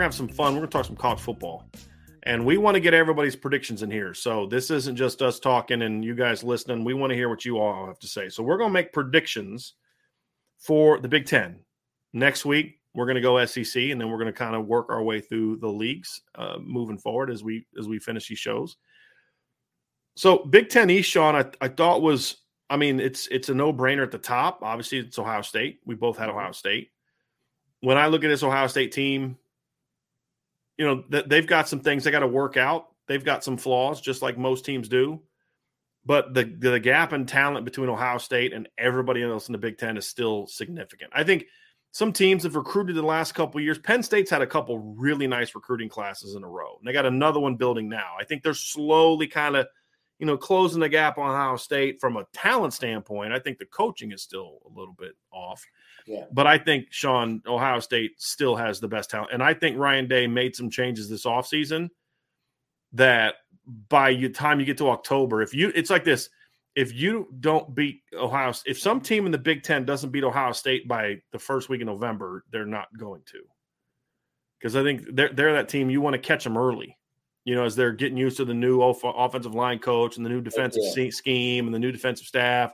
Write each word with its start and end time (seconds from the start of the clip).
Gonna 0.00 0.06
have 0.06 0.14
some 0.14 0.28
fun. 0.28 0.54
We're 0.54 0.60
gonna 0.60 0.70
talk 0.70 0.86
some 0.86 0.96
college 0.96 1.20
football, 1.20 1.68
and 2.22 2.44
we 2.44 2.56
want 2.56 2.74
to 2.74 2.80
get 2.80 2.94
everybody's 2.94 3.36
predictions 3.36 3.82
in 3.82 3.90
here. 3.90 4.14
So 4.14 4.46
this 4.46 4.70
isn't 4.70 4.96
just 4.96 5.20
us 5.20 5.38
talking 5.38 5.82
and 5.82 6.04
you 6.04 6.14
guys 6.14 6.42
listening. 6.42 6.84
We 6.84 6.94
want 6.94 7.10
to 7.10 7.16
hear 7.16 7.28
what 7.28 7.44
you 7.44 7.58
all 7.58 7.86
have 7.86 7.98
to 7.98 8.06
say. 8.06 8.30
So 8.30 8.42
we're 8.42 8.56
gonna 8.56 8.72
make 8.72 8.92
predictions 8.92 9.74
for 10.58 10.98
the 10.98 11.08
Big 11.08 11.26
Ten 11.26 11.60
next 12.12 12.46
week. 12.46 12.80
We're 12.94 13.06
gonna 13.06 13.20
go 13.20 13.44
SEC, 13.44 13.90
and 13.90 14.00
then 14.00 14.10
we're 14.10 14.18
gonna 14.18 14.32
kind 14.32 14.56
of 14.56 14.66
work 14.66 14.86
our 14.88 15.02
way 15.02 15.20
through 15.20 15.56
the 15.56 15.68
leagues 15.68 16.22
uh, 16.34 16.56
moving 16.60 16.98
forward 16.98 17.30
as 17.30 17.44
we 17.44 17.66
as 17.78 17.86
we 17.86 17.98
finish 17.98 18.28
these 18.28 18.38
shows. 18.38 18.76
So 20.16 20.38
Big 20.38 20.70
Ten 20.70 20.88
East, 20.88 21.10
Sean, 21.10 21.36
I, 21.36 21.44
I 21.60 21.68
thought 21.68 22.02
was, 22.02 22.38
I 22.68 22.76
mean, 22.76 23.00
it's 23.00 23.26
it's 23.28 23.50
a 23.50 23.54
no 23.54 23.72
brainer 23.72 24.02
at 24.02 24.10
the 24.10 24.18
top. 24.18 24.60
Obviously, 24.62 24.98
it's 24.98 25.18
Ohio 25.18 25.42
State. 25.42 25.80
We 25.84 25.94
both 25.94 26.16
had 26.16 26.30
Ohio 26.30 26.52
State. 26.52 26.90
When 27.80 27.98
I 27.98 28.06
look 28.06 28.24
at 28.24 28.28
this 28.28 28.42
Ohio 28.42 28.66
State 28.66 28.92
team, 28.92 29.36
you 30.80 30.86
know 30.86 31.04
that 31.10 31.28
they've 31.28 31.46
got 31.46 31.68
some 31.68 31.80
things 31.80 32.04
they 32.04 32.10
got 32.10 32.20
to 32.20 32.26
work 32.26 32.56
out. 32.56 32.86
They've 33.06 33.24
got 33.24 33.44
some 33.44 33.58
flaws, 33.58 34.00
just 34.00 34.22
like 34.22 34.38
most 34.38 34.64
teams 34.64 34.88
do. 34.88 35.20
But 36.06 36.32
the 36.32 36.44
the 36.44 36.80
gap 36.80 37.12
in 37.12 37.26
talent 37.26 37.66
between 37.66 37.90
Ohio 37.90 38.16
State 38.16 38.54
and 38.54 38.66
everybody 38.78 39.22
else 39.22 39.46
in 39.46 39.52
the 39.52 39.58
Big 39.58 39.76
Ten 39.76 39.98
is 39.98 40.06
still 40.06 40.46
significant. 40.46 41.12
I 41.14 41.22
think 41.22 41.44
some 41.92 42.14
teams 42.14 42.44
have 42.44 42.56
recruited 42.56 42.96
the 42.96 43.02
last 43.02 43.32
couple 43.32 43.60
years. 43.60 43.78
Penn 43.78 44.02
State's 44.02 44.30
had 44.30 44.40
a 44.40 44.46
couple 44.46 44.78
really 44.78 45.26
nice 45.26 45.54
recruiting 45.54 45.90
classes 45.90 46.34
in 46.34 46.44
a 46.44 46.48
row. 46.48 46.76
And 46.78 46.88
they 46.88 46.94
got 46.94 47.04
another 47.04 47.40
one 47.40 47.56
building 47.56 47.86
now. 47.86 48.12
I 48.18 48.24
think 48.24 48.42
they're 48.42 48.54
slowly 48.54 49.26
kind 49.26 49.56
of, 49.56 49.66
you 50.18 50.24
know, 50.24 50.38
closing 50.38 50.80
the 50.80 50.88
gap 50.88 51.18
on 51.18 51.28
Ohio 51.28 51.56
State 51.56 52.00
from 52.00 52.16
a 52.16 52.24
talent 52.32 52.72
standpoint. 52.72 53.34
I 53.34 53.38
think 53.38 53.58
the 53.58 53.66
coaching 53.66 54.12
is 54.12 54.22
still 54.22 54.60
a 54.64 54.68
little 54.78 54.94
bit 54.98 55.12
off. 55.30 55.62
Yeah. 56.10 56.24
But 56.32 56.48
I 56.48 56.58
think 56.58 56.88
Sean 56.90 57.40
Ohio 57.46 57.78
State 57.78 58.20
still 58.20 58.56
has 58.56 58.80
the 58.80 58.88
best 58.88 59.10
talent, 59.10 59.30
and 59.32 59.42
I 59.44 59.54
think 59.54 59.78
Ryan 59.78 60.08
Day 60.08 60.26
made 60.26 60.56
some 60.56 60.68
changes 60.68 61.08
this 61.08 61.24
offseason 61.24 61.88
that 62.94 63.36
by 63.88 64.12
the 64.12 64.28
time 64.28 64.58
you 64.58 64.66
get 64.66 64.76
to 64.78 64.90
October, 64.90 65.40
if 65.40 65.54
you 65.54 65.70
it's 65.72 65.88
like 65.90 66.02
this, 66.02 66.28
if 66.74 66.92
you 66.92 67.28
don't 67.38 67.72
beat 67.76 68.02
Ohio, 68.12 68.52
if 68.66 68.76
some 68.76 69.00
team 69.00 69.24
in 69.24 69.30
the 69.30 69.38
Big 69.38 69.62
Ten 69.62 69.84
doesn't 69.84 70.10
beat 70.10 70.24
Ohio 70.24 70.50
State 70.50 70.88
by 70.88 71.20
the 71.30 71.38
first 71.38 71.68
week 71.68 71.80
of 71.80 71.86
November, 71.86 72.44
they're 72.50 72.66
not 72.66 72.88
going 72.98 73.22
to, 73.26 73.42
because 74.58 74.74
I 74.74 74.82
think 74.82 75.04
they're 75.14 75.32
they're 75.32 75.52
that 75.52 75.68
team 75.68 75.90
you 75.90 76.00
want 76.00 76.14
to 76.14 76.18
catch 76.18 76.42
them 76.42 76.58
early. 76.58 76.96
You 77.44 77.54
know, 77.54 77.64
as 77.64 77.76
they're 77.76 77.92
getting 77.92 78.18
used 78.18 78.36
to 78.38 78.44
the 78.44 78.52
new 78.52 78.80
off- 78.80 79.04
offensive 79.04 79.54
line 79.54 79.78
coach 79.78 80.16
and 80.16 80.26
the 80.26 80.30
new 80.30 80.40
defensive 80.40 80.82
Yeah. 80.96 81.10
scheme 81.10 81.66
and 81.66 81.74
the 81.74 81.78
new 81.78 81.92
defensive 81.92 82.26
staff, 82.26 82.72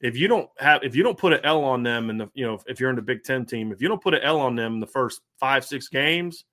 if 0.00 0.16
you 0.16 0.28
don't 0.28 0.48
have 0.58 0.82
if 0.82 0.96
you 0.96 1.02
don't 1.02 1.18
put 1.18 1.32
an 1.32 1.40
L 1.44 1.62
on 1.62 1.82
them 1.82 2.10
and 2.10 2.20
the 2.20 2.30
you 2.34 2.46
know 2.46 2.58
if 2.66 2.80
you're 2.80 2.90
in 2.90 2.96
the 2.96 3.02
Big 3.02 3.22
Ten 3.22 3.44
team, 3.44 3.72
if 3.72 3.82
you 3.82 3.88
don't 3.88 4.02
put 4.02 4.14
an 4.14 4.22
L 4.22 4.40
on 4.40 4.56
them 4.56 4.74
in 4.74 4.80
the 4.80 4.86
first 4.86 5.20
five 5.38 5.64
six 5.64 5.88
games, 5.88 6.44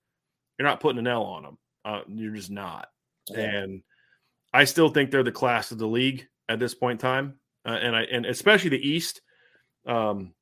you're 0.58 0.68
not 0.68 0.80
putting 0.80 0.98
an 0.98 1.06
L 1.06 1.24
on 1.24 1.42
them. 1.42 1.58
Uh, 1.84 2.00
you're 2.08 2.34
just 2.34 2.50
not. 2.50 2.88
Yeah. 3.30 3.40
And 3.40 3.82
I 4.52 4.64
still 4.64 4.90
think 4.90 5.10
they're 5.10 5.22
the 5.22 5.32
class 5.32 5.70
of 5.70 5.78
the 5.78 5.86
league 5.86 6.26
at 6.48 6.58
this 6.58 6.74
point 6.74 7.00
in 7.00 7.08
time, 7.08 7.34
uh, 7.66 7.78
and 7.80 7.96
I 7.96 8.02
and 8.02 8.26
especially 8.26 8.70
the 8.70 8.88
East. 8.88 9.22
Um, 9.86 10.34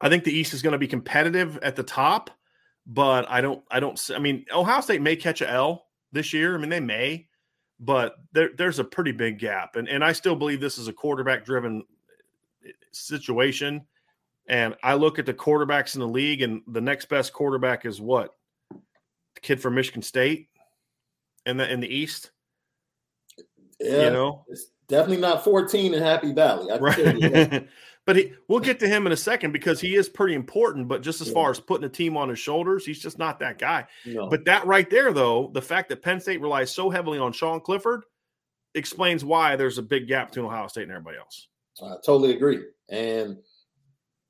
I 0.00 0.08
think 0.08 0.24
the 0.24 0.36
East 0.36 0.54
is 0.54 0.62
going 0.62 0.72
to 0.72 0.78
be 0.78 0.88
competitive 0.88 1.58
at 1.58 1.76
the 1.76 1.82
top, 1.82 2.30
but 2.86 3.30
I 3.30 3.40
don't 3.40 3.62
I 3.70 3.80
don't 3.80 4.10
I 4.14 4.18
mean 4.18 4.44
Ohio 4.52 4.80
State 4.82 5.02
may 5.02 5.16
catch 5.16 5.40
a 5.40 5.50
L 5.50 5.86
this 6.12 6.34
year. 6.34 6.54
I 6.54 6.58
mean 6.58 6.70
they 6.70 6.80
may, 6.80 7.28
but 7.78 8.16
there, 8.32 8.50
there's 8.56 8.78
a 8.78 8.84
pretty 8.84 9.12
big 9.12 9.38
gap, 9.38 9.76
and 9.76 9.88
and 9.88 10.04
I 10.04 10.12
still 10.12 10.36
believe 10.36 10.60
this 10.60 10.76
is 10.76 10.88
a 10.88 10.92
quarterback 10.92 11.46
driven 11.46 11.84
situation. 12.92 13.82
And 14.48 14.74
I 14.82 14.94
look 14.94 15.18
at 15.18 15.26
the 15.26 15.34
quarterbacks 15.34 15.94
in 15.94 16.00
the 16.00 16.08
league, 16.08 16.42
and 16.42 16.62
the 16.66 16.80
next 16.80 17.08
best 17.08 17.32
quarterback 17.32 17.86
is 17.86 18.00
what 18.00 18.34
the 18.70 19.40
kid 19.40 19.60
from 19.60 19.74
Michigan 19.74 20.02
State, 20.02 20.48
in 21.46 21.56
the 21.56 21.70
in 21.70 21.80
the 21.80 21.88
East. 21.88 22.30
Yeah, 23.78 24.04
You 24.06 24.10
know, 24.10 24.44
it's 24.48 24.72
definitely 24.88 25.22
not 25.22 25.44
14 25.44 25.94
in 25.94 26.02
Happy 26.02 26.32
Valley. 26.32 26.70
I 26.70 26.78
can 26.78 26.92
tell 26.92 27.16
you 27.18 27.28
right? 27.30 27.68
but 28.06 28.16
he, 28.16 28.32
we'll 28.48 28.60
get 28.60 28.78
to 28.80 28.88
him 28.88 29.06
in 29.06 29.12
a 29.12 29.16
second 29.16 29.52
because 29.52 29.80
he 29.80 29.94
is 29.94 30.08
pretty 30.08 30.34
important. 30.34 30.88
But 30.88 31.00
just 31.00 31.20
as 31.20 31.28
Yeah. 31.28 31.34
far 31.34 31.50
as 31.50 31.60
putting 31.60 31.86
a 31.86 31.88
team 31.88 32.16
on 32.16 32.28
his 32.28 32.38
shoulders, 32.38 32.84
he's 32.84 32.98
just 32.98 33.18
not 33.18 33.38
that 33.38 33.58
guy. 33.58 33.86
No. 34.04 34.28
But 34.28 34.44
that 34.46 34.66
right 34.66 34.90
there, 34.90 35.12
though, 35.12 35.50
the 35.54 35.62
fact 35.62 35.88
that 35.90 36.02
Penn 36.02 36.20
State 36.20 36.40
relies 36.40 36.70
so 36.70 36.90
heavily 36.90 37.18
on 37.18 37.32
Sean 37.32 37.60
Clifford 37.60 38.02
explains 38.74 39.24
why 39.24 39.56
there's 39.56 39.78
a 39.78 39.82
big 39.82 40.08
gap 40.08 40.28
between 40.28 40.46
Ohio 40.46 40.66
State 40.66 40.82
and 40.82 40.92
everybody 40.92 41.18
else. 41.18 41.48
I 41.82 41.94
totally 42.04 42.34
agree. 42.36 42.64
And 42.88 43.38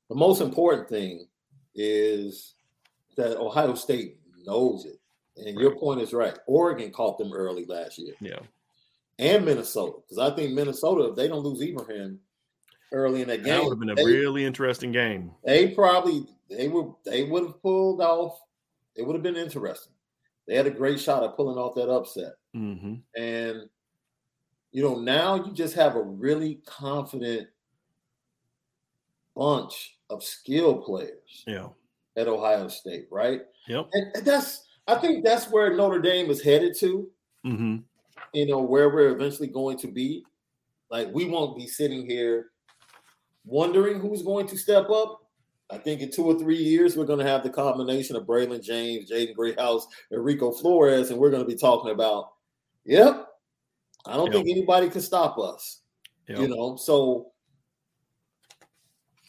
the 0.09 0.15
most 0.15 0.41
important 0.41 0.87
thing 0.89 1.27
is 1.75 2.55
that 3.17 3.37
Ohio 3.37 3.73
State 3.75 4.19
knows 4.45 4.85
it. 4.85 4.97
And 5.37 5.59
your 5.59 5.75
point 5.75 6.01
is 6.01 6.13
right. 6.13 6.37
Oregon 6.45 6.91
caught 6.91 7.17
them 7.17 7.31
early 7.33 7.65
last 7.65 7.97
year, 7.97 8.13
Yeah. 8.21 8.39
and 9.17 9.45
Minnesota. 9.45 9.97
Because 10.01 10.19
I 10.19 10.35
think 10.35 10.53
Minnesota, 10.53 11.05
if 11.09 11.15
they 11.15 11.27
don't 11.27 11.43
lose 11.43 11.61
Ibrahim 11.61 12.19
early 12.91 13.21
in 13.21 13.27
that 13.29 13.43
That 13.43 13.45
game, 13.45 13.63
would 13.63 13.71
have 13.71 13.79
been 13.79 13.89
a 13.91 13.95
they, 13.95 14.05
really 14.05 14.43
interesting 14.45 14.91
game. 14.91 15.31
they 15.45 15.69
probably 15.69 16.25
they 16.49 16.67
would 16.67 16.93
they 17.05 17.23
would 17.23 17.43
have 17.43 17.61
pulled 17.61 18.01
off. 18.01 18.39
It 18.95 19.03
would 19.03 19.13
have 19.15 19.23
been 19.23 19.37
interesting. 19.37 19.93
They 20.47 20.55
had 20.55 20.67
a 20.67 20.71
great 20.71 20.99
shot 20.99 21.23
at 21.23 21.35
pulling 21.37 21.57
off 21.57 21.75
that 21.75 21.89
upset. 21.89 22.33
hmm 22.53 22.95
And 23.15 23.69
you 24.71 24.81
know, 24.83 24.95
now 24.99 25.35
you 25.35 25.51
just 25.53 25.75
have 25.75 25.95
a 25.95 26.01
really 26.01 26.61
confident 26.65 27.47
bunch 29.35 29.97
of 30.09 30.23
skill 30.23 30.75
players 30.77 31.43
Yeah. 31.47 31.67
at 32.17 32.27
Ohio 32.27 32.67
State, 32.67 33.07
right? 33.11 33.41
Yep. 33.67 33.89
And, 33.93 34.15
and 34.15 34.25
that's 34.25 34.67
I 34.87 34.95
think 34.95 35.23
that's 35.23 35.49
where 35.49 35.75
Notre 35.75 35.99
Dame 36.01 36.29
is 36.29 36.41
headed 36.41 36.75
to, 36.79 37.09
hmm 37.43 37.77
you 38.33 38.45
know, 38.45 38.59
where 38.59 38.89
we're 38.89 39.09
eventually 39.13 39.47
going 39.47 39.77
to 39.77 39.87
be. 39.87 40.23
Like 40.89 41.09
we 41.13 41.25
won't 41.25 41.57
be 41.57 41.67
sitting 41.67 42.05
here 42.05 42.47
wondering 43.45 43.99
who's 43.99 44.21
going 44.21 44.47
to 44.47 44.57
step 44.57 44.89
up. 44.89 45.19
I 45.69 45.77
think 45.77 46.01
in 46.01 46.11
two 46.11 46.25
or 46.25 46.37
three 46.37 46.57
years, 46.57 46.95
we're 46.97 47.05
going 47.05 47.19
to 47.19 47.25
have 47.27 47.43
the 47.43 47.49
combination 47.49 48.15
of 48.15 48.23
Braylon 48.23 48.61
James, 48.63 49.09
Jaden 49.09 49.33
Greathouse, 49.35 49.87
and 50.11 50.23
Rico 50.23 50.51
Flores, 50.51 51.09
and 51.09 51.19
we're 51.19 51.29
going 51.31 51.41
to 51.43 51.47
be 51.47 51.55
talking 51.57 51.91
about, 51.91 52.33
yep, 52.85 53.27
I 54.05 54.15
don't 54.17 54.27
Yep. 54.27 54.33
think 54.33 54.49
anybody 54.49 54.89
can 54.89 55.01
stop 55.01 55.37
us. 55.37 55.81
Yep. 56.27 56.39
You 56.39 56.47
know, 56.47 56.75
so 56.75 57.31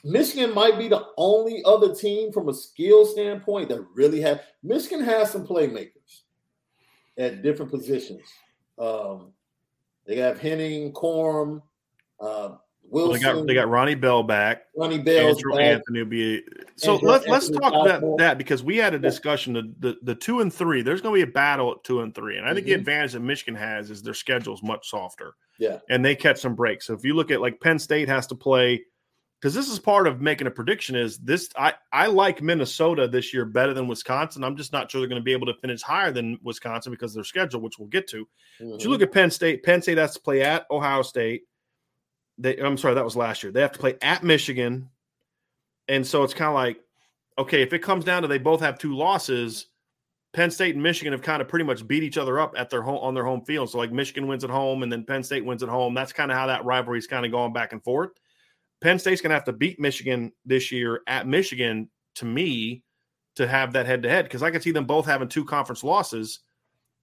Michigan 0.05 0.53
might 0.53 0.79
be 0.79 0.89
the 0.89 1.07
only 1.17 1.63
other 1.65 1.95
team 1.95 2.33
from 2.33 2.49
a 2.49 2.55
skill 2.55 3.07
standpoint 3.07 3.69
that 3.69 3.87
really 3.95 4.21
have. 4.21 4.43
Michigan 4.63 5.01
has 5.01 5.31
some 5.31 5.47
playmakers 5.47 6.23
at 7.17 7.43
different 7.43 7.71
positions. 7.71 8.23
Um, 8.79 9.33
they 10.07 10.17
have 10.17 10.41
Henning, 10.41 10.93
Corum, 10.93 11.63
uh, 12.19 12.57
Wilson. 12.93 13.13
They 13.15 13.21
got 13.21 13.47
they 13.49 13.55
got 13.55 13.69
Ronnie 13.69 13.95
Bell 13.95 14.23
back. 14.23 14.65
Ronnie 14.77 14.99
Bell. 14.99 15.35
Andrel 15.35 15.61
Anthony 15.61 15.99
will 16.01 16.07
be 16.07 16.43
so. 16.77 16.95
Andrew 16.95 17.09
let's 17.09 17.27
let's 17.27 17.47
Anthony 17.47 17.61
talk 17.61 17.73
about 17.73 17.89
Southpaw. 18.01 18.17
that 18.19 18.39
because 18.39 18.63
we 18.63 18.77
had 18.77 18.95
a 18.95 18.99
discussion. 18.99 19.53
The, 19.55 19.75
the 19.81 19.97
the 20.03 20.15
two 20.15 20.41
and 20.41 20.53
three. 20.53 20.83
There's 20.83 21.01
going 21.01 21.15
to 21.19 21.25
be 21.27 21.29
a 21.31 21.33
battle 21.33 21.73
at 21.73 21.83
two 21.85 22.03
and 22.03 22.15
three, 22.15 22.37
and 22.39 22.47
I 22.47 22.55
think 22.55 22.67
the 22.67 22.73
Mhm. 22.73 22.77
advantage 22.79 23.13
that 23.13 23.21
Michigan 23.21 23.55
has 23.55 23.91
is 23.91 24.03
their 24.03 24.15
schedule 24.15 24.55
is 24.55 24.63
much 24.63 24.89
softer. 24.89 25.35
Yeah. 25.59 25.79
and 25.91 26.05
they 26.05 26.17
catch 26.17 26.41
some 26.41 26.55
breaks. 26.57 26.87
So 26.87 26.95
if 26.95 27.05
you 27.05 27.15
look 27.15 27.31
at 27.31 27.41
like 27.41 27.61
Penn 27.61 27.79
State 27.79 28.09
has 28.09 28.27
to 28.29 28.35
play 28.35 28.83
because 29.41 29.55
this 29.55 29.69
is 29.69 29.79
part 29.79 30.07
of 30.07 30.21
making 30.21 30.47
a 30.47 30.51
prediction. 30.51 30.95
Is 30.97 31.19
this 31.19 31.49
I 31.57 31.75
I 31.93 32.07
like 32.07 32.43
Minnesota 32.43 33.07
this 33.09 33.33
year 33.35 33.45
better 33.45 33.75
than 33.75 33.87
Wisconsin. 33.89 34.45
I'm 34.45 34.57
just 34.57 34.73
not 34.73 34.91
sure 34.91 35.01
they're 35.01 35.09
going 35.09 35.21
to 35.21 35.25
be 35.25 35.33
able 35.33 35.47
to 35.47 35.55
finish 35.55 35.83
higher 35.83 36.11
than 36.13 36.39
Wisconsin 36.43 36.91
because 36.93 37.13
of 37.13 37.17
their 37.17 37.25
schedule, 37.25 37.61
which 37.61 37.79
we'll 37.79 37.89
get 37.89 38.09
to. 38.09 38.27
But 38.61 38.67
Mhm. 38.67 38.85
you 38.85 38.91
look 38.91 39.03
at 39.03 39.13
Penn 39.13 39.31
State. 39.31 39.63
Penn 39.63 39.83
State 39.83 39.99
has 39.99 40.15
to 40.15 40.21
play 40.21 40.43
at 40.43 40.67
Ohio 40.71 41.03
State. 41.03 41.43
They, 42.43 42.57
I'm 42.59 42.77
sorry, 42.77 42.95
that 42.95 43.05
was 43.05 43.17
last 43.17 43.43
year. 43.43 43.53
They 43.53 43.61
have 43.61 43.73
to 43.73 43.79
play 43.79 43.97
at 44.03 44.25
Michigan, 44.25 44.89
and 45.89 46.07
so 46.07 46.25
it's 46.25 46.35
kind 46.35 46.49
of 46.49 46.55
like, 46.55 46.81
okay, 47.39 47.63
if 47.63 47.73
it 47.73 47.79
comes 47.79 48.05
down 48.05 48.23
to 48.23 48.29
they 48.29 48.39
both 48.39 48.61
have 48.61 48.79
two 48.79 48.97
losses, 48.97 49.67
Penn 50.33 50.51
State 50.51 50.75
and 50.75 50.83
Michigan 50.83 51.13
have 51.13 51.23
kind 51.23 51.41
of 51.41 51.49
pretty 51.49 51.65
much 51.65 51.87
beat 51.87 52.03
each 52.03 52.19
other 52.19 52.41
up 52.41 52.55
at 52.57 52.69
their 52.69 52.83
home 52.83 52.99
on 52.99 53.15
their 53.15 53.25
home 53.25 53.45
field. 53.45 53.71
So 53.71 53.79
like 53.79 53.93
Michigan 53.93 54.27
wins 54.27 54.43
at 54.43 54.51
home, 54.51 54.83
and 54.83 54.91
then 54.91 55.05
Penn 55.05 55.23
State 55.23 55.45
wins 55.45 55.63
at 55.63 55.69
home. 55.69 55.95
That's 55.95 56.13
kind 56.13 56.31
of 56.33 56.37
how 56.37 56.49
that 56.49 56.65
rivalry 56.65 56.99
is 56.99 57.07
kind 57.07 57.25
of 57.25 57.31
going 57.31 57.53
back 57.53 57.73
and 57.73 57.83
forth. 57.85 58.11
Penn 58.81 58.99
State's 58.99 59.21
going 59.21 59.31
to 59.31 59.35
have 59.35 59.45
to 59.45 59.53
beat 59.53 59.79
Michigan 59.79 60.33
this 60.45 60.73
year 60.73 61.03
at 61.07 61.29
Michigan 61.29 61.89
to 62.17 62.25
me 62.25 62.83
to 63.37 63.47
have 63.47 63.73
that 63.75 63.87
head 63.87 64.03
to 64.03 64.09
head 64.09 64.25
because 64.25 64.43
I 64.43 64.51
could 64.51 64.63
see 64.63 64.73
them 64.73 64.85
both 64.85 65.07
having 65.07 65.29
two 65.29 65.45
conference 65.45 65.85
losses. 65.85 66.41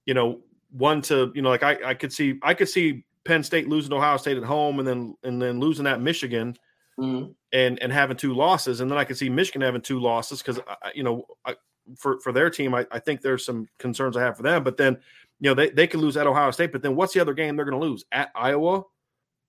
You 0.04 0.14
know, 0.14 0.40
one 0.70 1.02
to 1.02 1.32
you 1.34 1.42
know 1.42 1.48
like 1.48 1.62
I, 1.62 1.78
I 1.84 1.94
could 1.94 2.12
see 2.12 2.38
I 2.42 2.54
could 2.54 2.68
see 2.68 3.04
Penn 3.24 3.42
State 3.42 3.68
losing 3.68 3.90
to 3.90 3.96
Ohio 3.96 4.16
State 4.16 4.36
at 4.36 4.44
home 4.44 4.78
and 4.78 4.88
then 4.88 5.14
and 5.22 5.40
then 5.40 5.60
losing 5.60 5.86
at 5.86 6.00
Michigan 6.00 6.56
Mhm. 6.98 7.34
and 7.52 7.78
and 7.82 7.92
having 7.92 8.16
two 8.16 8.34
losses. 8.34 8.80
And 8.80 8.90
then 8.90 8.98
I 8.98 9.04
could 9.04 9.16
see 9.16 9.28
Michigan 9.30 9.62
having 9.62 9.80
two 9.80 10.00
losses 10.00 10.42
because 10.42 10.60
you 10.94 11.02
know 11.02 11.24
I, 11.44 11.56
for 11.98 12.20
for 12.20 12.32
their 12.32 12.50
team 12.50 12.74
I, 12.74 12.86
I 12.90 12.98
think 12.98 13.20
there's 13.20 13.44
some 13.44 13.68
concerns 13.78 14.16
I 14.16 14.22
have 14.22 14.36
for 14.36 14.42
them. 14.42 14.64
But 14.64 14.76
then 14.76 14.98
you 15.40 15.50
know 15.50 15.54
they 15.54 15.70
they 15.70 15.86
could 15.86 16.00
lose 16.00 16.16
at 16.16 16.26
Ohio 16.26 16.50
State 16.50 16.72
but 16.72 16.82
then 16.82 16.96
what's 16.96 17.14
the 17.14 17.20
other 17.20 17.34
game 17.34 17.56
they're 17.56 17.64
going 17.64 17.80
to 17.80 17.86
lose? 17.86 18.04
At 18.12 18.30
Iowa? 18.34 18.82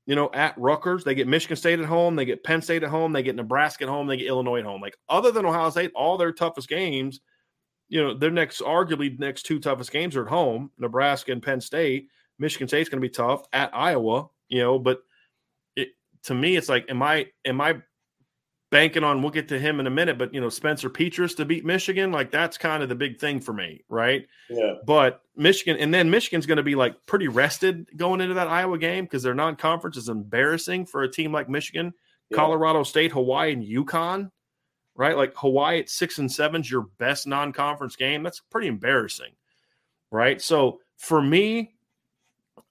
You 0.07 0.15
know 0.15 0.29
at 0.33 0.57
Rutgers? 0.57 1.03
They 1.03 1.15
get 1.15 1.27
Michigan 1.27 1.57
State 1.57 1.79
at 1.79 1.85
home 1.85 2.15
they 2.15 2.25
get 2.25 2.43
Penn 2.43 2.61
State 2.61 2.83
at 2.83 2.89
home 2.89 3.11
they 3.13 3.23
get 3.23 3.35
Nebraska 3.35 3.83
at 3.85 3.89
home 3.89 4.07
they 4.07 4.17
get 4.17 4.27
Illinois 4.27 4.59
at 4.59 4.65
home. 4.65 4.81
Like 4.81 4.97
other 5.09 5.31
than 5.31 5.45
Ohio 5.45 5.69
State 5.69 5.91
all 5.95 6.17
their 6.17 6.31
toughest 6.31 6.67
games 6.69 7.19
you 7.89 8.01
know 8.01 8.13
their 8.13 8.31
next 8.31 8.61
arguably 8.61 9.17
next 9.19 9.43
two 9.43 9.59
toughest 9.59 9.91
games 9.91 10.15
are 10.15 10.23
at 10.23 10.29
home 10.29 10.71
Nebraska 10.77 11.31
and 11.33 11.43
Penn 11.43 11.59
State 11.61 12.07
Michigan 12.41 12.67
State's 12.67 12.89
going 12.89 13.01
to 13.01 13.07
be 13.07 13.11
tough 13.13 13.45
at 13.53 13.73
Iowa 13.73 14.27
you 14.49 14.59
know 14.59 14.77
but 14.79 15.01
it 15.77 15.89
to 16.23 16.33
me 16.35 16.57
it's 16.57 16.67
like 16.67 16.85
am 16.89 17.01
I 17.01 17.27
am 17.45 17.61
I 17.61 17.81
banking 18.71 19.03
on 19.03 19.21
we'll 19.21 19.31
get 19.31 19.49
to 19.49 19.59
him 19.59 19.79
in 19.81 19.87
a 19.87 19.89
minute 19.91 20.17
but 20.17 20.33
you 20.33 20.39
know 20.41 20.47
Spencer 20.49 20.89
Petras 20.89 21.35
to 21.37 21.45
beat 21.45 21.65
Michigan 21.65 22.11
like 22.11 22.31
that's 22.31 22.57
kind 22.57 22.81
of 22.81 22.89
the 22.89 22.95
big 22.95 23.19
thing 23.19 23.39
for 23.41 23.53
me 23.53 23.83
right 23.89 24.25
Yeah. 24.49 24.75
but 24.85 25.21
Michigan 25.35 25.77
and 25.77 25.93
then 25.93 26.09
Michigan's 26.09 26.45
going 26.45 26.57
to 26.57 26.63
be 26.63 26.75
like 26.75 26.95
pretty 27.05 27.27
rested 27.27 27.87
going 27.97 28.21
into 28.21 28.35
that 28.35 28.47
Iowa 28.47 28.77
game 28.77 29.03
because 29.05 29.23
their 29.23 29.33
non-conference 29.33 29.97
is 29.97 30.07
embarrassing 30.09 30.85
for 30.85 31.03
a 31.03 31.11
team 31.11 31.31
like 31.33 31.49
Michigan, 31.49 31.93
Yeah. 32.29 32.37
Colorado 32.37 32.83
State, 32.83 33.11
Hawaii, 33.11 33.51
and 33.53 33.63
UConn, 33.63 34.31
right? 34.95 35.17
Like 35.17 35.33
Hawaii 35.35 35.79
at 35.79 35.89
six 35.89 36.17
and 36.17 36.31
seven's 36.31 36.69
your 36.71 36.87
best 36.97 37.27
non-conference 37.27 37.95
game. 37.97 38.23
That's 38.23 38.39
pretty 38.39 38.67
embarrassing, 38.67 39.31
right? 40.11 40.41
So 40.41 40.79
for 40.97 41.21
me, 41.21 41.73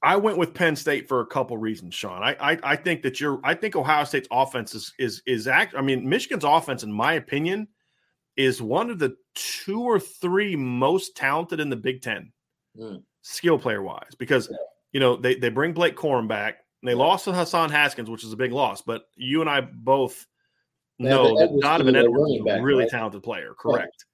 I 0.03 0.17
went 0.17 0.39
with 0.39 0.55
Penn 0.55 0.77
State 0.77 1.09
for 1.09 1.21
a 1.21 1.27
couple 1.27 1.59
reasons, 1.59 1.95
Sean. 1.95 2.23
I, 2.23 2.35
I 2.41 2.59
I 2.63 2.77
think 2.77 3.03
that 3.03 3.21
you're 3.21 3.41
I 3.45 3.55
think 3.55 3.77
Ohio 3.77 4.05
State's 4.05 4.29
offense 4.31 4.75
is 4.75 4.93
is 4.99 5.23
is 5.27 5.47
act 5.47 5.75
I 5.77 5.83
mean 5.83 6.09
Michigan's 6.09 6.45
offense, 6.45 6.83
in 6.83 6.93
my 6.93 7.15
opinion, 7.15 7.69
is 8.37 8.63
one 8.63 8.89
of 8.91 8.99
the 8.99 9.17
two 9.35 9.83
or 9.83 10.01
three 10.01 10.57
most 10.57 11.17
talented 11.17 11.61
in 11.61 11.69
the 11.71 11.77
Big 11.77 12.01
Ten, 12.03 12.33
Mm. 12.79 13.03
skill 13.23 13.59
player 13.59 13.83
wise, 13.83 14.15
because 14.19 14.49
Yeah. 14.51 14.57
you 14.93 15.01
know 15.01 15.17
they 15.17 15.35
they 15.35 15.49
bring 15.51 15.73
Blake 15.73 15.97
Corum 15.97 16.29
back. 16.29 16.61
And 16.83 16.89
they 16.89 16.95
lost 16.95 17.27
to 17.27 17.33
Hassan 17.35 17.69
Haskins, 17.69 18.09
which 18.09 18.25
is 18.25 18.33
a 18.33 18.37
big 18.39 18.53
loss, 18.53 18.81
but 18.81 19.03
you 19.15 19.43
and 19.43 19.51
I 19.51 19.61
both 19.61 20.27
They 20.99 21.11
know 21.11 21.39
that 21.39 21.61
Donovan 21.61 21.95
Edwards 21.95 22.33
is 22.33 22.41
a 22.41 22.45
back, 22.45 22.63
really 22.63 22.85
right? 22.85 22.91
talented 22.91 23.23
player. 23.23 23.53
Correct. 23.59 24.07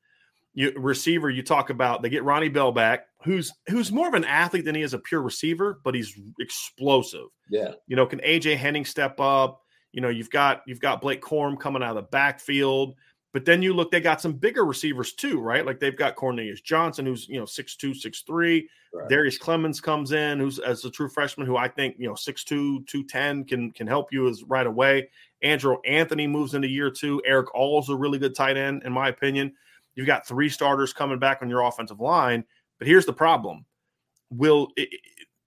You 0.53 0.73
receiver, 0.77 1.31
you 1.31 1.45
talk 1.45 1.71
about 1.71 2.03
they 2.03 2.09
get 2.09 2.25
Ronnie 2.25 2.49
Bell 2.49 2.73
back, 2.73 3.07
who's 3.27 3.53
who's 3.69 3.93
more 3.93 4.09
of 4.09 4.15
an 4.15 4.25
athlete 4.25 4.65
than 4.65 4.75
he 4.75 4.83
is 4.83 4.95
a 4.95 4.99
pure 4.99 5.21
receiver, 5.21 5.81
but 5.85 5.95
he's 5.95 6.19
explosive. 6.41 7.27
Yeah. 7.51 7.73
You 7.89 7.97
know, 7.97 8.07
can 8.07 8.21
AJ 8.21 8.57
Henning 8.57 8.85
step 8.85 9.21
up? 9.21 9.61
You 9.93 10.01
know, 10.01 10.09
you've 10.09 10.31
got 10.31 10.63
you've 10.67 10.81
got 10.81 11.01
Blake 11.01 11.21
Corum 11.21 11.59
coming 11.59 11.83
out 11.83 11.91
of 11.91 11.97
the 11.97 12.09
backfield, 12.11 12.95
but 13.33 13.45
then 13.45 13.61
you 13.63 13.75
look, 13.75 13.91
they 13.91 14.01
got 14.01 14.21
some 14.21 14.35
bigger 14.35 14.65
receivers 14.65 15.13
too, 15.13 15.41
right? 15.41 15.67
Like 15.67 15.81
they've 15.81 15.97
got 15.97 16.17
Cornelius 16.17 16.61
Johnson, 16.61 17.05
who's 17.05 17.29
you 17.29 17.39
know 17.39 17.47
six 17.47 17.77
two, 17.77 17.93
six 17.93 18.23
three. 18.23 18.69
Right. 18.95 19.09
Darrius 19.11 19.39
Clemons 19.39 19.83
comes 19.83 20.13
in, 20.13 20.39
who's 20.39 20.59
as 20.59 20.85
a 20.85 20.91
true 20.91 21.09
freshman, 21.09 21.47
who 21.47 21.57
I 21.57 21.69
think 21.69 21.97
you 21.99 22.07
know 22.07 22.15
6'2", 22.15 22.87
210 22.87 23.45
can 23.45 23.73
can 23.73 23.87
help 23.87 24.13
you 24.13 24.29
as 24.29 24.43
right 24.45 24.67
away. 24.67 25.11
Andrel 25.45 25.79
Anthony 25.85 26.27
moves 26.27 26.55
into 26.55 26.69
year 26.69 26.91
two. 26.91 27.21
Erick 27.27 27.55
All's 27.55 27.91
a 27.91 27.97
really 27.97 28.19
good 28.19 28.35
tight 28.35 28.57
end, 28.57 28.85
in 28.85 28.93
my 28.93 29.09
opinion. 29.09 29.53
You've 29.97 30.07
got 30.07 30.27
three 30.27 30.49
starters 30.49 30.93
coming 30.93 31.19
back 31.19 31.41
on 31.43 31.51
your 31.51 31.63
offensive 31.63 32.01
line, 32.01 32.45
but 32.79 32.89
here's 32.89 33.07
the 33.07 33.13
problem: 33.13 33.65
will 34.31 34.69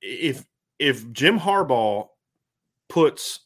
if 0.01 0.45
if 0.79 1.11
Jim 1.11 1.39
Harbaugh 1.39 2.07
puts 2.87 3.41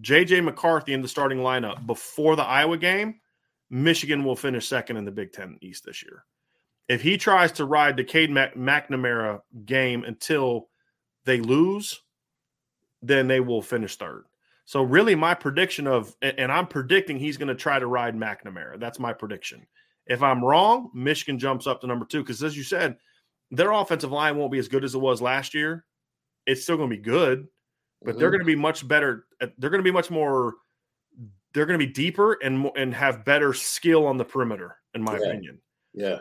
JJ 0.00 0.44
McCarthy 0.44 0.92
in 0.92 1.02
the 1.02 1.08
starting 1.08 1.38
lineup 1.38 1.86
before 1.86 2.36
the 2.36 2.42
Iowa 2.42 2.76
game, 2.76 3.20
Michigan 3.70 4.24
will 4.24 4.36
finish 4.36 4.66
second 4.66 4.96
in 4.96 5.04
the 5.04 5.10
Big 5.10 5.32
Ten 5.32 5.58
East 5.60 5.84
this 5.84 6.02
year. 6.02 6.24
If 6.88 7.02
he 7.02 7.18
tries 7.18 7.52
to 7.52 7.66
ride 7.66 7.96
the 7.96 8.04
Cade 8.04 8.30
McNamara 8.30 9.40
game 9.66 10.04
until 10.04 10.68
they 11.24 11.40
lose, 11.40 12.00
then 13.02 13.28
they 13.28 13.40
will 13.40 13.60
finish 13.60 13.96
third. 13.96 14.24
So 14.64 14.82
really, 14.82 15.14
my 15.14 15.34
prediction 15.34 15.86
of, 15.86 16.14
and 16.20 16.50
I'm 16.52 16.66
predicting 16.66 17.18
he's 17.18 17.36
going 17.36 17.48
to 17.48 17.54
try 17.54 17.78
to 17.78 17.86
ride 17.86 18.14
McNamara. 18.14 18.78
That's 18.78 18.98
my 18.98 19.12
prediction. 19.12 19.66
If 20.06 20.22
I'm 20.22 20.44
wrong, 20.44 20.90
Michigan 20.94 21.38
jumps 21.38 21.66
up 21.66 21.80
to 21.80 21.86
number 21.86 22.06
two 22.06 22.22
because, 22.22 22.42
as 22.42 22.56
you 22.56 22.62
said, 22.62 22.96
their 23.50 23.72
offensive 23.72 24.12
line 24.12 24.36
won't 24.36 24.52
be 24.52 24.58
as 24.58 24.68
good 24.68 24.84
as 24.84 24.94
it 24.94 24.98
was 24.98 25.22
last 25.22 25.54
year. 25.54 25.84
It's 26.46 26.62
still 26.62 26.76
going 26.76 26.90
to 26.90 26.96
be 26.96 27.02
good, 27.02 27.48
but 28.02 28.18
they're 28.18 28.28
Mhm. 28.28 28.32
going 28.32 28.40
to 28.40 28.46
be 28.46 28.56
much 28.56 28.86
better. 28.86 29.26
uh, 29.40 29.46
They're 29.58 29.70
going 29.70 29.80
to 29.82 29.84
be 29.88 29.90
much 29.92 30.10
more. 30.10 30.54
They're 31.54 31.66
going 31.66 31.78
to 31.80 31.86
be 31.86 31.92
deeper 31.92 32.34
and 32.42 32.70
and 32.76 32.92
have 32.94 33.24
better 33.24 33.54
skill 33.54 34.06
on 34.06 34.16
the 34.18 34.24
perimeter, 34.24 34.76
in 34.94 35.02
my 35.02 35.18
Yeah. 35.18 35.26
opinion. 35.28 35.62
Yeah. 35.94 36.18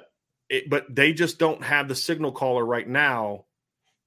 It, 0.50 0.70
but 0.70 0.86
they 0.94 1.12
just 1.14 1.38
don't 1.40 1.62
have 1.64 1.88
the 1.90 1.96
signal 1.96 2.32
caller 2.32 2.66
right 2.66 2.88
now. 2.88 3.46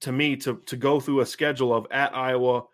To 0.02 0.12
me, 0.12 0.36
to 0.38 0.56
to 0.66 0.76
go 0.76 0.98
through 0.98 1.20
a 1.20 1.26
schedule 1.26 1.74
of 1.74 1.86
at 1.90 2.16
Iowa, 2.16 2.64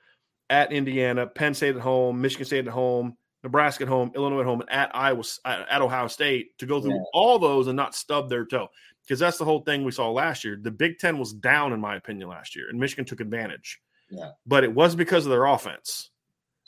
at 0.49 0.71
Indiana, 0.73 1.27
Penn 1.27 1.55
State 1.55 1.75
at 1.75 1.83
home, 1.83 2.21
Michigan 2.21 2.47
State 2.47 2.69
at 2.69 2.73
home, 2.73 3.17
Nebraska 3.43 3.83
at 3.83 3.89
home, 3.89 4.13
Illinois 4.15 4.41
at 4.41 4.47
home, 4.47 4.61
and 4.61 4.71
at 4.71 4.95
Iowa 4.95 5.25
at, 5.45 5.69
at 5.69 5.83
Ohio 5.83 6.07
State 6.07 6.57
to 6.59 6.67
go 6.67 6.81
through 6.81 6.95
Yeah. 6.95 7.03
all 7.13 7.41
those 7.41 7.67
and 7.67 7.77
not 7.77 7.97
stub 7.97 8.29
their 8.31 8.47
toe 8.47 8.69
because 9.07 9.21
that's 9.21 9.39
the 9.39 9.45
whole 9.45 9.61
thing 9.61 9.85
we 9.85 9.93
saw 9.93 10.11
last 10.11 10.45
year. 10.45 10.59
The 10.61 10.71
Big 10.71 10.99
Ten 10.99 11.19
was 11.19 11.33
down, 11.33 11.73
in 11.73 11.81
my 11.81 11.97
opinion, 11.97 12.29
last 12.29 12.57
year, 12.57 12.69
and 12.69 12.79
Michigan 12.79 13.05
took 13.05 13.21
advantage. 13.21 13.81
Yeah. 14.11 14.31
But 14.47 14.65
it 14.65 14.75
was 14.75 14.95
because 14.95 15.27
of 15.27 15.31
their 15.31 15.47
offense. 15.47 16.11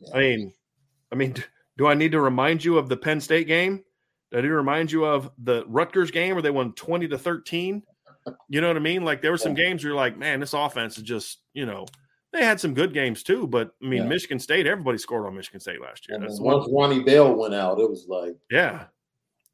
Yeah. 0.01 0.15
I 0.15 0.19
mean, 0.19 0.53
I 1.13 1.17
mean, 1.17 1.35
do 1.77 1.87
I 1.87 1.95
need 1.95 2.13
to 2.13 2.21
remind 2.21 2.65
you 2.65 2.79
of 2.79 2.89
the 2.89 2.97
Penn 2.97 3.21
State 3.21 3.47
game? 3.47 3.83
Do 4.31 4.39
I 4.39 4.41
need 4.43 4.49
to 4.49 4.55
remind 4.55 4.93
you 4.93 5.05
of 5.05 5.31
the 5.39 5.65
Rutgers 5.67 6.11
game 6.11 6.35
where 6.35 6.43
they 6.43 6.51
won 6.51 6.73
twenty 6.75 7.09
to 7.09 7.19
thirteen? 7.19 7.83
You 8.49 8.61
know 8.61 8.69
what 8.69 8.77
I 8.77 8.81
mean? 8.81 9.05
Like 9.05 9.23
there 9.23 9.31
were 9.31 9.39
some 9.39 9.55
games 9.55 9.83
where 9.83 9.91
you're 9.91 9.97
like, 9.97 10.19
man, 10.19 10.41
this 10.41 10.53
offense 10.53 10.99
is 10.99 11.05
just, 11.05 11.39
you 11.55 11.65
know, 11.65 11.87
they 12.33 12.45
had 12.45 12.61
some 12.61 12.75
good 12.75 12.93
games 12.93 13.23
too. 13.23 13.47
But 13.47 13.71
I 13.83 13.87
mean, 13.87 14.03
Yeah. 14.03 14.09
Michigan 14.09 14.39
State, 14.39 14.67
everybody 14.67 14.99
scored 14.99 15.27
on 15.27 15.35
Michigan 15.35 15.61
State 15.61 15.81
last 15.81 16.07
year. 16.07 16.17
And 16.17 16.25
That's 16.25 16.35
then 16.35 16.43
the 16.43 16.47
one 16.47 16.59
once 16.59 16.71
Ronnie 16.71 17.03
Bell 17.03 17.35
went 17.35 17.55
out, 17.55 17.81
it 17.81 17.89
was 17.89 18.07
like, 18.07 18.37
yeah. 18.51 18.85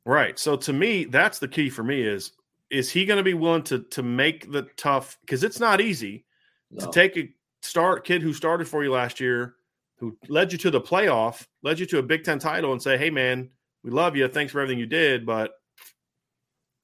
Right. 0.05 0.39
So 0.39 0.57
to 0.57 0.73
me, 0.73 1.05
that's 1.05 1.39
the 1.39 1.47
key 1.49 1.71
for 1.71 1.85
me 1.85 2.03
is 2.03 2.33
is 2.71 2.91
he 2.91 3.05
going 3.05 3.19
to 3.19 3.23
be 3.23 3.35
willing 3.35 3.63
to 3.65 3.81
to 3.81 4.03
make 4.03 4.51
the 4.51 4.63
tough 4.77 5.19
because 5.21 5.45
it's 5.45 5.61
not 5.61 5.81
easy 5.81 6.25
no. 6.71 6.85
to 6.85 6.93
take 6.93 7.17
a 7.17 7.29
start 7.63 8.05
kid 8.05 8.23
who 8.23 8.33
started 8.33 8.69
for 8.69 8.85
you 8.85 8.91
last 8.91 9.21
year, 9.21 9.55
who 9.99 10.17
led 10.29 10.53
you 10.53 10.59
to 10.59 10.71
the 10.71 10.81
playoff, 10.81 11.47
led 11.63 11.79
you 11.79 11.87
to 11.87 11.99
a 11.99 12.03
Big 12.03 12.25
Ten 12.25 12.39
title, 12.39 12.73
and 12.73 12.83
say, 12.83 12.97
"Hey, 12.97 13.11
man, 13.11 13.51
we 13.83 13.91
love 13.91 14.17
you. 14.17 14.27
Thanks 14.29 14.53
for 14.53 14.61
everything 14.61 14.79
you 14.79 14.87
did, 14.87 15.25
but 15.25 15.53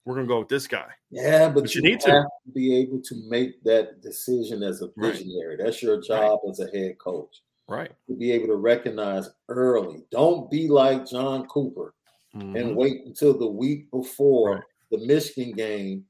we're 0.04 0.14
going 0.14 0.26
to 0.26 0.32
go 0.32 0.38
with 0.40 0.48
this 0.48 0.66
guy." 0.66 0.88
Yeah, 1.10 1.48
but, 1.48 1.62
But 1.62 1.74
you, 1.74 1.82
you 1.82 1.90
need 1.90 2.00
to. 2.00 2.24
be 2.54 2.76
able 2.78 3.00
to 3.02 3.14
make 3.28 3.62
that 3.64 4.00
decision 4.02 4.62
as 4.62 4.82
a 4.82 4.86
Right. 4.96 5.12
visionary. 5.12 5.56
That's 5.56 5.82
your 5.82 6.00
job 6.00 6.40
as 6.48 6.60
a 6.60 6.68
head 6.68 6.98
coach. 6.98 7.42
Right. 7.68 7.92
To 8.08 8.16
be 8.16 8.32
able 8.32 8.48
to 8.48 8.56
recognize 8.56 9.28
early. 9.48 10.02
Don't 10.10 10.50
be 10.50 10.66
like 10.66 11.08
John 11.08 11.46
Cooper 11.46 11.94
mm-hmm. 12.34 12.56
and 12.56 12.76
wait 12.76 13.04
until 13.06 13.38
the 13.38 13.46
week 13.46 13.90
before 13.90 14.54
right. 14.54 14.62
The 14.90 14.98
Michigan 14.98 15.52
game 15.52 16.04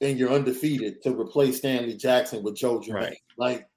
and 0.00 0.18
you're 0.18 0.32
undefeated 0.32 1.02
to 1.02 1.18
replace 1.18 1.58
Stanley 1.58 1.94
Jackson 1.94 2.42
with 2.42 2.56
Joe 2.56 2.80
Germaine. 2.80 3.04
Right. 3.04 3.16
Like, 3.36 3.68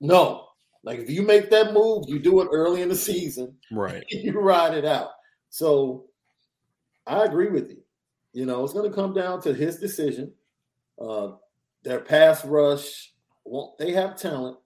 no. 0.00 0.48
Like 0.84 1.00
if 1.00 1.10
you 1.10 1.22
make 1.22 1.50
that 1.50 1.72
move, 1.72 2.04
you 2.08 2.18
do 2.18 2.40
it 2.40 2.48
early 2.52 2.82
in 2.82 2.88
the 2.88 2.96
season. 2.96 3.56
Right. 3.70 4.04
You 4.10 4.32
ride 4.40 4.74
it 4.74 4.84
out. 4.84 5.10
So 5.50 6.06
I 7.06 7.24
agree 7.24 7.48
with 7.48 7.70
you. 7.70 7.82
You 8.32 8.46
know, 8.46 8.64
it's 8.64 8.72
going 8.72 8.88
to 8.88 8.94
come 8.94 9.12
down 9.12 9.40
to 9.42 9.52
his 9.52 9.78
decision. 9.78 10.32
Uh, 11.00 11.32
their 11.82 12.00
pass 12.00 12.44
rush, 12.44 13.12
well, 13.44 13.74
they 13.78 13.92
have 13.92 14.16
talent, 14.16 14.56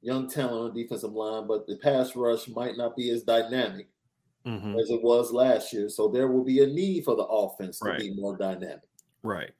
young 0.00 0.28
talent 0.28 0.70
on 0.70 0.74
the 0.74 0.82
defensive 0.82 1.12
line, 1.12 1.46
but 1.46 1.66
the 1.66 1.76
pass 1.76 2.16
rush 2.16 2.48
might 2.48 2.76
not 2.76 2.96
be 2.96 3.10
as 3.10 3.22
dynamic 3.22 3.88
mm-hmm. 4.46 4.78
as 4.78 4.90
it 4.90 5.02
was 5.02 5.32
last 5.32 5.72
year. 5.72 5.88
So 5.88 6.08
there 6.08 6.28
will 6.28 6.44
be 6.44 6.62
a 6.62 6.66
need 6.66 7.04
for 7.04 7.16
the 7.16 7.24
offense 7.24 7.78
to 7.80 7.96
be 7.98 8.14
more 8.14 8.36
dynamic. 8.36 8.80
Right. 9.22 9.50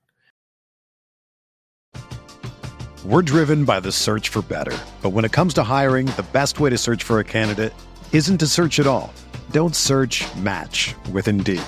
We're 3.04 3.22
driven 3.22 3.64
by 3.64 3.80
the 3.80 3.92
search 3.92 4.28
for 4.28 4.42
better. 4.42 4.76
But 5.00 5.10
when 5.10 5.24
it 5.24 5.32
comes 5.32 5.54
to 5.54 5.62
hiring, 5.62 6.06
the 6.06 6.26
best 6.32 6.60
way 6.60 6.68
to 6.68 6.76
search 6.76 7.02
for 7.02 7.18
a 7.18 7.24
candidate 7.24 7.72
isn't 8.12 8.38
to 8.38 8.46
search 8.46 8.78
at 8.78 8.86
all. 8.86 9.12
Don't 9.52 9.74
search 9.74 10.22
match 10.36 10.94
with 11.10 11.26
Indeed. 11.26 11.62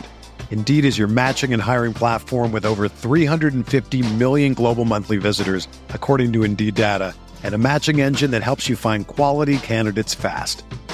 Indeed 0.51 0.85
is 0.85 0.99
your 0.99 1.09
matching 1.09 1.55
and 1.55 1.63
hiring 1.63 1.95
platform 1.95 2.53
with 2.53 2.67
over 2.67 2.87
350 2.87 4.03
million 4.17 4.53
global 4.53 4.85
monthly 4.85 5.17
visitors, 5.17 5.67
according 5.89 6.35
to 6.35 6.45
Indeed 6.45 6.75
data, 6.75 7.15
and 7.43 7.55
a 7.55 7.59
matching 7.59 8.03
engine 8.03 8.33
that 8.33 8.43
helps 8.43 8.69
you 8.69 8.77
find 8.77 9.07
quality 9.07 9.57
candidates 9.57 10.15
fast. 10.15 10.65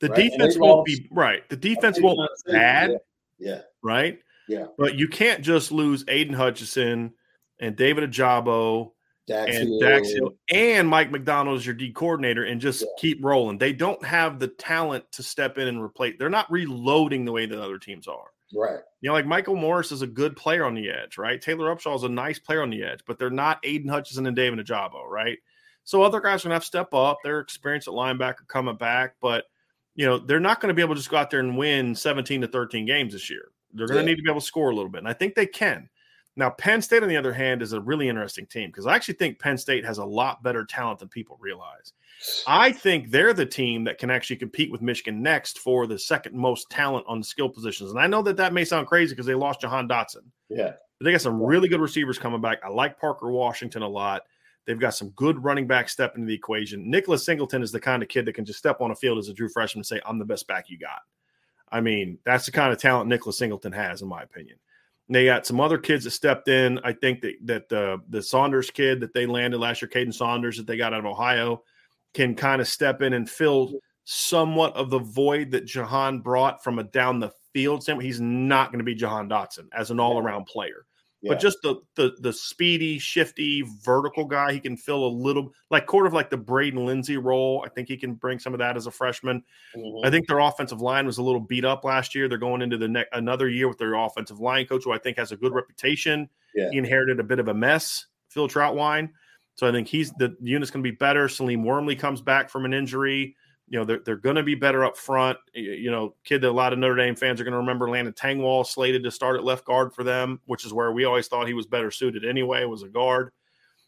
The 0.00 0.08
right? 0.08 0.30
defense 0.30 0.58
won't 0.58 0.84
be 0.84 1.08
right. 1.10 1.48
The 1.48 1.56
defense 1.56 2.00
won't 2.00 2.18
be 2.46 2.52
bad. 2.52 2.98
Yeah. 3.38 3.62
Right. 3.82 4.18
Yeah. 4.48 4.66
But 4.76 4.96
you 4.96 5.08
can't 5.08 5.42
just 5.42 5.72
lose 5.72 6.04
Aidan 6.08 6.34
Hutchinson 6.34 7.14
and 7.60 7.76
David 7.76 8.10
Ojabo 8.10 8.92
Dax 9.26 9.56
and 9.56 9.68
Hill. 9.68 9.80
Dax 9.80 10.10
Hill 10.10 10.34
and 10.50 10.88
Mike 10.88 11.10
Macdonald 11.10 11.58
as 11.58 11.66
your 11.66 11.74
D 11.74 11.92
coordinator 11.92 12.44
and 12.44 12.60
just 12.60 12.82
yeah. 12.82 12.88
keep 12.98 13.24
rolling. 13.24 13.58
They 13.58 13.72
don't 13.72 14.04
have 14.04 14.38
the 14.38 14.48
talent 14.48 15.10
to 15.12 15.22
step 15.22 15.58
in 15.58 15.68
and 15.68 15.82
replace. 15.82 16.16
They're 16.18 16.28
not 16.28 16.50
reloading 16.50 17.24
the 17.24 17.32
way 17.32 17.46
that 17.46 17.60
other 17.62 17.78
teams 17.78 18.06
are. 18.06 18.32
Right. 18.54 18.80
You 19.00 19.08
know, 19.08 19.14
like 19.14 19.26
Michael 19.26 19.56
Morris 19.56 19.92
is 19.92 20.02
a 20.02 20.06
good 20.06 20.36
player 20.36 20.64
on 20.64 20.74
the 20.74 20.90
edge, 20.90 21.18
right? 21.18 21.40
Taylor 21.40 21.74
Upshaw 21.74 21.96
is 21.96 22.02
a 22.04 22.08
nice 22.08 22.38
player 22.38 22.62
on 22.62 22.70
the 22.70 22.84
edge, 22.84 23.00
but 23.06 23.18
they're 23.18 23.30
not 23.30 23.58
Aidan 23.64 23.88
Hutchinson 23.88 24.26
and 24.26 24.36
David 24.36 24.64
Ojabo, 24.64 25.04
right? 25.08 25.38
So 25.84 26.02
other 26.02 26.20
guys 26.20 26.42
are 26.44 26.48
gonna 26.48 26.56
have 26.56 26.62
to 26.62 26.66
step 26.66 26.94
up. 26.94 27.18
Their 27.22 27.40
experience 27.40 27.88
at 27.88 27.94
linebacker 27.94 28.46
coming 28.46 28.76
back, 28.76 29.14
but 29.20 29.44
you 29.94 30.06
know, 30.06 30.18
they're 30.18 30.40
not 30.40 30.60
going 30.60 30.68
to 30.68 30.74
be 30.74 30.82
able 30.82 30.94
to 30.94 31.00
just 31.00 31.10
go 31.10 31.16
out 31.16 31.30
there 31.30 31.40
and 31.40 31.56
win 31.56 31.94
17 31.94 32.40
to 32.40 32.48
13 32.48 32.86
games 32.86 33.12
this 33.12 33.30
year. 33.30 33.50
They're 33.72 33.86
going 33.86 33.98
to 33.98 34.02
yeah. 34.04 34.14
need 34.14 34.16
to 34.16 34.22
be 34.22 34.30
able 34.30 34.40
to 34.40 34.46
score 34.46 34.70
a 34.70 34.74
little 34.74 34.90
bit. 34.90 34.98
And 34.98 35.08
I 35.08 35.12
think 35.12 35.34
they 35.34 35.46
can. 35.46 35.88
Now, 36.36 36.50
Penn 36.50 36.82
State, 36.82 37.02
on 37.02 37.08
the 37.08 37.16
other 37.16 37.32
hand, 37.32 37.62
is 37.62 37.72
a 37.72 37.80
really 37.80 38.08
interesting 38.08 38.46
team 38.46 38.68
because 38.68 38.86
I 38.86 38.96
actually 38.96 39.14
think 39.14 39.38
Penn 39.38 39.56
State 39.56 39.84
has 39.84 39.98
a 39.98 40.04
lot 40.04 40.42
better 40.42 40.64
talent 40.64 40.98
than 40.98 41.08
people 41.08 41.36
realize. 41.40 41.92
I 42.46 42.72
think 42.72 43.10
they're 43.10 43.34
the 43.34 43.46
team 43.46 43.84
that 43.84 43.98
can 43.98 44.10
actually 44.10 44.36
compete 44.36 44.72
with 44.72 44.82
Michigan 44.82 45.22
next 45.22 45.58
for 45.58 45.86
the 45.86 45.98
second 45.98 46.34
most 46.34 46.68
talent 46.70 47.04
on 47.08 47.20
the 47.20 47.24
skill 47.24 47.48
positions. 47.48 47.90
And 47.90 48.00
I 48.00 48.06
know 48.06 48.22
that 48.22 48.36
that 48.36 48.52
may 48.52 48.64
sound 48.64 48.88
crazy 48.88 49.14
because 49.14 49.26
they 49.26 49.34
lost 49.34 49.60
Jahan 49.60 49.88
Dotson. 49.88 50.22
Yeah. 50.48 50.72
But 50.98 51.04
they 51.04 51.12
got 51.12 51.20
some 51.20 51.40
really 51.40 51.68
good 51.68 51.80
receivers 51.80 52.18
coming 52.18 52.40
back. 52.40 52.60
I 52.64 52.68
like 52.68 52.98
Parker 52.98 53.30
Washington 53.30 53.82
a 53.82 53.88
lot. 53.88 54.22
They've 54.66 54.78
got 54.78 54.94
some 54.94 55.10
good 55.10 55.42
running 55.42 55.66
back 55.66 55.88
step 55.88 56.14
into 56.16 56.26
the 56.26 56.34
equation. 56.34 56.90
Nicholas 56.90 57.24
Singleton 57.24 57.62
is 57.62 57.72
the 57.72 57.80
kind 57.80 58.02
of 58.02 58.08
kid 58.08 58.24
that 58.24 58.34
can 58.34 58.44
just 58.44 58.58
step 58.58 58.80
on 58.80 58.90
a 58.90 58.94
field 58.96 59.18
as 59.18 59.28
a 59.28 59.34
true 59.34 59.48
freshman 59.48 59.80
and 59.80 59.86
say, 59.86 60.00
I'm 60.06 60.18
the 60.18 60.24
best 60.24 60.46
back 60.46 60.70
you 60.70 60.78
got. 60.78 61.00
I 61.70 61.80
mean, 61.80 62.18
that's 62.24 62.46
the 62.46 62.52
kind 62.52 62.72
of 62.72 62.78
talent 62.78 63.08
Nicholas 63.08 63.38
Singleton 63.38 63.72
has, 63.72 64.00
in 64.00 64.08
my 64.08 64.22
opinion. 64.22 64.58
And 65.08 65.14
they 65.14 65.26
got 65.26 65.46
some 65.46 65.60
other 65.60 65.76
kids 65.76 66.04
that 66.04 66.12
stepped 66.12 66.48
in. 66.48 66.78
I 66.82 66.92
think 66.92 67.20
that 67.22 67.34
that 67.44 67.72
uh, 67.72 67.98
the 68.08 68.22
Saunders 68.22 68.70
kid 68.70 69.00
that 69.00 69.12
they 69.12 69.26
landed 69.26 69.58
last 69.58 69.82
year, 69.82 69.88
Kaden 69.88 70.14
Saunders, 70.14 70.56
that 70.56 70.66
they 70.66 70.76
got 70.76 70.94
out 70.94 71.00
of 71.00 71.06
Ohio, 71.06 71.62
can 72.14 72.34
kind 72.34 72.60
of 72.60 72.68
step 72.68 73.02
in 73.02 73.12
and 73.12 73.28
fill 73.28 73.72
somewhat 74.04 74.74
of 74.76 74.88
the 74.88 74.98
void 74.98 75.50
that 75.50 75.66
Jahan 75.66 76.20
brought 76.20 76.62
from 76.62 76.78
a 76.78 76.84
down 76.84 77.20
the 77.20 77.32
field 77.52 77.82
standpoint. 77.82 78.06
He's 78.06 78.20
not 78.20 78.70
going 78.70 78.78
to 78.78 78.84
be 78.84 78.94
Jahan 78.94 79.28
Dotson 79.28 79.66
as 79.76 79.90
an 79.90 80.00
all 80.00 80.18
around 80.18 80.46
player 80.46 80.86
but 81.28 81.40
just 81.40 81.58
the, 81.62 81.76
the 81.94 82.14
the 82.20 82.32
speedy, 82.32 82.98
shifty, 82.98 83.64
vertical 83.82 84.24
guy, 84.24 84.52
he 84.52 84.60
can 84.60 84.76
fill 84.76 85.06
a 85.06 85.08
little 85.08 85.52
like 85.70 85.90
sort 85.90 86.06
of 86.06 86.12
like 86.12 86.30
the 86.30 86.36
Braden 86.36 86.84
Lenzy 86.84 87.16
role. 87.16 87.62
I 87.64 87.68
think 87.68 87.88
he 87.88 87.96
can 87.96 88.14
bring 88.14 88.38
some 88.38 88.52
of 88.52 88.58
that 88.58 88.76
as 88.76 88.86
a 88.86 88.90
freshman. 88.90 89.42
Mm-hmm. 89.76 90.06
I 90.06 90.10
think 90.10 90.28
their 90.28 90.38
offensive 90.38 90.80
line 90.80 91.06
was 91.06 91.18
a 91.18 91.22
little 91.22 91.40
beat 91.40 91.64
up 91.64 91.84
last 91.84 92.14
year. 92.14 92.28
They're 92.28 92.38
going 92.38 92.62
into 92.62 92.78
the 92.78 92.88
next 92.88 93.08
another 93.12 93.48
year 93.48 93.68
with 93.68 93.78
their 93.78 93.94
offensive 93.94 94.40
line 94.40 94.66
coach, 94.66 94.84
who 94.84 94.92
I 94.92 94.98
think 94.98 95.16
has 95.16 95.32
a 95.32 95.36
good 95.36 95.54
reputation. 95.54 96.28
Yeah. 96.54 96.70
He 96.70 96.78
inherited 96.78 97.20
a 97.20 97.24
bit 97.24 97.38
of 97.38 97.48
a 97.48 97.54
mess, 97.54 98.06
Phil 98.28 98.48
Trautwein. 98.48 99.10
So 99.56 99.68
I 99.68 99.72
think 99.72 99.88
he's 99.88 100.10
the 100.12 100.36
unit's 100.40 100.70
going 100.70 100.82
to 100.82 100.90
be 100.90 100.96
better. 100.96 101.28
Salim 101.28 101.64
Wormley 101.64 101.96
comes 101.96 102.20
back 102.20 102.50
from 102.50 102.64
an 102.64 102.74
injury 102.74 103.36
you 103.68 103.78
know, 103.78 103.84
they're, 103.84 104.00
they're 104.04 104.16
going 104.16 104.36
to 104.36 104.42
be 104.42 104.54
better 104.54 104.84
up 104.84 104.96
front. 104.96 105.38
You 105.54 105.90
know, 105.90 106.14
kid 106.24 106.42
that 106.42 106.50
a 106.50 106.52
lot 106.52 106.72
of 106.72 106.78
Notre 106.78 106.96
Dame 106.96 107.16
fans 107.16 107.40
are 107.40 107.44
going 107.44 107.52
to 107.52 107.58
remember 107.58 107.88
Landon 107.88 108.12
Tengwall 108.12 108.66
slated 108.66 109.02
to 109.04 109.10
start 109.10 109.36
at 109.36 109.44
left 109.44 109.64
guard 109.64 109.92
for 109.94 110.04
them, 110.04 110.40
which 110.46 110.64
is 110.64 110.72
where 110.72 110.92
we 110.92 111.04
always 111.04 111.28
thought 111.28 111.46
he 111.46 111.54
was 111.54 111.66
better 111.66 111.90
suited 111.90 112.24
anyway, 112.24 112.64
was 112.64 112.82
a 112.82 112.88
guard. 112.88 113.30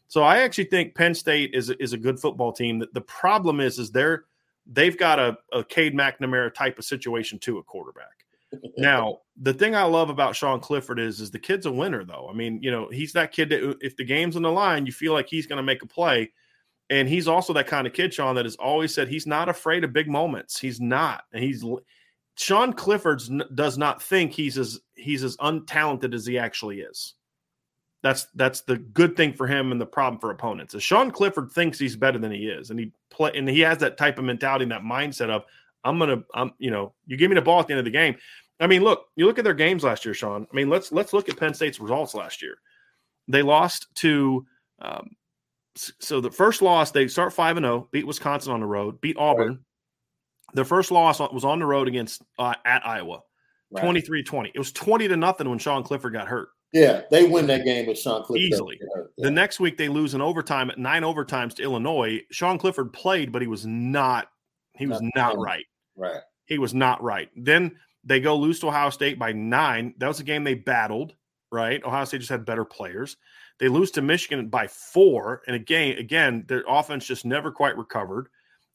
So 0.07 0.23
I 0.23 0.37
actually 0.39 0.65
think 0.65 0.95
Penn 0.95 1.13
State 1.13 1.53
is, 1.53 1.69
is 1.69 1.93
a 1.93 1.97
good 1.97 2.19
football 2.19 2.51
team. 2.51 2.83
The, 2.91 3.01
problem 3.01 3.59
is, 3.59 3.77
is 3.77 3.91
they're 3.91 4.25
they've 4.65 4.97
got 4.97 5.19
a, 5.19 5.37
a 5.53 5.63
Cade 5.63 5.95
McNamara 5.95 6.53
type 6.53 6.79
of 6.79 6.85
situation 6.85 7.39
to 7.39 7.57
a 7.57 7.63
quarterback. 7.63 8.25
now, 8.77 9.19
the 9.41 9.53
thing 9.53 9.75
I 9.75 9.83
love 9.83 10.09
about 10.09 10.35
Sean 10.35 10.59
Clifford 10.59 10.99
is 10.99 11.19
is 11.19 11.31
the 11.31 11.39
kid's 11.39 11.65
a 11.65 11.71
winner 11.71 12.03
though. 12.03 12.27
I 12.29 12.33
mean, 12.33 12.61
you 12.63 12.71
know, 12.71 12.89
he's 12.89 13.13
that 13.13 13.31
kid 13.31 13.49
that 13.49 13.77
if 13.81 13.97
the 13.97 14.05
game's 14.05 14.37
on 14.37 14.41
the 14.41 14.51
line, 14.51 14.85
you 14.85 14.91
feel 14.91 15.13
like 15.13 15.27
he's 15.27 15.45
going 15.45 15.57
to 15.57 15.63
make 15.63 15.83
a 15.83 15.87
play. 15.87 16.31
And 16.89 17.09
he's 17.09 17.27
also 17.27 17.51
that 17.53 17.67
kind 17.67 17.85
of 17.85 17.93
kid, 17.93 18.13
Sean, 18.13 18.35
that 18.35 18.45
has 18.45 18.55
always 18.55 18.93
said 18.93 19.07
he's 19.07 19.27
not 19.27 19.49
afraid 19.49 19.83
of 19.83 19.91
big 19.91 20.07
moments. 20.07 20.57
He's 20.57 20.79
not, 20.79 21.23
and 21.33 21.43
he's 21.43 21.63
Sean 22.37 22.71
Clifford 22.71 23.21
does 23.55 23.77
not 23.77 24.01
think 24.01 24.31
he's 24.31 24.57
as 24.57 24.79
he's 24.95 25.23
as 25.23 25.35
untalented 25.37 26.13
as 26.13 26.25
he 26.25 26.37
actually 26.37 26.81
is. 26.81 27.15
That's 28.03 28.27
that's 28.35 28.61
the 28.61 28.77
good 28.77 29.17
thing 29.17 29.33
for 29.33 29.47
him 29.47 29.71
and 29.71 29.81
the 29.81 29.85
problem 29.85 30.19
for 30.19 30.29
opponents. 30.29 30.75
Is 30.75 30.83
Sean 30.83 31.11
Clifford 31.11 31.51
thinks 31.51 31.79
he's 31.79 31.95
better 31.95 32.19
than 32.19 32.31
he 32.31 32.47
is, 32.47 32.69
and 32.69 32.79
he 32.79 32.91
play 33.09 33.31
and 33.35 33.49
he 33.49 33.59
has 33.61 33.79
that 33.79 33.97
type 33.97 34.19
of 34.19 34.25
mentality 34.25 34.63
and 34.63 34.71
that 34.71 34.83
mindset 34.83 35.29
of 35.29 35.43
I'm 35.83 35.97
gonna 35.97 36.23
I'm 36.33 36.51
you 36.59 36.69
know 36.69 36.93
you 37.07 37.17
give 37.17 37.29
me 37.29 37.35
the 37.35 37.41
ball 37.41 37.59
at 37.59 37.67
the 37.67 37.73
end 37.73 37.79
of 37.79 37.85
the 37.85 37.91
game. 37.91 38.15
I 38.59 38.67
mean, 38.67 38.83
look, 38.83 39.07
you 39.15 39.25
look 39.25 39.37
at 39.37 39.43
their 39.43 39.53
games 39.53 39.83
last 39.83 40.05
year, 40.05 40.13
Sean. 40.13 40.47
I 40.51 40.55
mean, 40.55 40.69
let's 40.69 40.91
let's 40.91 41.13
look 41.13 41.27
at 41.29 41.37
Penn 41.37 41.53
State's 41.53 41.79
results 41.79 42.13
last 42.13 42.41
year. 42.41 42.57
They 43.27 43.41
lost 43.41 43.87
to 43.95 44.45
um, 44.79 45.15
so 45.99 46.21
the 46.21 46.31
first 46.31 46.61
loss 46.61 46.91
they 46.91 47.07
start 47.07 47.33
five 47.33 47.57
and 47.57 47.65
zero, 47.65 47.75
oh, 47.75 47.89
beat 47.91 48.07
Wisconsin 48.07 48.51
on 48.51 48.59
the 48.59 48.65
road, 48.65 49.01
beat 49.01 49.17
Auburn. 49.17 49.47
Right. 49.49 49.57
Their 50.53 50.65
first 50.65 50.91
loss 50.91 51.19
was 51.19 51.43
on 51.43 51.59
the 51.59 51.65
road 51.65 51.87
against 51.87 52.21
uh, 52.39 52.53
at 52.65 52.85
Iowa, 52.85 53.21
right. 53.69 53.83
23-20. 53.83 54.51
It 54.53 54.59
was 54.59 54.71
twenty 54.71 55.07
to 55.07 55.17
nothing 55.17 55.49
when 55.49 55.59
Sean 55.59 55.83
Clifford 55.83 56.13
got 56.13 56.27
hurt. 56.27 56.49
Yeah, 56.73 57.01
they 57.11 57.23
win 57.25 57.47
that 57.47 57.63
game 57.63 57.85
with 57.85 57.97
Sean 57.97 58.23
Clifford 58.23 58.41
easily. 58.41 58.79
Yeah. 58.81 59.03
The 59.17 59.31
next 59.31 59.59
week 59.59 59.77
they 59.77 59.89
lose 59.89 60.13
in 60.13 60.21
overtime 60.21 60.69
at 60.69 60.77
nine 60.77 61.03
overtimes 61.03 61.55
to 61.55 61.63
Illinois. 61.63 62.21
Sean 62.31 62.57
Clifford 62.57 62.91
played, 62.91 63.31
but 63.31 63.41
he 63.41 63.47
was 63.47 63.65
not. 63.65 64.27
He 64.75 64.85
was 64.85 65.01
not, 65.01 65.35
not 65.35 65.37
right. 65.37 65.65
Right. 65.95 66.21
He 66.45 66.59
was 66.59 66.73
not 66.73 67.01
right. 67.01 67.29
Then 67.35 67.77
they 68.03 68.19
go 68.19 68.35
lose 68.35 68.59
to 68.59 68.67
Ohio 68.67 68.89
State 68.89 69.17
by 69.17 69.31
nine. 69.31 69.93
That 69.97 70.07
was 70.07 70.19
a 70.19 70.23
game 70.23 70.43
they 70.43 70.55
battled. 70.55 71.13
Right. 71.51 71.83
Ohio 71.83 72.05
State 72.05 72.19
just 72.19 72.29
had 72.29 72.45
better 72.45 72.65
players. 72.65 73.17
They 73.59 73.67
lose 73.67 73.91
to 73.91 74.01
Michigan 74.01 74.47
by 74.49 74.67
four, 74.67 75.41
and 75.47 75.55
again, 75.55 75.97
again, 75.97 76.45
their 76.47 76.63
offense 76.67 77.05
just 77.05 77.25
never 77.25 77.51
quite 77.51 77.77
recovered. 77.77 78.29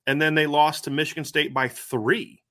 And 0.08 0.20
then 0.20 0.34
they 0.34 0.46
lost 0.46 0.84
to 0.84 0.90
Michigan 0.90 1.24
State 1.24 1.54
by 1.54 1.68
three. 1.68 2.42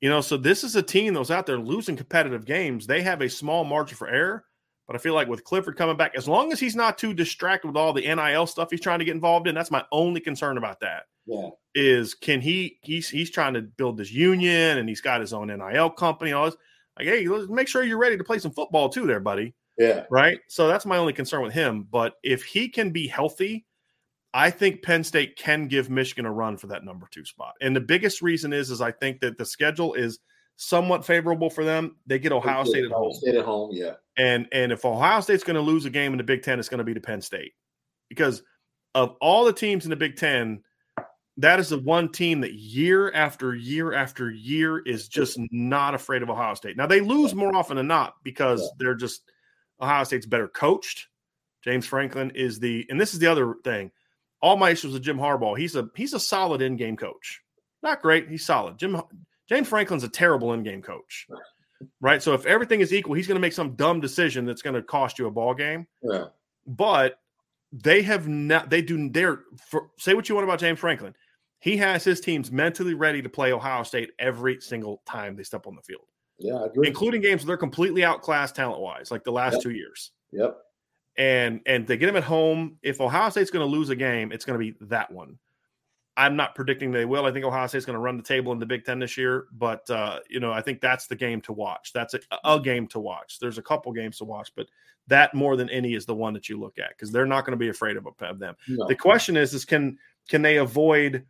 You 0.00 0.10
know, 0.10 0.20
so 0.20 0.36
this 0.36 0.62
is 0.62 0.76
a 0.76 0.82
team 0.82 1.14
that 1.14 1.18
was 1.18 1.30
out 1.30 1.46
there 1.46 1.58
losing 1.58 1.96
competitive 1.96 2.44
games. 2.44 2.86
They 2.86 3.02
have 3.02 3.22
a 3.22 3.28
small 3.28 3.64
margin 3.64 3.96
for 3.96 4.08
error, 4.08 4.44
but 4.86 4.94
I 4.94 4.98
feel 4.98 5.14
like 5.14 5.28
with 5.28 5.44
Clifford 5.44 5.76
coming 5.76 5.96
back, 5.96 6.14
as 6.16 6.28
long 6.28 6.52
as 6.52 6.60
he's 6.60 6.76
not 6.76 6.98
too 6.98 7.12
distracted 7.12 7.66
with 7.66 7.76
all 7.76 7.92
the 7.92 8.02
NIL 8.02 8.46
stuff 8.46 8.70
he's 8.70 8.80
trying 8.80 9.00
to 9.00 9.04
get 9.04 9.14
involved 9.14 9.48
in, 9.48 9.54
that's 9.54 9.70
my 9.70 9.84
only 9.90 10.20
concern 10.20 10.56
about 10.56 10.80
that. 10.80 11.04
Yeah. 11.26 11.50
Is 11.74 12.14
can 12.14 12.40
he 12.40 12.78
he's 12.82 13.08
he's 13.08 13.30
trying 13.30 13.54
to 13.54 13.62
build 13.62 13.96
this 13.96 14.12
union 14.12 14.78
and 14.78 14.88
he's 14.88 15.00
got 15.00 15.20
his 15.20 15.32
own 15.32 15.48
NIL 15.48 15.90
company, 15.90 16.32
all 16.32 16.46
this. 16.46 16.56
Like, 16.98 17.06
hey, 17.06 17.26
let's 17.26 17.48
make 17.48 17.68
sure 17.68 17.82
you're 17.82 17.98
ready 17.98 18.16
to 18.16 18.24
play 18.24 18.38
some 18.38 18.52
football 18.52 18.88
too, 18.88 19.06
there, 19.06 19.20
buddy. 19.20 19.54
Yeah. 19.78 20.04
Right. 20.10 20.40
So 20.48 20.66
that's 20.66 20.86
my 20.86 20.96
only 20.96 21.12
concern 21.12 21.42
with 21.42 21.52
him. 21.52 21.86
But 21.90 22.14
if 22.22 22.42
he 22.42 22.68
can 22.68 22.90
be 22.90 23.06
healthy, 23.06 23.64
I 24.34 24.50
think 24.50 24.82
Penn 24.82 25.04
State 25.04 25.36
can 25.36 25.68
give 25.68 25.88
Michigan 25.88 26.26
a 26.26 26.32
run 26.32 26.56
for 26.56 26.66
that 26.68 26.84
number 26.84 27.08
two 27.10 27.24
spot. 27.24 27.54
And 27.60 27.74
the 27.74 27.80
biggest 27.80 28.20
reason 28.20 28.52
is, 28.52 28.70
is 28.70 28.80
I 28.80 28.90
think 28.90 29.20
that 29.20 29.38
the 29.38 29.44
schedule 29.44 29.94
is 29.94 30.18
somewhat 30.56 31.04
favorable 31.06 31.48
for 31.48 31.64
them. 31.64 31.96
They 32.06 32.18
get 32.18 32.32
Ohio 32.32 32.64
State 32.64 32.84
at 32.84 32.90
home. 32.90 33.12
State 33.12 33.36
at 33.36 33.44
home, 33.44 33.70
yeah. 33.72 33.94
And 34.16 34.46
and 34.52 34.72
if 34.72 34.84
Ohio 34.84 35.20
State's 35.20 35.44
going 35.44 35.54
to 35.54 35.62
lose 35.62 35.84
a 35.86 35.90
game 35.90 36.12
in 36.12 36.18
the 36.18 36.24
Big 36.24 36.42
Ten, 36.42 36.58
it's 36.58 36.68
going 36.68 36.78
to 36.78 36.84
be 36.84 36.94
to 36.94 37.00
Penn 37.00 37.22
State 37.22 37.52
because 38.08 38.42
of 38.94 39.16
all 39.20 39.44
the 39.44 39.52
teams 39.52 39.84
in 39.84 39.90
the 39.90 39.96
Big 39.96 40.16
Ten, 40.16 40.62
that 41.38 41.60
is 41.60 41.68
the 41.68 41.78
one 41.78 42.10
team 42.10 42.40
that 42.40 42.54
year 42.54 43.12
after 43.12 43.54
year 43.54 43.92
after 43.92 44.30
year 44.30 44.80
is 44.80 45.08
just 45.08 45.38
not 45.52 45.94
afraid 45.94 46.22
of 46.22 46.30
Ohio 46.30 46.54
State. 46.54 46.76
Now 46.76 46.86
they 46.86 47.00
lose 47.00 47.34
more 47.34 47.54
often 47.54 47.76
than 47.76 47.86
not 47.86 48.14
because 48.24 48.60
yeah. 48.60 48.68
they're 48.78 48.94
just 48.96 49.22
Ohio 49.80 50.04
State's 50.04 50.26
better 50.26 50.48
coached. 50.48 51.08
James 51.64 51.86
Franklin 51.86 52.32
is 52.34 52.58
the, 52.58 52.86
and 52.88 53.00
this 53.00 53.12
is 53.12 53.20
the 53.20 53.26
other 53.26 53.54
thing. 53.64 53.90
All 54.40 54.56
my 54.56 54.70
issues 54.70 54.92
with 54.92 55.02
Jim 55.02 55.18
Harbaugh. 55.18 55.58
He's 55.58 55.74
a 55.74 55.88
he's 55.96 56.14
a 56.14 56.20
solid 56.20 56.62
in 56.62 56.76
game 56.76 56.96
coach. 56.96 57.42
Not 57.82 58.00
great. 58.00 58.28
He's 58.28 58.46
solid. 58.46 58.78
Jim 58.78 59.02
James 59.48 59.68
Franklin's 59.68 60.04
a 60.04 60.08
terrible 60.08 60.52
in 60.52 60.62
game 60.62 60.82
coach. 60.82 61.26
Right. 62.00 62.22
So 62.22 62.34
if 62.34 62.46
everything 62.46 62.80
is 62.80 62.92
equal, 62.92 63.14
he's 63.14 63.26
going 63.26 63.36
to 63.36 63.40
make 63.40 63.52
some 63.52 63.74
dumb 63.74 64.00
decision 64.00 64.44
that's 64.44 64.62
going 64.62 64.74
to 64.74 64.82
cost 64.82 65.18
you 65.18 65.26
a 65.26 65.30
ball 65.30 65.54
game. 65.54 65.86
Yeah. 66.02 66.26
But 66.66 67.18
they 67.72 68.02
have 68.02 68.28
not. 68.28 68.70
They 68.70 68.82
do. 68.82 69.08
They're 69.10 69.40
for, 69.68 69.90
say 69.98 70.14
what 70.14 70.28
you 70.28 70.34
want 70.34 70.44
about 70.44 70.60
James 70.60 70.78
Franklin. 70.78 71.14
He 71.60 71.76
has 71.78 72.04
his 72.04 72.20
teams 72.20 72.52
mentally 72.52 72.94
ready 72.94 73.20
to 73.22 73.28
play 73.28 73.52
Ohio 73.52 73.82
State 73.82 74.10
every 74.18 74.60
single 74.60 75.02
time 75.06 75.34
they 75.34 75.42
step 75.42 75.66
on 75.66 75.74
the 75.74 75.82
field. 75.82 76.06
Yeah, 76.38 76.66
including 76.82 77.20
games 77.20 77.42
where 77.42 77.48
they're 77.48 77.56
completely 77.56 78.04
outclassed 78.04 78.54
talent 78.54 78.80
wise, 78.80 79.10
like 79.10 79.24
the 79.24 79.32
last 79.32 79.54
yep. 79.54 79.62
two 79.62 79.70
years. 79.70 80.12
Yep. 80.32 80.56
And 81.16 81.60
and 81.66 81.86
they 81.86 81.96
get 81.96 82.06
them 82.06 82.16
at 82.16 82.24
home. 82.24 82.78
If 82.82 83.00
Ohio 83.00 83.28
State's 83.30 83.50
going 83.50 83.68
to 83.68 83.70
lose 83.70 83.90
a 83.90 83.96
game, 83.96 84.30
it's 84.30 84.44
going 84.44 84.58
to 84.58 84.64
be 84.64 84.76
that 84.86 85.10
one. 85.10 85.38
I'm 86.16 86.34
not 86.34 86.56
predicting 86.56 86.90
they 86.90 87.04
will. 87.04 87.26
I 87.26 87.32
think 87.32 87.44
Ohio 87.44 87.68
State's 87.68 87.86
going 87.86 87.94
to 87.94 88.00
run 88.00 88.16
the 88.16 88.24
table 88.24 88.52
in 88.52 88.58
the 88.58 88.66
Big 88.66 88.84
Ten 88.84 88.98
this 88.98 89.16
year, 89.16 89.46
but 89.52 89.88
uh, 89.88 90.18
you 90.28 90.40
know 90.40 90.52
I 90.52 90.60
think 90.60 90.80
that's 90.80 91.06
the 91.06 91.16
game 91.16 91.40
to 91.42 91.52
watch. 91.52 91.92
That's 91.92 92.14
a, 92.14 92.20
a 92.44 92.60
game 92.60 92.88
to 92.88 93.00
watch. 93.00 93.38
There's 93.40 93.58
a 93.58 93.62
couple 93.62 93.92
games 93.92 94.18
to 94.18 94.24
watch, 94.24 94.52
but 94.56 94.66
that 95.06 95.32
more 95.32 95.56
than 95.56 95.70
any 95.70 95.94
is 95.94 96.06
the 96.06 96.14
one 96.14 96.34
that 96.34 96.48
you 96.48 96.58
look 96.58 96.78
at 96.78 96.90
because 96.90 97.10
they're 97.10 97.26
not 97.26 97.44
going 97.44 97.52
to 97.52 97.56
be 97.56 97.68
afraid 97.68 97.96
of, 97.96 98.06
of 98.20 98.38
them. 98.38 98.54
No. 98.68 98.86
The 98.86 98.96
question 98.96 99.36
is, 99.36 99.54
is 99.54 99.64
can 99.64 99.96
can 100.28 100.42
they 100.42 100.58
avoid, 100.58 101.24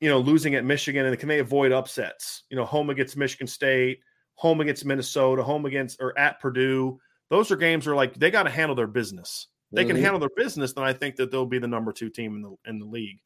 you 0.00 0.08
know, 0.08 0.18
losing 0.18 0.54
at 0.54 0.64
Michigan 0.64 1.06
and 1.06 1.18
can 1.18 1.28
they 1.28 1.38
avoid 1.38 1.72
upsets? 1.72 2.44
You 2.48 2.56
know, 2.56 2.64
home 2.64 2.90
against 2.90 3.16
Michigan 3.18 3.46
State, 3.46 4.00
home 4.34 4.60
against 4.60 4.84
Minnesota, 4.84 5.42
home 5.42 5.66
against 5.66 6.00
or 6.00 6.16
at 6.18 6.40
Purdue. 6.40 6.98
Those 7.30 7.50
are 7.50 7.56
games 7.56 7.86
where 7.86 7.96
like 7.96 8.14
they 8.14 8.30
got 8.30 8.44
to 8.44 8.50
handle 8.50 8.76
their 8.76 8.86
business. 8.86 9.48
They 9.72 9.82
mm-hmm. 9.82 9.90
can 9.92 10.02
handle 10.02 10.20
their 10.20 10.30
business, 10.36 10.72
then 10.72 10.84
I 10.84 10.92
think 10.92 11.16
that 11.16 11.30
they'll 11.30 11.46
be 11.46 11.58
the 11.58 11.66
number 11.66 11.92
two 11.92 12.10
team 12.10 12.36
in 12.36 12.42
the 12.42 12.70
in 12.70 12.78
the 12.78 12.86
league 12.86 13.20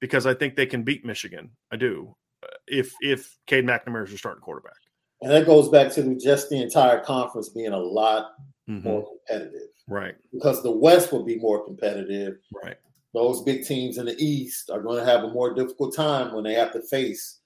because 0.00 0.26
I 0.26 0.34
think 0.34 0.56
they 0.56 0.66
can 0.66 0.82
beat 0.82 1.04
Michigan. 1.04 1.50
I 1.70 1.76
do 1.76 2.14
uh, 2.42 2.48
if 2.66 2.92
if 3.00 3.38
Cade 3.46 3.64
McNamara 3.64 4.04
is 4.04 4.10
your 4.10 4.18
starting 4.18 4.42
quarterback. 4.42 4.74
And 5.22 5.30
that 5.30 5.46
goes 5.46 5.68
back 5.68 5.92
to 5.92 6.16
just 6.16 6.50
the 6.50 6.60
entire 6.60 6.98
conference 6.98 7.48
being 7.48 7.72
a 7.72 7.78
lot 7.78 8.32
mm-hmm. 8.68 8.86
more 8.86 9.06
competitive, 9.06 9.68
right? 9.88 10.16
Because 10.32 10.62
the 10.62 10.72
West 10.72 11.12
will 11.12 11.24
be 11.24 11.36
more 11.38 11.64
competitive, 11.64 12.38
right? 12.64 12.76
Those 13.14 13.42
big 13.42 13.64
teams 13.64 13.98
in 13.98 14.06
the 14.06 14.16
East 14.18 14.70
are 14.70 14.80
going 14.80 14.98
to 14.98 15.04
have 15.04 15.22
a 15.22 15.28
more 15.28 15.54
difficult 15.54 15.94
time 15.94 16.34
when 16.34 16.42
they 16.42 16.54
have 16.54 16.72
to 16.72 16.82
face, 16.82 17.38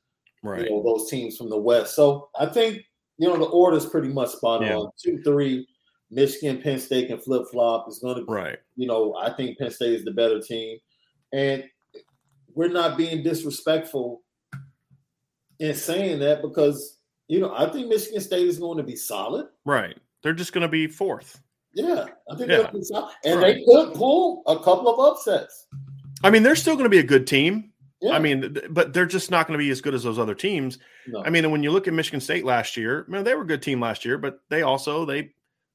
right? 0.42 0.64
You 0.64 0.70
know, 0.70 0.82
those 0.82 1.10
teams 1.10 1.36
from 1.36 1.50
the 1.50 1.58
West. 1.58 1.94
So 1.94 2.30
I 2.38 2.46
think 2.46 2.82
you 3.18 3.28
know, 3.28 3.36
the 3.36 3.44
order 3.44 3.76
is 3.76 3.86
pretty 3.86 4.08
much 4.08 4.30
spot 4.30 4.62
yeah. 4.62 4.76
on. 4.76 4.90
Two, 5.02 5.22
three, 5.22 5.66
Michigan, 6.10 6.60
Penn 6.60 6.78
State 6.78 7.08
can 7.08 7.18
flip 7.18 7.42
flop. 7.50 7.86
It's 7.88 7.98
going 7.98 8.16
to, 8.16 8.24
right. 8.30 8.58
You 8.76 8.86
know, 8.86 9.14
I 9.16 9.30
think 9.30 9.58
Penn 9.58 9.70
State 9.70 9.94
is 9.94 10.04
the 10.04 10.12
better 10.12 10.40
team, 10.40 10.78
and 11.32 11.64
we're 12.54 12.68
not 12.68 12.96
being 12.96 13.22
disrespectful 13.22 14.22
in 15.58 15.74
saying 15.74 16.18
that 16.20 16.42
because 16.42 16.98
you 17.28 17.40
know 17.40 17.54
I 17.54 17.70
think 17.70 17.88
Michigan 17.88 18.20
State 18.20 18.46
is 18.46 18.58
going 18.58 18.78
to 18.78 18.84
be 18.84 18.96
solid. 18.96 19.46
Right. 19.64 19.96
They're 20.22 20.34
just 20.34 20.52
going 20.52 20.62
to 20.62 20.68
be 20.68 20.86
fourth. 20.86 21.40
Yeah, 21.72 22.06
I 22.30 22.36
think 22.36 22.50
yeah. 22.50 22.58
they'll 22.58 22.72
be 22.72 22.82
solid, 22.82 23.14
and 23.24 23.40
right. 23.40 23.56
they 23.56 23.64
could 23.64 23.94
pull 23.94 24.42
a 24.46 24.56
couple 24.56 24.88
of 24.88 24.98
upsets. 24.98 25.66
I 26.24 26.30
mean, 26.30 26.42
they're 26.42 26.56
still 26.56 26.74
going 26.74 26.84
to 26.84 26.90
be 26.90 26.98
a 26.98 27.04
good 27.04 27.26
team. 27.26 27.72
Yeah. 28.06 28.12
I 28.14 28.18
mean, 28.18 28.58
but 28.70 28.92
they're 28.92 29.06
just 29.06 29.30
not 29.30 29.46
going 29.46 29.58
to 29.58 29.64
be 29.64 29.70
as 29.70 29.80
good 29.80 29.94
as 29.94 30.02
those 30.02 30.18
other 30.18 30.34
teams. 30.34 30.78
No. 31.06 31.22
I 31.24 31.30
mean, 31.30 31.44
and 31.44 31.52
when 31.52 31.62
you 31.62 31.70
look 31.70 31.88
at 31.88 31.94
Michigan 31.94 32.20
State 32.20 32.44
last 32.44 32.76
year, 32.76 33.04
I 33.08 33.10
mean, 33.10 33.24
they 33.24 33.34
were 33.34 33.42
a 33.42 33.46
good 33.46 33.62
team 33.62 33.80
last 33.80 34.04
year, 34.04 34.18
but 34.18 34.40
they 34.48 34.62
also 34.62 35.04
they 35.04 35.32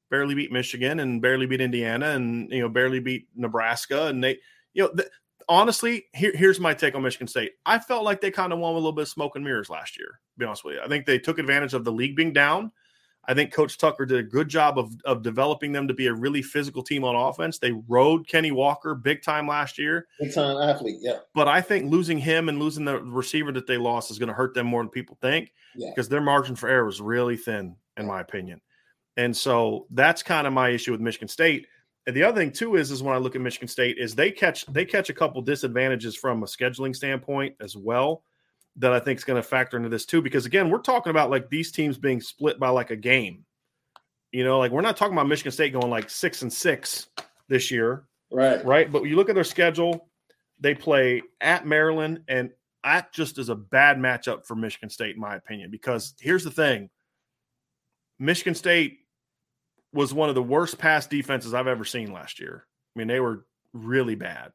barely 0.09 0.35
beat 0.35 0.51
Michigan 0.51 0.99
and 0.99 1.21
barely 1.21 1.45
beat 1.45 1.61
Indiana 1.61 2.09
and 2.09 2.51
you 2.51 2.61
know 2.61 2.69
barely 2.69 2.99
beat 2.99 3.27
Nebraska 3.35 4.07
and 4.07 4.23
they 4.23 4.37
you 4.73 4.83
know 4.83 4.89
th- 4.89 5.09
honestly 5.49 6.05
here, 6.13 6.33
here's 6.35 6.59
my 6.59 6.73
take 6.73 6.95
on 6.95 7.01
Michigan 7.01 7.27
State. 7.27 7.53
I 7.65 7.79
felt 7.79 8.03
like 8.03 8.21
they 8.21 8.31
kind 8.31 8.53
of 8.53 8.59
won 8.59 8.73
with 8.73 8.81
a 8.81 8.83
little 8.83 8.95
bit 8.95 9.03
of 9.03 9.09
smoke 9.09 9.35
and 9.35 9.43
mirrors 9.43 9.69
last 9.69 9.97
year. 9.97 10.19
be 10.37 10.45
honest 10.45 10.63
with 10.63 10.75
you, 10.75 10.81
I 10.81 10.87
think 10.87 11.05
they 11.05 11.19
took 11.19 11.39
advantage 11.39 11.73
of 11.73 11.83
the 11.83 11.91
league 11.91 12.15
being 12.15 12.33
down. 12.33 12.71
I 13.25 13.35
think 13.35 13.53
Coach 13.53 13.77
Tucker 13.77 14.05
did 14.05 14.19
a 14.19 14.23
good 14.23 14.49
job 14.49 14.79
of, 14.79 14.93
of 15.05 15.21
developing 15.21 15.71
them 15.71 15.87
to 15.87 15.93
be 15.93 16.07
a 16.07 16.13
really 16.13 16.41
physical 16.41 16.81
team 16.81 17.03
on 17.03 17.15
offense. 17.15 17.59
They 17.59 17.71
rode 17.87 18.27
Kenny 18.27 18.51
Walker 18.51 18.95
big 18.95 19.21
time 19.21 19.47
last 19.47 19.77
year. 19.77 20.07
Big 20.19 20.33
time 20.33 20.57
athlete, 20.57 20.97
yeah. 21.01 21.19
But 21.35 21.47
I 21.47 21.61
think 21.61 21.91
losing 21.91 22.17
him 22.17 22.49
and 22.49 22.59
losing 22.59 22.83
the 22.83 22.99
receiver 22.99 23.51
that 23.51 23.67
they 23.67 23.77
lost 23.77 24.09
is 24.09 24.17
going 24.17 24.29
to 24.29 24.33
hurt 24.33 24.55
them 24.55 24.65
more 24.65 24.81
than 24.81 24.89
people 24.89 25.17
think 25.21 25.53
yeah. 25.75 25.89
because 25.89 26.09
their 26.09 26.21
margin 26.21 26.55
for 26.55 26.67
error 26.67 26.85
was 26.85 26.99
really 26.99 27.37
thin, 27.37 27.75
in 27.97 28.07
my 28.07 28.21
opinion. 28.21 28.59
And 29.17 29.35
so 29.35 29.85
that's 29.91 30.23
kind 30.23 30.47
of 30.47 30.53
my 30.53 30.69
issue 30.69 30.91
with 30.91 31.01
Michigan 31.01 31.27
State. 31.27 31.67
And 32.07 32.15
the 32.15 32.23
other 32.23 32.41
thing 32.41 32.51
too 32.51 32.75
is, 32.75 32.89
is 32.89 33.03
when 33.03 33.13
I 33.13 33.19
look 33.19 33.35
at 33.35 33.41
Michigan 33.41 33.67
State, 33.67 33.99
is 33.99 34.15
they 34.15 34.31
catch 34.31 34.65
they 34.65 34.85
catch 34.85 35.11
a 35.11 35.13
couple 35.13 35.39
disadvantages 35.43 36.15
from 36.15 36.41
a 36.41 36.47
scheduling 36.47 36.95
standpoint 36.95 37.55
as 37.59 37.77
well 37.77 38.23
that 38.77 38.93
I 38.93 38.99
think 38.99 39.17
is 39.17 39.23
going 39.23 39.41
to 39.41 39.47
factor 39.47 39.77
into 39.77 39.89
this 39.89 40.05
too. 40.05 40.21
Because 40.21 40.45
again, 40.45 40.69
we're 40.69 40.79
talking 40.79 41.11
about 41.11 41.29
like 41.29 41.49
these 41.49 41.71
teams 41.71 41.97
being 41.97 42.21
split 42.21 42.59
by 42.59 42.69
like 42.69 42.91
a 42.91 42.95
game. 42.95 43.45
You 44.31 44.43
know, 44.43 44.59
like 44.59 44.71
we're 44.71 44.81
not 44.81 44.95
talking 44.95 45.13
about 45.13 45.27
Michigan 45.27 45.51
State 45.51 45.73
going 45.73 45.89
like 45.89 46.09
six 46.09 46.41
and 46.41 46.51
six 46.51 47.07
this 47.49 47.69
year. 47.69 48.05
Right. 48.31 48.63
Right. 48.63 48.91
But 48.91 49.03
you 49.03 49.15
look 49.15 49.29
at 49.29 49.35
their 49.35 49.43
schedule, 49.43 50.07
they 50.59 50.73
play 50.73 51.21
at 51.41 51.65
Maryland 51.65 52.21
and 52.27 52.51
that 52.83 53.13
just 53.13 53.37
is 53.37 53.49
a 53.49 53.55
bad 53.55 53.97
matchup 53.97 54.45
for 54.45 54.55
Michigan 54.55 54.89
State, 54.89 55.15
in 55.15 55.21
my 55.21 55.35
opinion. 55.35 55.71
Because 55.71 56.13
here's 56.19 56.43
the 56.43 56.51
thing: 56.51 56.89
Michigan 58.19 58.55
State 58.55 58.99
was 59.93 60.13
one 60.13 60.29
of 60.29 60.35
the 60.35 60.43
worst 60.43 60.77
pass 60.77 61.07
defenses 61.07 61.53
I've 61.53 61.67
ever 61.67 61.85
seen 61.85 62.11
last 62.11 62.39
year. 62.39 62.65
I 62.95 62.99
mean, 62.99 63.07
they 63.07 63.19
were 63.19 63.45
really 63.73 64.15
bad. 64.15 64.51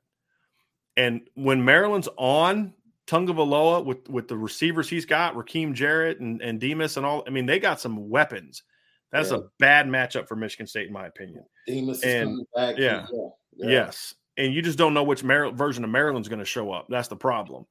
And 0.97 1.29
when 1.35 1.65
Maryland's 1.65 2.09
on 2.17 2.73
Tagovailoa 3.07 3.85
with 3.85 4.09
with 4.09 4.29
the 4.29 4.37
receivers 4.37 4.89
he's 4.89 5.07
got, 5.07 5.35
Rakim 5.35 5.73
Jarrett 5.73 6.21
and, 6.21 6.41
and 6.43 6.61
Demus 6.61 6.97
and 6.97 7.07
all, 7.07 7.23
I 7.27 7.31
mean, 7.31 7.47
they 7.47 7.59
got 7.59 7.81
some 7.81 8.09
weapons. 8.09 8.63
That's 9.13 9.31
yeah. 9.31 9.39
a 9.39 9.43
bad 9.59 9.87
matchup 9.87 10.27
for 10.27 10.37
Michigan 10.37 10.67
State, 10.67 10.89
in 10.89 10.93
my 10.93 11.07
opinion. 11.07 11.45
Demus 11.67 12.03
and, 12.03 12.45
back. 12.55 12.77
Yeah, 12.77 13.07
yeah, 13.13 13.69
Yes. 13.69 14.15
And 14.37 14.53
you 14.53 14.61
just 14.61 14.77
don't 14.77 14.93
know 14.93 15.05
which 15.05 15.25
Maryland, 15.25 15.57
version 15.57 15.85
of 15.85 15.91
Maryland's 15.91 16.29
going 16.29 16.41
to 16.41 16.45
show 16.45 16.71
up. 16.73 16.87
That's 16.91 17.09
the 17.09 17.17
problem. 17.17 17.65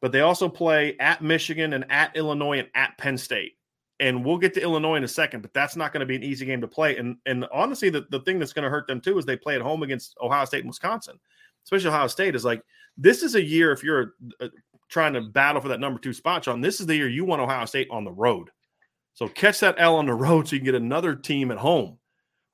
But 0.00 0.12
they 0.12 0.20
also 0.20 0.48
play 0.48 0.96
at 1.00 1.22
Michigan 1.22 1.72
and 1.72 1.90
at 1.90 2.14
Illinois 2.16 2.58
and 2.60 2.68
at 2.74 2.96
Penn 2.98 3.18
State 3.18 3.54
and 4.02 4.24
we'll 4.24 4.36
get 4.36 4.52
to 4.54 4.60
Illinois 4.60 4.96
in 4.96 5.04
a 5.04 5.08
second, 5.08 5.42
but 5.42 5.54
that's 5.54 5.76
not 5.76 5.92
going 5.92 6.00
to 6.00 6.06
be 6.06 6.16
an 6.16 6.24
easy 6.24 6.44
game 6.44 6.60
to 6.60 6.66
play. 6.66 6.96
And 6.96 7.16
and 7.24 7.46
honestly, 7.52 7.88
the, 7.88 8.04
the 8.10 8.18
thing 8.20 8.40
that's 8.40 8.52
going 8.52 8.64
to 8.64 8.70
hurt 8.70 8.88
them 8.88 9.00
too 9.00 9.16
is 9.16 9.24
they 9.24 9.36
play 9.36 9.54
at 9.54 9.60
home 9.62 9.84
against 9.84 10.16
Ohio 10.20 10.44
State 10.44 10.60
and 10.60 10.68
Wisconsin, 10.68 11.20
especially 11.64 11.88
Ohio 11.88 12.08
State 12.08 12.34
is 12.34 12.44
like 12.44 12.62
this 12.98 13.22
is 13.22 13.36
a 13.36 13.42
year 13.42 13.70
if 13.70 13.84
you're 13.84 14.14
uh, 14.40 14.48
trying 14.92 15.14
to 15.14 15.22
battle 15.22 15.62
for 15.62 15.68
that 15.68 15.80
number 15.80 15.98
two 15.98 16.12
spot, 16.12 16.42
John. 16.42 16.60
This 16.60 16.78
is 16.78 16.86
the 16.86 16.94
year 16.94 17.08
you 17.08 17.24
want 17.24 17.40
Ohio 17.40 17.64
State 17.64 17.88
on 17.90 18.04
the 18.04 18.12
road. 18.12 18.50
So 19.14 19.26
catch 19.26 19.60
that 19.60 19.76
L 19.78 19.96
on 19.96 20.06
the 20.06 20.14
road 20.14 20.46
so 20.46 20.54
you 20.54 20.60
can 20.60 20.66
get 20.66 20.74
another 20.74 21.14
team 21.14 21.50
at 21.50 21.58
home, 21.58 21.98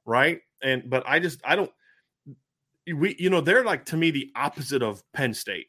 right? 0.07 0.41
And 0.63 0.89
but 0.89 1.03
I 1.07 1.19
just 1.19 1.41
I 1.45 1.57
don't 1.57 1.71
we 2.87 3.17
you 3.19 3.29
know 3.29 3.41
they're 3.41 3.65
like 3.65 3.85
to 3.87 3.97
me 3.97 4.11
the 4.11 4.31
opposite 4.37 4.83
of 4.83 5.03
Penn 5.13 5.35
State. 5.35 5.67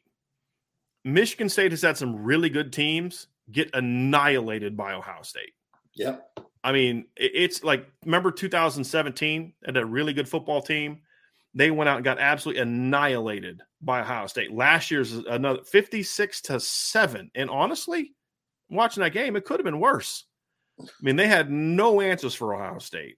Michigan 1.04 1.48
State 1.48 1.72
has 1.72 1.82
had 1.82 1.96
some 1.96 2.22
really 2.22 2.50
good 2.50 2.72
teams 2.72 3.26
get 3.50 3.70
annihilated 3.74 4.76
by 4.76 4.92
Ohio 4.92 5.22
State. 5.22 5.52
Yep. 5.94 6.38
I 6.62 6.72
mean, 6.72 7.06
it's 7.16 7.64
like 7.64 7.86
remember 8.04 8.30
2017 8.30 9.52
and 9.64 9.76
a 9.76 9.84
really 9.84 10.12
good 10.12 10.28
football 10.28 10.62
team. 10.62 11.00
They 11.54 11.70
went 11.70 11.88
out 11.88 11.96
and 11.96 12.04
got 12.04 12.20
absolutely 12.20 12.62
annihilated 12.62 13.60
by 13.80 14.00
Ohio 14.00 14.26
State. 14.26 14.52
Last 14.52 14.90
year's 14.90 15.12
another 15.12 15.62
56 15.64 16.40
to 16.42 16.60
7. 16.60 17.30
And 17.34 17.50
honestly, 17.50 18.14
watching 18.68 19.02
that 19.02 19.12
game, 19.12 19.36
it 19.36 19.44
could 19.44 19.58
have 19.58 19.64
been 19.64 19.80
worse. 19.80 20.26
I 20.80 20.84
mean, 21.02 21.16
they 21.16 21.26
had 21.26 21.50
no 21.50 22.00
answers 22.00 22.34
for 22.34 22.54
Ohio 22.54 22.78
State. 22.78 23.16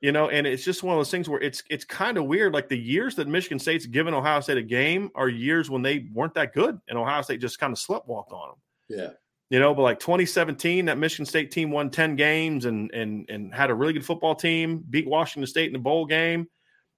You 0.00 0.12
know, 0.12 0.28
and 0.28 0.46
it's 0.46 0.64
just 0.64 0.84
one 0.84 0.94
of 0.94 1.00
those 1.00 1.10
things 1.10 1.28
where 1.28 1.40
it's 1.40 1.60
it's 1.68 1.84
kind 1.84 2.18
of 2.18 2.26
weird. 2.26 2.54
Like 2.54 2.68
the 2.68 2.78
years 2.78 3.16
that 3.16 3.26
Michigan 3.26 3.58
State's 3.58 3.84
given 3.84 4.14
Ohio 4.14 4.38
State 4.40 4.56
a 4.56 4.62
game 4.62 5.10
are 5.16 5.28
years 5.28 5.70
when 5.70 5.82
they 5.82 6.06
weren't 6.14 6.34
that 6.34 6.54
good, 6.54 6.78
and 6.88 6.96
Ohio 6.96 7.20
State 7.22 7.40
just 7.40 7.58
kind 7.58 7.72
of 7.72 7.80
sleptwalked 7.80 8.32
on 8.32 8.50
them. 8.50 8.58
Yeah. 8.88 9.10
You 9.50 9.58
know, 9.58 9.74
but 9.74 9.82
like 9.82 9.98
2017, 9.98 10.84
that 10.84 10.98
Michigan 10.98 11.26
State 11.26 11.50
team 11.50 11.72
won 11.72 11.90
10 11.90 12.14
games 12.14 12.64
and 12.64 12.92
and 12.92 13.28
and 13.28 13.52
had 13.52 13.70
a 13.70 13.74
really 13.74 13.92
good 13.92 14.06
football 14.06 14.36
team, 14.36 14.84
beat 14.88 15.08
Washington 15.08 15.48
State 15.48 15.66
in 15.66 15.72
the 15.72 15.80
bowl 15.80 16.06
game, 16.06 16.46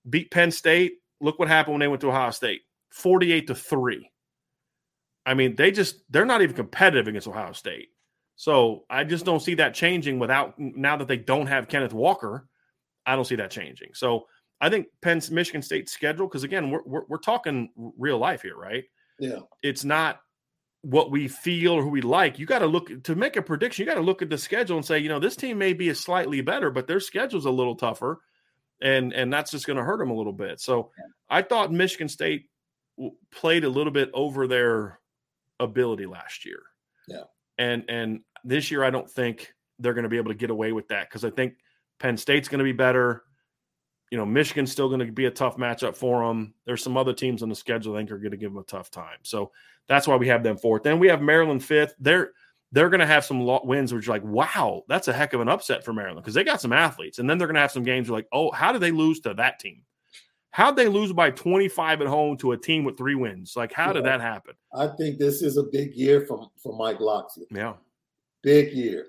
beat 0.08 0.30
Penn 0.30 0.50
State. 0.50 0.94
Look 1.20 1.38
what 1.38 1.48
happened 1.48 1.74
when 1.74 1.80
they 1.80 1.88
went 1.88 2.00
to 2.02 2.08
Ohio 2.08 2.30
State. 2.30 2.62
48 2.92 3.46
to 3.48 3.54
3. 3.54 4.10
I 5.26 5.34
mean, 5.34 5.54
they 5.54 5.70
just 5.70 5.96
they're 6.10 6.24
not 6.24 6.42
even 6.42 6.56
competitive 6.56 7.08
against 7.08 7.28
Ohio 7.28 7.52
State. 7.52 7.88
So 8.36 8.84
I 8.88 9.04
just 9.04 9.24
don't 9.24 9.40
see 9.40 9.54
that 9.54 9.74
changing 9.74 10.18
without 10.18 10.58
now 10.58 10.96
that 10.96 11.08
they 11.08 11.18
don't 11.18 11.46
have 11.46 11.68
Kenneth 11.68 11.92
Walker. 11.92 12.48
I 13.04 13.14
don't 13.14 13.26
see 13.26 13.36
that 13.36 13.50
changing. 13.50 13.90
So 13.94 14.26
I 14.60 14.70
think 14.70 14.86
Penn's 15.02 15.30
Michigan 15.30 15.62
State 15.62 15.88
schedule, 15.88 16.26
because 16.26 16.42
again, 16.42 16.70
we're, 16.70 16.82
we're, 16.84 17.04
we're 17.08 17.18
talking 17.18 17.70
real 17.98 18.18
life 18.18 18.42
here, 18.42 18.56
right? 18.56 18.84
Yeah. 19.18 19.40
It's 19.62 19.84
not 19.84 20.20
what 20.82 21.10
we 21.10 21.28
feel 21.28 21.72
or 21.72 21.82
who 21.82 21.90
we 21.90 22.00
like, 22.00 22.38
you 22.38 22.46
got 22.46 22.60
to 22.60 22.66
look 22.66 23.02
to 23.04 23.14
make 23.14 23.36
a 23.36 23.42
prediction. 23.42 23.82
You 23.82 23.90
got 23.90 23.98
to 23.98 24.04
look 24.04 24.22
at 24.22 24.30
the 24.30 24.38
schedule 24.38 24.76
and 24.76 24.86
say, 24.86 24.98
you 24.98 25.08
know, 25.08 25.18
this 25.18 25.36
team 25.36 25.58
may 25.58 25.72
be 25.72 25.90
a 25.90 25.94
slightly 25.94 26.40
better, 26.40 26.70
but 26.70 26.86
their 26.86 27.00
schedule's 27.00 27.44
a 27.44 27.50
little 27.50 27.74
tougher, 27.74 28.20
and 28.82 29.12
and 29.12 29.32
that's 29.32 29.50
just 29.50 29.66
going 29.66 29.76
to 29.76 29.84
hurt 29.84 29.98
them 29.98 30.10
a 30.10 30.14
little 30.14 30.32
bit. 30.32 30.60
So 30.60 30.90
I 31.28 31.42
thought 31.42 31.72
Michigan 31.72 32.08
State 32.08 32.46
played 33.30 33.64
a 33.64 33.68
little 33.68 33.92
bit 33.92 34.10
over 34.14 34.46
their 34.46 35.00
ability 35.58 36.06
last 36.06 36.44
year. 36.44 36.60
Yeah, 37.08 37.24
and 37.58 37.84
and 37.88 38.20
this 38.44 38.70
year 38.70 38.84
I 38.84 38.90
don't 38.90 39.10
think 39.10 39.52
they're 39.78 39.94
going 39.94 40.04
to 40.04 40.10
be 40.10 40.18
able 40.18 40.30
to 40.30 40.36
get 40.36 40.50
away 40.50 40.72
with 40.72 40.88
that 40.88 41.08
because 41.08 41.24
I 41.24 41.30
think 41.30 41.54
Penn 41.98 42.16
State's 42.16 42.48
going 42.48 42.58
to 42.58 42.64
be 42.64 42.72
better. 42.72 43.24
You 44.10 44.18
know, 44.18 44.26
Michigan's 44.26 44.72
still 44.72 44.88
going 44.88 45.06
to 45.06 45.12
be 45.12 45.26
a 45.26 45.30
tough 45.30 45.56
matchup 45.56 45.96
for 45.96 46.26
them. 46.26 46.52
There's 46.66 46.82
some 46.82 46.96
other 46.96 47.12
teams 47.12 47.42
on 47.42 47.48
the 47.48 47.54
schedule 47.54 47.94
I 47.94 47.98
think 47.98 48.10
are 48.10 48.18
going 48.18 48.32
to 48.32 48.36
give 48.36 48.52
them 48.52 48.60
a 48.60 48.66
tough 48.66 48.90
time. 48.90 49.18
So 49.22 49.52
that's 49.86 50.08
why 50.08 50.16
we 50.16 50.26
have 50.28 50.42
them 50.42 50.56
fourth. 50.56 50.82
Then 50.82 50.98
we 50.98 51.08
have 51.08 51.22
Maryland 51.22 51.62
fifth. 51.64 51.94
They're 52.00 52.32
they're 52.72 52.88
going 52.88 53.00
to 53.00 53.06
have 53.06 53.24
some 53.24 53.44
wins 53.64 53.92
which 53.92 54.08
are 54.08 54.12
like, 54.12 54.24
wow, 54.24 54.84
that's 54.88 55.08
a 55.08 55.12
heck 55.12 55.32
of 55.32 55.40
an 55.40 55.48
upset 55.48 55.84
for 55.84 55.92
Maryland 55.92 56.22
because 56.22 56.34
they 56.34 56.44
got 56.44 56.60
some 56.60 56.72
athletes. 56.72 57.18
And 57.18 57.28
then 57.28 57.36
they're 57.36 57.48
going 57.48 57.56
to 57.56 57.60
have 57.60 57.72
some 57.72 57.82
games 57.82 58.08
where 58.08 58.18
like, 58.18 58.28
oh, 58.32 58.50
how 58.52 58.72
did 58.72 58.80
they 58.80 58.92
lose 58.92 59.20
to 59.20 59.34
that 59.34 59.58
team? 59.58 59.82
How'd 60.52 60.76
they 60.76 60.88
lose 60.88 61.12
by 61.12 61.30
25 61.30 62.00
at 62.00 62.06
home 62.06 62.36
to 62.38 62.52
a 62.52 62.56
team 62.56 62.84
with 62.84 62.96
three 62.96 63.14
wins? 63.14 63.54
Like, 63.56 63.72
how 63.72 63.88
yeah. 63.88 63.92
did 63.94 64.04
that 64.04 64.20
happen? 64.20 64.54
I 64.74 64.88
think 64.88 65.18
this 65.18 65.42
is 65.42 65.56
a 65.56 65.64
big 65.64 65.94
year 65.94 66.26
for, 66.26 66.50
for 66.62 66.76
Mike 66.76 67.00
Locksley. 67.00 67.46
Yeah. 67.50 67.74
Big 68.42 68.72
year. 68.72 69.06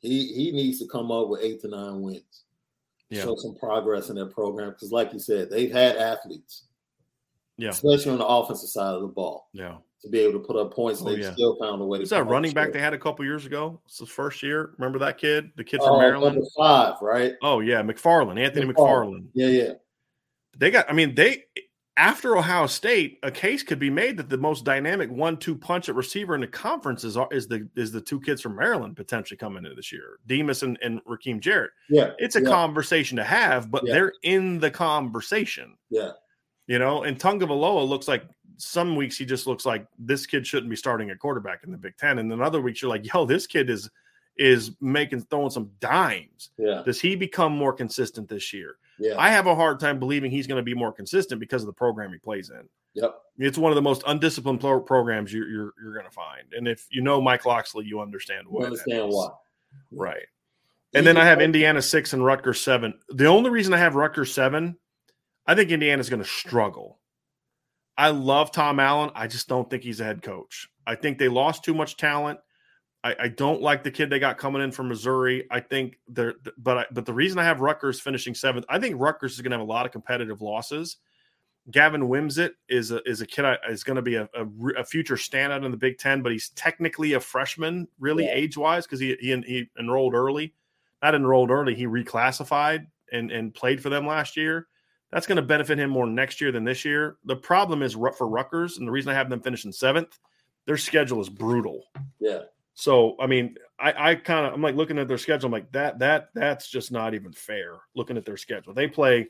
He 0.00 0.26
he 0.34 0.52
needs 0.52 0.78
to 0.80 0.86
come 0.86 1.10
up 1.10 1.28
with 1.28 1.40
eight 1.42 1.62
to 1.62 1.68
nine 1.68 2.02
wins. 2.02 2.44
Yeah. 3.08 3.22
Show 3.22 3.36
some 3.36 3.56
progress 3.56 4.10
in 4.10 4.16
their 4.16 4.26
program. 4.26 4.70
Because, 4.70 4.92
like 4.92 5.12
you 5.14 5.18
said, 5.18 5.50
they've 5.50 5.72
had 5.72 5.96
athletes. 5.96 6.64
Yeah. 7.56 7.70
Especially 7.70 8.12
on 8.12 8.18
the 8.18 8.26
offensive 8.26 8.68
side 8.68 8.94
of 8.94 9.00
the 9.00 9.08
ball. 9.08 9.48
Yeah 9.52 9.76
to 10.04 10.10
be 10.10 10.20
able 10.20 10.40
to 10.40 10.46
put 10.46 10.56
up 10.56 10.72
points. 10.72 11.02
Oh, 11.02 11.06
they 11.06 11.20
yeah. 11.20 11.32
still 11.32 11.56
found 11.56 11.82
a 11.82 11.84
way 11.84 11.98
to. 11.98 12.04
Is 12.04 12.10
that 12.10 12.26
running 12.26 12.52
back 12.52 12.72
they 12.72 12.80
had 12.80 12.94
a 12.94 12.98
couple 12.98 13.24
years 13.24 13.46
ago? 13.46 13.80
It's 13.86 13.98
his 13.98 14.08
first 14.08 14.42
year. 14.42 14.70
Remember 14.78 14.98
that 15.00 15.18
kid, 15.18 15.50
the 15.56 15.64
kid 15.64 15.78
from 15.78 15.94
oh, 15.94 15.98
Maryland, 15.98 16.44
five, 16.56 16.94
right? 17.02 17.34
Oh 17.42 17.60
yeah, 17.60 17.82
McFarland, 17.82 18.38
Anthony 18.38 18.72
McFarland. 18.72 19.26
Yeah, 19.34 19.48
yeah. 19.48 19.72
They 20.56 20.70
got. 20.70 20.88
I 20.88 20.92
mean, 20.92 21.14
they 21.14 21.44
after 21.96 22.36
Ohio 22.36 22.66
State, 22.66 23.18
a 23.22 23.30
case 23.30 23.62
could 23.62 23.78
be 23.78 23.90
made 23.90 24.16
that 24.16 24.28
the 24.28 24.36
most 24.36 24.64
dynamic 24.64 25.10
one-two 25.10 25.56
punch 25.56 25.88
at 25.88 25.94
receiver 25.94 26.34
in 26.34 26.40
the 26.40 26.46
conference 26.46 27.04
is, 27.04 27.16
is 27.30 27.46
the 27.46 27.68
is 27.76 27.92
the 27.92 28.00
two 28.00 28.20
kids 28.20 28.42
from 28.42 28.56
Maryland 28.56 28.96
potentially 28.96 29.38
coming 29.38 29.64
into 29.64 29.76
this 29.76 29.92
year, 29.92 30.18
Demus 30.26 30.62
and, 30.62 30.78
and 30.82 31.04
Rakim 31.04 31.40
Jarrett. 31.40 31.70
Yeah, 31.88 32.10
it's 32.18 32.36
a 32.36 32.42
yeah. 32.42 32.48
conversation 32.48 33.16
to 33.16 33.24
have, 33.24 33.70
but 33.70 33.86
yeah. 33.86 33.94
they're 33.94 34.12
in 34.22 34.58
the 34.58 34.70
conversation. 34.70 35.76
Yeah, 35.88 36.12
you 36.66 36.78
know, 36.78 37.04
and 37.04 37.18
Tagovailoa 37.18 37.86
looks 37.86 38.08
like 38.08 38.24
some 38.56 38.96
weeks 38.96 39.16
he 39.16 39.24
just 39.24 39.46
looks 39.46 39.66
like 39.66 39.86
this 39.98 40.26
kid 40.26 40.46
shouldn't 40.46 40.70
be 40.70 40.76
starting 40.76 41.10
at 41.10 41.18
quarterback 41.18 41.64
in 41.64 41.72
the 41.72 41.78
Big 41.78 41.96
Ten, 41.96 42.18
and 42.18 42.30
then 42.30 42.40
other 42.40 42.60
weeks 42.60 42.82
you're 42.82 42.90
like, 42.90 43.12
yo, 43.12 43.24
this 43.24 43.46
kid 43.46 43.70
is 43.70 43.90
is 44.36 44.72
making 44.80 45.20
throwing 45.22 45.50
some 45.50 45.70
dimes. 45.78 46.50
Yeah. 46.58 46.82
Does 46.84 47.00
he 47.00 47.14
become 47.14 47.56
more 47.56 47.72
consistent 47.72 48.28
this 48.28 48.52
year? 48.52 48.76
Yeah. 48.98 49.14
I 49.16 49.30
have 49.30 49.46
a 49.46 49.54
hard 49.54 49.78
time 49.78 49.98
believing 49.98 50.30
he's 50.30 50.46
going 50.46 50.58
to 50.58 50.64
be 50.64 50.74
more 50.74 50.92
consistent 50.92 51.40
because 51.40 51.62
of 51.62 51.66
the 51.66 51.72
program 51.72 52.12
he 52.12 52.18
plays 52.18 52.50
in. 52.50 52.68
Yep. 52.94 53.14
It's 53.38 53.58
one 53.58 53.70
of 53.70 53.76
the 53.76 53.82
most 53.82 54.02
undisciplined 54.06 54.60
pro- 54.60 54.80
programs 54.80 55.32
you're 55.32 55.48
you're, 55.48 55.72
you're 55.82 55.94
going 55.94 56.06
to 56.06 56.12
find, 56.12 56.52
and 56.52 56.68
if 56.68 56.86
you 56.90 57.02
know 57.02 57.20
Mike 57.20 57.46
Locksley, 57.46 57.84
you 57.86 58.00
understand 58.00 58.46
why. 58.48 58.60
You 58.60 58.66
understand 58.66 59.08
why. 59.08 59.28
Right. 59.90 60.26
And 60.94 61.04
then 61.04 61.16
I 61.16 61.24
have 61.24 61.40
Indiana 61.40 61.82
six 61.82 62.12
and 62.12 62.24
Rutgers 62.24 62.60
seven. 62.60 62.94
The 63.08 63.26
only 63.26 63.50
reason 63.50 63.74
I 63.74 63.78
have 63.78 63.96
Rutgers 63.96 64.32
seven, 64.32 64.76
I 65.44 65.56
think 65.56 65.70
Indiana's 65.70 66.08
going 66.08 66.22
to 66.22 66.28
struggle. 66.28 67.00
I 67.96 68.10
love 68.10 68.50
Tom 68.50 68.80
Allen. 68.80 69.10
I 69.14 69.26
just 69.26 69.48
don't 69.48 69.68
think 69.70 69.82
he's 69.82 70.00
a 70.00 70.04
head 70.04 70.22
coach. 70.22 70.68
I 70.86 70.94
think 70.94 71.18
they 71.18 71.28
lost 71.28 71.64
too 71.64 71.74
much 71.74 71.96
talent. 71.96 72.40
I, 73.04 73.14
I 73.20 73.28
don't 73.28 73.60
like 73.60 73.84
the 73.84 73.90
kid 73.90 74.10
they 74.10 74.18
got 74.18 74.38
coming 74.38 74.62
in 74.62 74.72
from 74.72 74.88
Missouri. 74.88 75.46
I 75.50 75.60
think 75.60 75.98
they're, 76.08 76.34
but 76.58 76.78
I, 76.78 76.86
but 76.90 77.06
the 77.06 77.12
reason 77.12 77.38
I 77.38 77.44
have 77.44 77.60
Rutgers 77.60 78.00
finishing 78.00 78.34
seventh, 78.34 78.64
I 78.68 78.78
think 78.78 78.96
Rutgers 78.98 79.34
is 79.34 79.42
going 79.42 79.50
to 79.50 79.58
have 79.58 79.66
a 79.66 79.70
lot 79.70 79.86
of 79.86 79.92
competitive 79.92 80.40
losses. 80.40 80.96
Gavin 81.70 82.02
Wimsatt 82.02 82.52
is 82.68 82.90
a, 82.90 83.00
is 83.08 83.20
a 83.20 83.26
kid 83.26 83.44
I, 83.44 83.56
is 83.70 83.84
going 83.84 83.96
to 83.96 84.02
be 84.02 84.16
a, 84.16 84.28
a, 84.34 84.46
a, 84.78 84.84
future 84.84 85.16
standout 85.16 85.64
in 85.64 85.70
the 85.70 85.76
Big 85.76 85.98
Ten, 85.98 86.20
but 86.22 86.32
he's 86.32 86.50
technically 86.50 87.14
a 87.14 87.20
freshman, 87.20 87.88
really 87.98 88.24
yeah. 88.24 88.34
age 88.34 88.56
wise, 88.56 88.84
because 88.84 89.00
he, 89.00 89.16
he 89.18 89.34
he 89.46 89.70
enrolled 89.78 90.14
early, 90.14 90.52
not 91.02 91.14
enrolled 91.14 91.50
early, 91.50 91.74
he 91.74 91.86
reclassified 91.86 92.86
and 93.12 93.30
and 93.30 93.54
played 93.54 93.82
for 93.82 93.88
them 93.88 94.06
last 94.06 94.36
year. 94.36 94.66
That's 95.14 95.28
going 95.28 95.36
to 95.36 95.42
benefit 95.42 95.78
him 95.78 95.90
more 95.90 96.08
next 96.08 96.40
year 96.40 96.50
than 96.50 96.64
this 96.64 96.84
year. 96.84 97.18
The 97.24 97.36
problem 97.36 97.84
is 97.84 97.92
for 97.92 98.26
Rutgers, 98.26 98.78
and 98.78 98.88
the 98.88 98.90
reason 98.90 99.12
I 99.12 99.14
have 99.14 99.30
them 99.30 99.40
finishing 99.40 99.70
seventh, 99.70 100.18
their 100.66 100.76
schedule 100.76 101.20
is 101.20 101.28
brutal. 101.28 101.84
Yeah. 102.18 102.40
So 102.74 103.14
I 103.20 103.28
mean, 103.28 103.56
I, 103.78 104.10
I 104.10 104.14
kind 104.16 104.44
of 104.44 104.54
I'm 104.54 104.60
like 104.60 104.74
looking 104.74 104.98
at 104.98 105.06
their 105.06 105.16
schedule. 105.16 105.46
I'm 105.46 105.52
like 105.52 105.70
that 105.70 106.00
that 106.00 106.30
that's 106.34 106.68
just 106.68 106.90
not 106.90 107.14
even 107.14 107.32
fair. 107.32 107.76
Looking 107.94 108.16
at 108.16 108.24
their 108.24 108.36
schedule, 108.36 108.74
they 108.74 108.88
play 108.88 109.28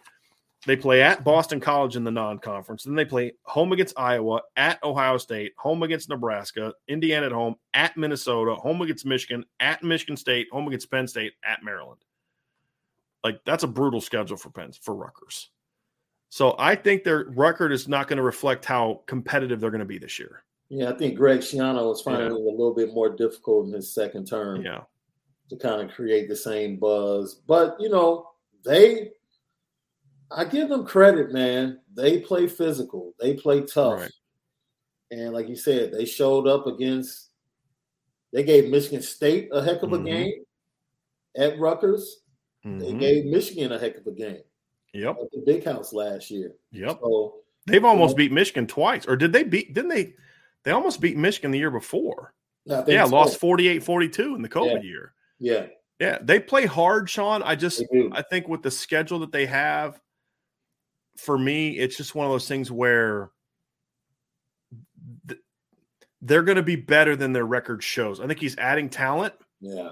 they 0.66 0.74
play 0.74 1.02
at 1.02 1.22
Boston 1.22 1.60
College 1.60 1.96
in 1.96 2.04
the 2.04 2.10
non-conference. 2.10 2.84
Then 2.84 2.94
they 2.94 3.04
play 3.04 3.32
home 3.42 3.72
against 3.72 3.98
Iowa, 3.98 4.40
at 4.56 4.82
Ohio 4.82 5.18
State, 5.18 5.52
home 5.58 5.82
against 5.82 6.08
Nebraska, 6.08 6.72
Indiana 6.88 7.26
at 7.26 7.32
home, 7.32 7.56
at 7.74 7.94
Minnesota, 7.98 8.54
home 8.54 8.80
against 8.80 9.04
Michigan, 9.04 9.44
at 9.60 9.82
Michigan 9.82 10.16
State, 10.16 10.46
home 10.50 10.66
against 10.66 10.90
Penn 10.90 11.06
State, 11.06 11.34
at 11.44 11.62
Maryland. 11.62 12.00
Like 13.22 13.44
that's 13.44 13.64
a 13.64 13.68
brutal 13.68 14.00
schedule 14.00 14.38
for 14.38 14.48
Penn 14.48 14.72
for 14.80 14.94
Rutgers. 14.94 15.50
So 16.34 16.56
I 16.58 16.74
think 16.74 17.04
their 17.04 17.26
record 17.28 17.70
is 17.70 17.86
not 17.86 18.08
going 18.08 18.16
to 18.16 18.22
reflect 18.24 18.64
how 18.64 19.02
competitive 19.06 19.60
they're 19.60 19.70
going 19.70 19.78
to 19.78 19.84
be 19.84 19.98
this 19.98 20.18
year. 20.18 20.42
Yeah, 20.68 20.90
I 20.90 20.96
think 20.96 21.14
Greg 21.14 21.42
Schiano 21.42 21.88
was 21.88 22.00
finding 22.00 22.22
Yeah. 22.22 22.34
it 22.34 22.40
a 22.42 22.50
little 22.50 22.74
bit 22.74 22.92
more 22.92 23.08
difficult 23.08 23.68
in 23.68 23.72
his 23.72 23.94
second 23.94 24.26
term 24.26 24.62
Yeah. 24.62 24.82
to 25.50 25.56
kind 25.56 25.80
of 25.80 25.94
create 25.94 26.28
the 26.28 26.34
same 26.34 26.76
buzz. 26.76 27.36
But 27.36 27.76
you 27.78 27.88
know, 27.88 28.32
they 28.64 29.12
I 30.28 30.44
give 30.44 30.70
them 30.70 30.84
credit, 30.84 31.30
man. 31.32 31.80
They 31.94 32.18
play 32.18 32.48
physical, 32.48 33.14
they 33.20 33.34
play 33.34 33.60
tough. 33.60 34.00
Right. 34.00 34.12
And 35.12 35.32
like 35.34 35.48
you 35.48 35.54
said, 35.54 35.92
they 35.92 36.04
showed 36.04 36.48
up 36.48 36.66
against 36.66 37.30
they 38.32 38.42
gave 38.42 38.68
Michigan 38.72 39.02
State 39.02 39.50
a 39.52 39.62
heck 39.62 39.84
of 39.84 39.92
a 39.92 39.98
Mhm. 39.98 40.04
game 40.04 40.44
at 41.36 41.60
Rutgers. 41.60 42.22
They 42.64 42.70
Mhm. 42.92 42.98
gave 42.98 43.24
Michigan 43.26 43.70
a 43.70 43.78
heck 43.78 43.98
of 43.98 44.08
a 44.08 44.10
game 44.10 44.42
Yep. 44.94 45.16
at 45.22 45.30
the 45.32 45.42
big 45.44 45.64
house 45.64 45.92
last 45.92 46.30
year. 46.30 46.54
Yep. 46.72 47.00
So 47.02 47.34
They've 47.66 47.84
almost 47.84 48.16
beat 48.16 48.30
Michigan 48.32 48.66
twice. 48.66 49.06
Or 49.06 49.16
did 49.16 49.32
they 49.32 49.42
beat 49.42 49.74
didn't 49.74 49.90
they 49.90 50.14
they 50.64 50.70
almost 50.70 51.00
beat 51.00 51.16
Michigan 51.16 51.50
the 51.50 51.58
year 51.58 51.70
before? 51.70 52.34
Yeah, 52.66 53.04
so. 53.04 53.10
lost 53.10 53.40
48-42 53.40 54.36
in 54.36 54.42
the 54.42 54.48
COVID 54.48 54.82
year. 54.82 55.12
Yeah, 55.38 55.66
Yeah, 56.00 56.18
they 56.22 56.40
play 56.40 56.64
hard, 56.64 57.10
Sean. 57.10 57.42
I 57.42 57.54
just. 57.56 57.84
I 58.12 58.22
think 58.22 58.48
with 58.48 58.62
the 58.62 58.70
schedule 58.70 59.18
that 59.20 59.32
they 59.32 59.44
have, 59.46 60.00
for 61.16 61.36
me, 61.36 61.78
it's 61.78 61.96
just 61.96 62.14
one 62.14 62.24
of 62.24 62.32
those 62.32 62.48
things 62.48 62.70
where 62.70 63.30
th- 65.28 65.40
they're 66.22 66.42
going 66.42 66.56
to 66.56 66.62
be 66.62 66.76
better 66.76 67.16
than 67.16 67.32
their 67.34 67.44
record 67.44 67.82
shows. 67.82 68.20
I 68.20 68.26
think 68.26 68.40
he's 68.40 68.56
adding 68.56 68.88
talent. 68.88 69.34
yeah. 69.60 69.90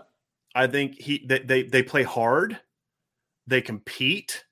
I 0.54 0.66
think 0.66 1.00
he 1.00 1.24
they 1.26 1.38
they, 1.40 1.62
they 1.62 1.82
play 1.82 2.02
hard, 2.02 2.58
they 3.46 3.60
compete. 3.62 4.44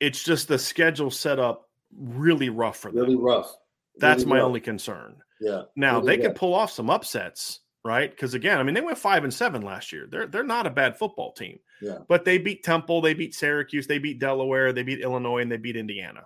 It's 0.00 0.22
just 0.22 0.48
the 0.48 0.58
schedule 0.58 1.10
set 1.10 1.38
up 1.38 1.68
really 1.96 2.48
rough 2.50 2.76
for 2.78 2.90
them. 2.90 3.00
Really 3.00 3.16
rough. 3.16 3.54
That's 3.98 4.22
Really 4.24 4.30
my 4.30 4.36
rough. 4.38 4.46
only 4.46 4.60
concern. 4.60 5.16
Yeah. 5.40 5.62
Now 5.74 5.98
Really 6.00 6.06
they 6.16 6.22
could 6.22 6.28
rough. 6.28 6.36
pull 6.36 6.54
off 6.54 6.70
some 6.70 6.90
upsets, 6.90 7.60
right? 7.84 8.10
Because 8.10 8.34
again, 8.34 8.58
I 8.58 8.62
mean, 8.62 8.74
they 8.74 8.80
went 8.82 8.98
five 8.98 9.24
and 9.24 9.32
seven 9.32 9.62
last 9.62 9.92
year. 9.92 10.06
They're 10.10 10.26
they're 10.26 10.42
not 10.44 10.66
a 10.66 10.70
bad 10.70 10.98
football 10.98 11.32
team. 11.32 11.58
Yeah. 11.80 11.98
But 12.08 12.24
they 12.24 12.38
beat 12.38 12.62
Temple, 12.64 13.00
they 13.00 13.14
beat 13.14 13.34
Syracuse, 13.34 13.86
they 13.86 13.98
beat 13.98 14.18
Delaware, 14.18 14.72
they 14.72 14.82
beat 14.82 15.00
Illinois, 15.00 15.40
and 15.42 15.50
they 15.52 15.56
beat 15.58 15.76
Indiana. 15.76 16.22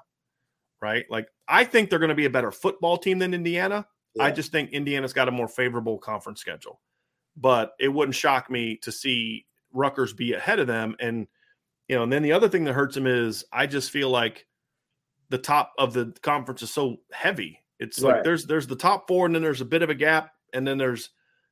Right? 0.83 1.05
Like 1.11 1.29
I 1.47 1.65
think 1.65 1.91
they're 1.91 1.99
going 1.99 2.09
to 2.11 2.15
be 2.15 2.25
a 2.27 2.31
better 2.31 2.51
football 2.53 2.97
team 2.99 3.19
than 3.19 3.35
Indiana. 3.35 3.87
I 4.19 4.33
just 4.33 4.51
think 4.51 4.71
Indiana's 4.73 5.13
got 5.13 5.29
a 5.29 5.33
more 5.33 5.47
favorable 5.47 5.97
conference 5.99 6.41
schedule. 6.41 6.81
But 7.37 7.75
it 7.79 7.89
wouldn't 7.89 8.17
shock 8.17 8.51
me 8.51 8.77
to 8.83 8.91
see 8.91 9.47
Rutgers 9.73 10.13
be 10.13 10.33
ahead 10.33 10.59
of 10.59 10.67
them. 10.67 10.97
And 10.99 11.29
you 11.91 11.97
know, 11.97 12.05
and 12.05 12.13
then 12.13 12.23
the 12.23 12.31
other 12.31 12.49
thing 12.49 12.63
that 12.65 12.73
hurts 12.75 12.97
him 12.97 13.09
is 13.09 13.45
I 13.53 13.67
just 13.67 13.91
feel 13.91 14.11
like 14.11 14.47
the 15.29 15.39
top 15.39 15.73
of 15.77 15.93
the 15.93 16.15
conference 16.23 16.63
is 16.63 16.71
so 16.71 16.99
heavy. 17.11 17.59
It's 17.81 18.01
like 18.01 18.23
there's 18.23 18.47
there's 18.47 18.69
the 18.69 18.77
top 18.77 19.09
four, 19.09 19.27
and 19.27 19.35
then 19.35 19.43
there's 19.43 19.61
a 19.61 19.65
bit 19.65 19.83
of 19.83 19.91
a 19.91 19.95
gap, 19.97 20.31
and 20.55 20.65
then 20.65 20.79
there's 20.79 21.11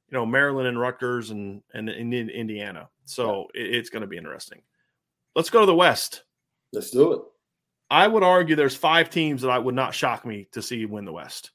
you 0.08 0.16
know 0.16 0.24
Maryland 0.24 0.68
and 0.68 0.78
Rutgers 0.78 1.30
and 1.30 1.60
and, 1.74 1.88
and 1.88 2.14
in 2.14 2.30
Indiana. 2.30 2.88
So 3.04 3.48
it, 3.52 3.74
it's 3.74 3.90
going 3.90 4.02
to 4.02 4.06
be 4.06 4.16
interesting. 4.16 4.62
Let's 5.34 5.50
go 5.50 5.58
to 5.58 5.66
the 5.66 5.74
West. 5.74 6.22
Let's 6.72 6.92
do 6.92 7.14
it. 7.14 7.22
I 7.90 8.06
would 8.06 8.22
argue 8.22 8.54
there's 8.54 8.76
five 8.76 9.10
teams 9.10 9.42
that 9.42 9.50
I 9.50 9.58
would 9.58 9.74
not 9.74 9.92
shock 9.92 10.24
me 10.24 10.46
to 10.52 10.62
see 10.62 10.86
win 10.86 11.04
the 11.04 11.12
West. 11.12 11.50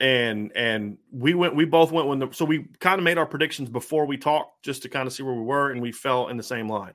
And 0.00 0.50
and 0.56 0.98
we 1.12 1.34
went 1.34 1.54
we 1.54 1.66
both 1.66 1.92
went 1.92 2.08
when 2.08 2.18
the 2.18 2.30
so 2.32 2.44
we 2.44 2.66
kind 2.80 2.98
of 2.98 3.04
made 3.04 3.18
our 3.18 3.26
predictions 3.26 3.68
before 3.68 4.06
we 4.06 4.16
talked 4.16 4.64
just 4.64 4.82
to 4.82 4.88
kind 4.88 5.06
of 5.06 5.12
see 5.12 5.22
where 5.22 5.34
we 5.34 5.42
were 5.42 5.70
and 5.70 5.80
we 5.80 5.92
fell 5.92 6.30
in 6.30 6.36
the 6.36 6.42
same 6.42 6.66
line. 6.66 6.94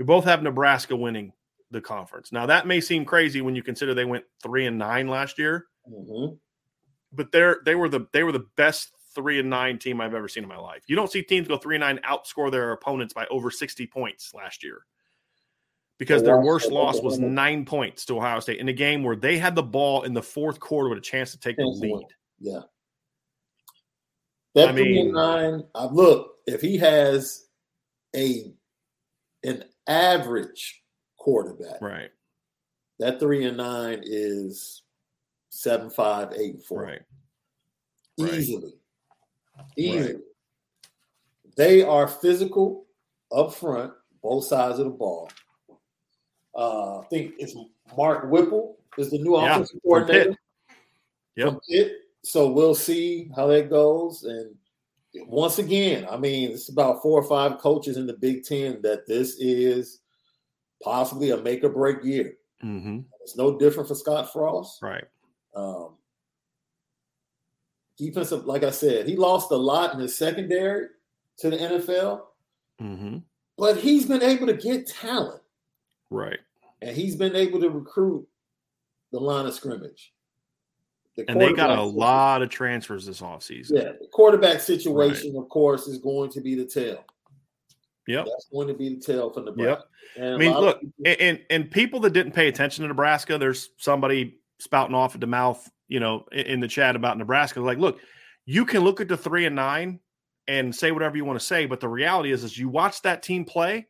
We 0.00 0.06
both 0.06 0.24
have 0.24 0.42
Nebraska 0.42 0.96
winning 0.96 1.30
the 1.70 1.80
conference. 1.82 2.32
Now 2.32 2.46
that 2.46 2.66
may 2.66 2.80
seem 2.80 3.04
crazy 3.04 3.42
when 3.42 3.54
you 3.54 3.62
consider 3.62 3.92
they 3.92 4.06
went 4.06 4.24
3 4.42 4.64
and 4.64 4.78
9 4.78 5.08
last 5.08 5.38
year, 5.38 5.66
Mhm. 5.86 6.40
but 7.12 7.30
they're 7.30 7.60
they 7.66 7.74
were 7.74 7.90
the 7.90 8.06
they 8.14 8.24
were 8.24 8.32
the 8.32 8.46
best 8.56 8.94
3 9.14 9.38
and 9.40 9.50
9 9.50 9.78
team 9.78 10.00
I've 10.00 10.14
ever 10.14 10.26
seen 10.26 10.42
in 10.42 10.48
my 10.48 10.56
life. 10.56 10.84
You 10.86 10.96
don't 10.96 11.10
see 11.12 11.22
teams 11.22 11.48
go 11.48 11.58
3 11.58 11.76
and 11.76 11.82
9 11.82 11.98
outscore 11.98 12.50
their 12.50 12.72
opponents 12.72 13.12
by 13.12 13.26
over 13.26 13.50
60 13.50 13.86
points 13.88 14.32
last 14.32 14.64
year. 14.64 14.86
Because 15.98 16.22
their 16.22 16.40
worst 16.40 16.70
loss 16.72 17.02
was 17.02 17.18
nine 17.18 17.66
points 17.66 18.06
to 18.06 18.16
Ohio 18.16 18.40
State 18.40 18.58
in 18.58 18.70
a 18.70 18.72
game 18.72 19.02
where 19.02 19.16
they 19.16 19.36
had 19.36 19.54
the 19.54 19.62
ball 19.62 20.04
in 20.04 20.14
the 20.14 20.22
fourth 20.22 20.58
quarter 20.58 20.88
with 20.88 20.96
a 20.96 21.02
chance 21.02 21.30
to 21.32 21.38
take 21.38 21.56
the 21.58 21.62
Chance 21.64 21.80
to 21.82 21.88
win. 21.88 21.98
lead. 21.98 22.06
Yeah. 22.38 22.60
That 24.54 24.70
I 24.70 24.72
three 24.72 24.98
and 24.98 25.08
mean- 25.08 25.12
nine. 25.14 25.68
I 25.74 25.84
look 25.84 26.38
if 26.46 26.62
he 26.62 26.78
has 26.78 27.48
a 28.16 28.54
an 29.42 29.64
average 29.86 30.82
quarterback. 31.16 31.80
Right, 31.80 32.10
That 32.98 33.20
three 33.20 33.44
and 33.44 33.56
nine 33.56 34.00
is 34.04 34.82
seven, 35.50 35.90
five, 35.90 36.32
eight, 36.36 36.54
and 36.54 36.64
four. 36.64 36.82
right. 36.84 37.02
right. 38.18 38.34
Easily. 38.34 38.72
Easily. 39.76 40.20
They 41.56 41.82
are 41.82 42.08
physical 42.08 42.86
up 43.32 43.52
front, 43.54 43.92
both 44.22 44.44
sides 44.44 44.78
of 44.78 44.86
the 44.86 44.90
ball. 44.90 45.30
Uh, 46.56 46.98
I 47.00 47.04
think 47.06 47.34
it's 47.38 47.54
Mark 47.96 48.30
Whipple 48.30 48.78
is 48.98 49.10
the 49.10 49.18
new 49.18 49.36
Yeah, 49.38 49.54
offensive 49.56 49.80
from 49.82 50.06
Pitt. 50.06 50.06
coordinator. 50.06 50.36
Yep. 51.36 51.48
From 51.48 51.60
Pitt. 51.68 51.92
So 52.24 52.50
we'll 52.50 52.74
see 52.74 53.30
how 53.36 53.46
that 53.48 53.70
goes. 53.70 54.24
And 54.24 54.54
once 55.14 55.58
again, 55.58 56.06
I 56.10 56.16
mean, 56.16 56.50
it's 56.52 56.68
about 56.68 57.02
four 57.02 57.20
or 57.20 57.28
five 57.28 57.58
coaches 57.58 57.96
in 57.96 58.06
the 58.06 58.14
Big 58.14 58.44
Ten 58.44 58.80
that 58.82 59.06
this 59.06 59.36
is 59.38 60.00
possibly 60.82 61.30
a 61.30 61.36
make 61.36 61.64
or 61.64 61.68
break 61.70 62.02
year. 62.04 62.34
hmm 62.60 63.00
It's 63.22 63.36
no 63.36 63.58
different 63.58 63.88
for 63.88 63.94
Scott 63.94 64.32
Frost. 64.32 64.80
Right. 64.82 65.04
Um, 65.54 65.96
defensive, 67.98 68.46
like 68.46 68.62
I 68.64 68.70
said, 68.70 69.06
he 69.06 69.16
lost 69.16 69.50
a 69.50 69.56
lot 69.56 69.94
in 69.94 70.00
his 70.00 70.16
secondary 70.16 70.86
to 71.38 71.50
the 71.50 71.56
NFL, 71.56 72.22
hmm 72.78 73.18
but 73.58 73.76
he's 73.76 74.06
been 74.06 74.22
able 74.22 74.46
to 74.46 74.54
get 74.54 74.86
talent 74.86 75.42
Right. 76.08 76.38
and 76.80 76.96
he's 76.96 77.14
been 77.14 77.36
able 77.36 77.60
to 77.60 77.68
recruit 77.68 78.26
the 79.12 79.20
line 79.20 79.44
of 79.44 79.52
scrimmage. 79.52 80.14
The 81.16 81.28
And 81.28 81.40
they 81.40 81.52
got 81.52 81.76
a 81.76 81.82
lot 81.82 82.42
of 82.42 82.50
transfers 82.50 83.06
this 83.06 83.20
offseason. 83.20 83.72
Yeah, 83.74 83.92
the 84.00 84.08
quarterback 84.12 84.60
situation, 84.60 85.36
of 85.36 85.48
course, 85.48 85.86
is 85.88 85.98
going 85.98 86.30
to 86.30 86.40
be 86.40 86.54
the 86.54 86.64
tail. 86.64 87.04
Yep. 88.06 88.26
That's 88.26 88.48
going 88.52 88.68
to 88.68 88.74
be 88.74 88.94
the 88.94 89.00
tail 89.00 89.30
for 89.30 89.42
Nebraska. 89.42 89.84
And 90.16 90.34
I 90.34 90.36
mean, 90.36 90.52
look, 90.52 90.80
people- 90.80 91.14
and, 91.20 91.40
and 91.50 91.70
people 91.70 92.00
that 92.00 92.12
didn't 92.12 92.32
pay 92.32 92.48
attention 92.48 92.82
to 92.82 92.88
Nebraska, 92.88 93.38
there's 93.38 93.70
somebody 93.76 94.38
spouting 94.58 94.94
off 94.94 95.14
at 95.14 95.20
the 95.20 95.26
mouth, 95.26 95.68
you 95.88 96.00
know, 96.00 96.26
in, 96.32 96.60
the 96.60 96.68
chat 96.68 96.96
about 96.96 97.18
Nebraska. 97.18 97.60
Like, 97.60 97.78
look, 97.78 98.00
you 98.46 98.64
can 98.64 98.82
look 98.82 99.00
at 99.00 99.08
the 99.08 99.16
three 99.16 99.46
and 99.46 99.56
nine 99.56 100.00
and 100.48 100.74
say 100.74 100.92
whatever 100.92 101.16
you 101.16 101.24
want 101.24 101.38
to 101.38 101.44
say, 101.44 101.66
but 101.66 101.80
the 101.80 101.88
reality 101.88 102.32
is, 102.32 102.44
is 102.44 102.58
you 102.58 102.68
watch 102.68 103.02
that 103.02 103.22
team 103.22 103.44
play, 103.44 103.86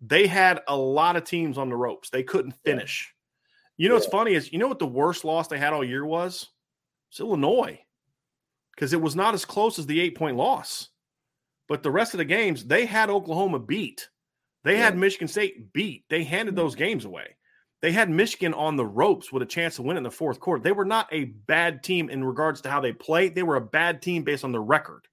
they 0.00 0.26
had 0.26 0.60
a 0.66 0.76
lot 0.76 1.16
of 1.16 1.24
teams 1.24 1.58
on 1.58 1.68
the 1.68 1.76
ropes. 1.76 2.10
They 2.10 2.22
couldn't 2.22 2.54
Yeah. 2.64 2.82
You 3.80 3.88
know 3.88 3.94
what's 3.94 4.06
funny 4.08 4.34
is, 4.34 4.52
you 4.52 4.58
know 4.58 4.68
what 4.68 4.78
the 4.78 4.86
worst 4.86 5.24
loss 5.24 5.48
they 5.48 5.56
had 5.56 5.72
all 5.72 5.82
year 5.82 6.04
was? 6.04 6.50
It's 7.10 7.18
Illinois, 7.18 7.80
because 8.74 8.92
it 8.92 9.00
was 9.00 9.16
not 9.16 9.32
as 9.32 9.46
close 9.46 9.78
as 9.78 9.86
the 9.86 9.98
eight 9.98 10.18
point 10.18 10.36
loss. 10.36 10.90
But 11.66 11.82
the 11.82 11.90
rest 11.90 12.12
of 12.12 12.18
the 12.18 12.26
games, 12.26 12.66
they 12.66 12.84
had 12.84 13.08
Oklahoma 13.08 13.58
beat. 13.58 14.10
They 14.64 14.76
had 14.76 14.98
Michigan 14.98 15.28
State 15.28 15.72
beat. 15.72 16.04
They 16.10 16.24
handed 16.24 16.56
those 16.56 16.72
mm-hmm. 16.72 16.84
games 16.84 17.04
away. 17.06 17.36
They 17.80 17.90
had 17.90 18.10
Michigan 18.10 18.52
on 18.52 18.76
the 18.76 18.84
ropes 18.84 19.32
with 19.32 19.42
a 19.42 19.46
chance 19.46 19.76
to 19.76 19.82
win 19.82 19.96
in 19.96 20.02
the 20.02 20.10
fourth 20.10 20.40
quarter. 20.40 20.62
They 20.62 20.72
were 20.72 20.84
not 20.84 21.08
a 21.10 21.24
bad 21.24 21.82
team 21.82 22.10
in 22.10 22.22
regards 22.22 22.60
to 22.60 22.70
how 22.70 22.82
they 22.82 22.92
played. 22.92 23.34
They 23.34 23.44
were 23.44 23.56
a 23.56 23.62
bad 23.62 24.02
team 24.02 24.24
based 24.24 24.44
on 24.44 24.52
their 24.52 24.60
record. 24.60 25.08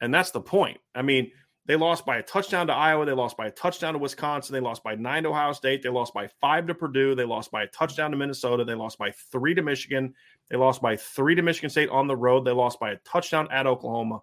And 0.00 0.14
that's 0.14 0.30
the 0.30 0.40
point. 0.40 0.78
I 0.94 1.02
mean, 1.02 1.32
they 1.66 1.76
lost 1.76 2.04
by 2.04 2.16
a 2.16 2.22
touchdown 2.22 2.66
to 2.66 2.72
Iowa. 2.72 3.06
They 3.06 3.12
lost 3.12 3.36
by 3.36 3.46
a 3.46 3.50
touchdown 3.50 3.92
to 3.92 3.98
Wisconsin. 3.98 4.52
They 4.52 4.60
lost 4.60 4.82
by 4.82 4.96
nine 4.96 5.22
to 5.22 5.28
Ohio 5.28 5.52
State. 5.52 5.82
They 5.82 5.90
lost 5.90 6.12
by 6.12 6.28
five 6.40 6.66
to 6.66 6.74
Purdue. 6.74 7.14
They 7.14 7.24
lost 7.24 7.52
by 7.52 7.62
a 7.62 7.68
touchdown 7.68 8.10
to 8.10 8.16
Minnesota. 8.16 8.64
They 8.64 8.74
lost 8.74 8.98
by 8.98 9.12
three 9.30 9.54
to 9.54 9.62
Michigan. 9.62 10.14
They 10.50 10.56
lost 10.56 10.82
by 10.82 10.96
three 10.96 11.36
to 11.36 11.42
Michigan 11.42 11.70
State 11.70 11.88
on 11.90 12.08
the 12.08 12.16
road. 12.16 12.44
They 12.44 12.50
lost 12.50 12.80
by 12.80 12.90
a 12.90 12.96
touchdown 13.04 13.48
at 13.52 13.68
Oklahoma. 13.68 14.22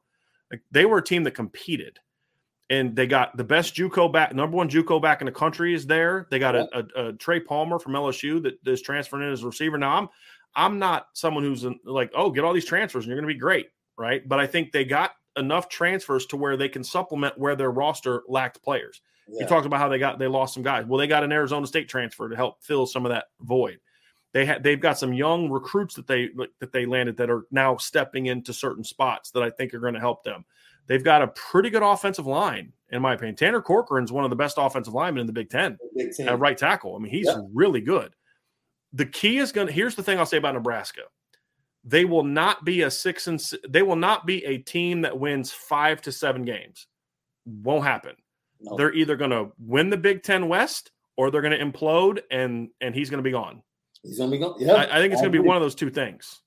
Like 0.51 0.61
they 0.71 0.85
were 0.85 0.97
a 0.97 1.03
team 1.03 1.23
that 1.23 1.31
competed. 1.31 1.99
And 2.71 2.95
they 2.95 3.07
got 3.07 3.35
the 3.35 3.43
best 3.43 3.73
JUCO 3.73 4.13
back, 4.13 4.35
number 4.35 4.55
one 4.55 4.69
JUCO 4.69 5.01
back 5.01 5.21
in 5.21 5.25
the 5.25 5.31
country 5.31 5.73
is 5.73 5.87
there. 5.87 6.27
They 6.29 6.37
got 6.37 6.55
a, 6.55 6.67
a, 6.71 7.07
a 7.07 7.13
Trey 7.13 7.39
Palmer 7.39 7.79
from 7.79 7.93
LSU 7.93 8.43
that 8.43 8.59
is 8.69 8.83
transferring 8.83 9.25
in 9.25 9.33
as 9.33 9.41
a 9.41 9.47
receiver. 9.47 9.77
Now 9.77 9.97
I'm 9.97 10.09
I'm 10.55 10.77
not 10.77 11.07
someone 11.13 11.43
who's 11.43 11.65
like, 11.85 12.11
oh, 12.13 12.29
get 12.31 12.43
all 12.43 12.53
these 12.53 12.65
transfers 12.65 13.05
and 13.05 13.09
you're 13.09 13.19
going 13.19 13.27
to 13.27 13.33
be 13.33 13.39
great, 13.39 13.67
right? 13.97 14.27
But 14.27 14.39
I 14.39 14.47
think 14.47 14.71
they 14.71 14.83
got 14.83 15.11
enough 15.37 15.69
transfers 15.69 16.25
to 16.27 16.37
where 16.37 16.57
they 16.57 16.69
can 16.69 16.83
supplement 16.83 17.37
where 17.37 17.55
their 17.55 17.71
roster 17.71 18.23
lacked 18.27 18.61
players. 18.63 19.01
yeah. 19.27 19.41
You 19.43 19.47
talked 19.47 19.65
about 19.65 19.79
how 19.79 19.87
they 19.89 19.99
got 19.99 20.19
they 20.19 20.27
lost 20.27 20.53
some 20.53 20.63
guys. 20.63 20.85
Well, 20.85 20.97
they 20.97 21.07
got 21.07 21.23
an 21.23 21.31
Arizona 21.31 21.65
State 21.67 21.87
transfer 21.89 22.27
to 22.29 22.35
help 22.35 22.61
fill 22.63 22.85
some 22.85 23.05
of 23.05 23.11
that 23.11 23.25
void. 23.41 23.79
They 24.31 24.45
had 24.45 24.61
they've 24.63 24.79
got 24.79 24.97
some 24.99 25.13
young 25.13 25.49
recruits 25.49 25.95
that 25.95 26.05
they 26.07 26.29
that 26.59 26.71
they 26.71 26.85
landed 26.85 27.17
that 27.17 27.29
are 27.29 27.45
now 27.51 27.77
stepping 27.77 28.27
into 28.27 28.53
certain 28.53 28.83
spots 28.83 29.31
that 29.31 29.41
I 29.43 29.49
think 29.49 29.73
are 29.73 29.79
going 29.79 29.95
to 29.95 29.99
help 29.99 30.23
them. 30.23 30.45
They've 30.87 31.03
got 31.03 31.21
a 31.21 31.27
pretty 31.29 31.69
good 31.69 31.83
offensive 31.83 32.25
line, 32.27 32.73
in 32.91 33.01
my 33.01 33.13
opinion. 33.13 33.35
Turner 33.35 33.61
Corcoran's 33.61 34.11
one 34.11 34.23
of 34.23 34.29
the 34.31 34.35
best 34.35 34.57
offensive 34.59 34.93
linemen 34.93 35.21
in 35.21 35.27
the 35.27 35.33
Big 35.33 35.49
Ten 35.49 35.77
Big 35.95 36.11
Ten. 36.15 36.27
at 36.27 36.39
right 36.39 36.57
tackle. 36.57 36.95
I 36.95 36.99
mean, 36.99 37.11
he's 37.11 37.27
Yeah. 37.27 37.41
really 37.53 37.81
good. 37.81 38.15
The 38.93 39.05
key 39.05 39.37
is 39.37 39.51
going 39.51 39.67
to 39.67 39.73
here's 39.73 39.95
the 39.95 40.01
thing 40.03 40.17
I'll 40.19 40.25
say 40.25 40.37
about 40.37 40.55
Nebraska. 40.55 41.01
They 41.83 42.05
will 42.05 42.23
not 42.23 42.65
be 42.65 42.81
a 42.81 42.91
six 42.91 43.27
and 43.27 43.41
they 43.67 43.81
will 43.81 43.95
not 43.95 44.25
be 44.25 44.43
a 44.45 44.57
team 44.57 45.01
that 45.01 45.19
wins 45.19 45.51
five 45.51 46.01
to 46.01 46.11
seven 46.11 46.43
games. 46.43 46.87
Won't 47.45 47.85
happen. 47.85 48.15
No. 48.59 48.75
They're 48.75 48.93
either 48.93 49.15
going 49.15 49.31
to 49.31 49.51
win 49.57 49.89
the 49.89 49.97
Big 49.97 50.23
Ten 50.23 50.47
West 50.49 50.91
or 51.17 51.31
they're 51.31 51.41
going 51.41 51.57
to 51.57 51.65
implode 51.65 52.21
and 52.29 52.69
and 52.81 52.93
he's 52.93 53.09
going 53.09 53.19
to 53.19 53.27
be 53.27 53.31
gone. 53.31 53.63
He's 54.03 54.17
going 54.17 54.31
to 54.31 54.37
be 54.37 54.41
gone. 54.41 54.55
Yeah, 54.59 54.73
I, 54.73 54.97
I 54.97 55.01
think 55.01 55.13
it's 55.13 55.21
going 55.21 55.31
to 55.31 55.41
be 55.41 55.45
one 55.45 55.57
of 55.57 55.63
those 55.63 55.75
two 55.75 55.89
things. 55.89 56.41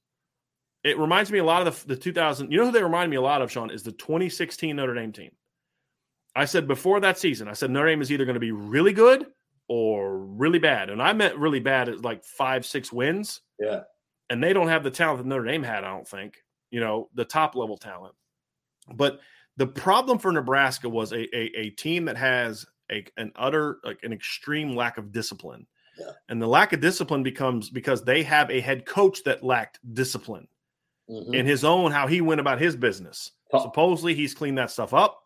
It 0.84 0.98
reminds 0.98 1.30
me 1.30 1.38
a 1.38 1.44
lot 1.44 1.66
of 1.66 1.80
the, 1.82 1.94
the 1.94 2.00
2000. 2.00 2.50
You 2.50 2.58
know 2.58 2.66
who 2.66 2.72
they 2.72 2.82
remind 2.82 3.10
me 3.10 3.16
a 3.16 3.20
lot 3.20 3.40
of, 3.40 3.52
Sean, 3.52 3.70
is 3.70 3.82
the 3.82 3.92
2016 3.92 4.74
Notre 4.74 4.94
Dame 4.94 5.12
team. 5.12 5.30
I 6.34 6.46
said 6.46 6.66
before 6.66 7.00
that 7.00 7.18
season, 7.18 7.46
I 7.48 7.52
said 7.52 7.70
Notre 7.70 7.88
Dame 7.88 8.02
is 8.02 8.10
either 8.10 8.24
going 8.24 8.34
to 8.34 8.40
be 8.40 8.52
really 8.52 8.92
good 8.92 9.26
or 9.68 10.18
really 10.18 10.58
bad, 10.58 10.90
and 10.90 11.00
I 11.02 11.12
meant 11.12 11.36
really 11.36 11.60
bad 11.60 11.88
at 11.88 12.02
like 12.02 12.24
five, 12.24 12.66
six 12.66 12.92
wins. 12.92 13.40
Yeah, 13.60 13.82
and 14.32 14.42
they 14.42 14.54
don't 14.54 14.68
have 14.68 14.82
the 14.82 14.90
talent 14.90 15.18
that 15.18 15.26
Notre 15.26 15.44
Dame 15.44 15.62
had. 15.62 15.84
I 15.84 15.90
don't 15.90 16.08
think 16.08 16.42
you 16.70 16.80
know 16.80 17.10
the 17.14 17.24
top 17.24 17.54
level 17.54 17.76
talent, 17.76 18.14
but 18.94 19.20
the 19.58 19.66
problem 19.66 20.18
for 20.18 20.32
Nebraska 20.32 20.88
was 20.88 21.12
a 21.12 21.24
a, 21.36 21.50
a 21.58 21.70
team 21.70 22.06
that 22.06 22.16
has 22.16 22.64
a 22.90 23.04
an 23.18 23.30
utter 23.36 23.78
like 23.84 23.98
an 24.02 24.12
extreme 24.12 24.74
lack 24.74 24.96
of 24.96 25.12
discipline. 25.12 25.66
Yeah. 25.98 26.12
And 26.30 26.40
the 26.40 26.46
lack 26.46 26.72
of 26.72 26.80
discipline 26.80 27.22
becomes 27.22 27.68
because 27.68 28.02
they 28.02 28.22
have 28.22 28.50
a 28.50 28.60
head 28.60 28.86
coach 28.86 29.22
that 29.24 29.44
lacked 29.44 29.78
discipline 29.92 30.48
mm-hmm. 31.08 31.34
in 31.34 31.44
his 31.44 31.64
own 31.64 31.92
how 31.92 32.06
he 32.06 32.22
went 32.22 32.40
about 32.40 32.58
his 32.58 32.74
business. 32.74 33.32
Oh. 33.52 33.62
Supposedly 33.62 34.14
he's 34.14 34.32
cleaned 34.32 34.56
that 34.56 34.70
stuff 34.70 34.94
up. 34.94 35.21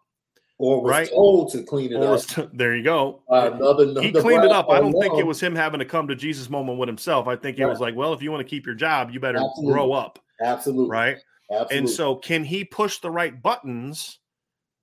Or 0.58 0.82
was 0.82 0.90
right? 0.90 1.08
told 1.10 1.52
to 1.52 1.62
clean 1.62 1.92
it 1.92 1.96
or 1.96 2.14
up. 2.14 2.22
To, 2.28 2.50
there 2.54 2.74
you 2.74 2.82
go. 2.82 3.22
Uh, 3.30 3.50
another, 3.52 3.84
another 3.84 4.02
he 4.02 4.12
cleaned 4.12 4.44
it 4.44 4.52
up. 4.52 4.70
I 4.70 4.80
don't 4.80 4.98
think 4.98 5.18
it 5.18 5.26
was 5.26 5.38
him 5.38 5.54
having 5.54 5.80
to 5.80 5.84
come 5.84 6.08
to 6.08 6.16
Jesus 6.16 6.48
moment 6.48 6.78
with 6.78 6.88
himself. 6.88 7.26
I 7.28 7.36
think 7.36 7.58
it 7.58 7.66
was 7.66 7.80
like, 7.80 7.94
well, 7.94 8.14
if 8.14 8.22
you 8.22 8.30
want 8.30 8.40
to 8.40 8.48
keep 8.48 8.64
your 8.64 8.74
job, 8.74 9.10
you 9.10 9.20
better 9.20 9.38
Absolutely. 9.38 9.72
grow 9.72 9.92
up. 9.92 10.18
Absolutely. 10.40 10.90
Right. 10.90 11.16
Absolutely. 11.50 11.78
And 11.78 11.90
so, 11.90 12.16
can 12.16 12.42
he 12.42 12.64
push 12.64 12.98
the 12.98 13.10
right 13.10 13.40
buttons 13.40 14.18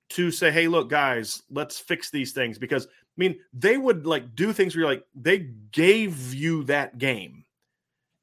to 0.10 0.32
say, 0.32 0.52
hey, 0.52 0.68
look, 0.68 0.90
guys, 0.90 1.42
let's 1.50 1.80
fix 1.80 2.12
these 2.12 2.34
things? 2.34 2.58
Because 2.58 2.86
I 2.86 3.18
mean, 3.18 3.40
they 3.54 3.78
would 3.78 4.06
like 4.06 4.36
do 4.36 4.54
things 4.54 4.76
where 4.76 4.82
you're 4.82 4.92
like 4.92 5.06
they 5.16 5.40
gave 5.72 6.34
you 6.34 6.64
that 6.66 6.98
game. 6.98 7.46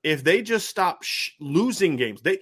If 0.03 0.25
they 0.25 0.41
just 0.41 0.69
stop 0.69 1.03
sh- 1.03 1.31
losing 1.39 1.97
games, 1.97 2.23
they 2.23 2.39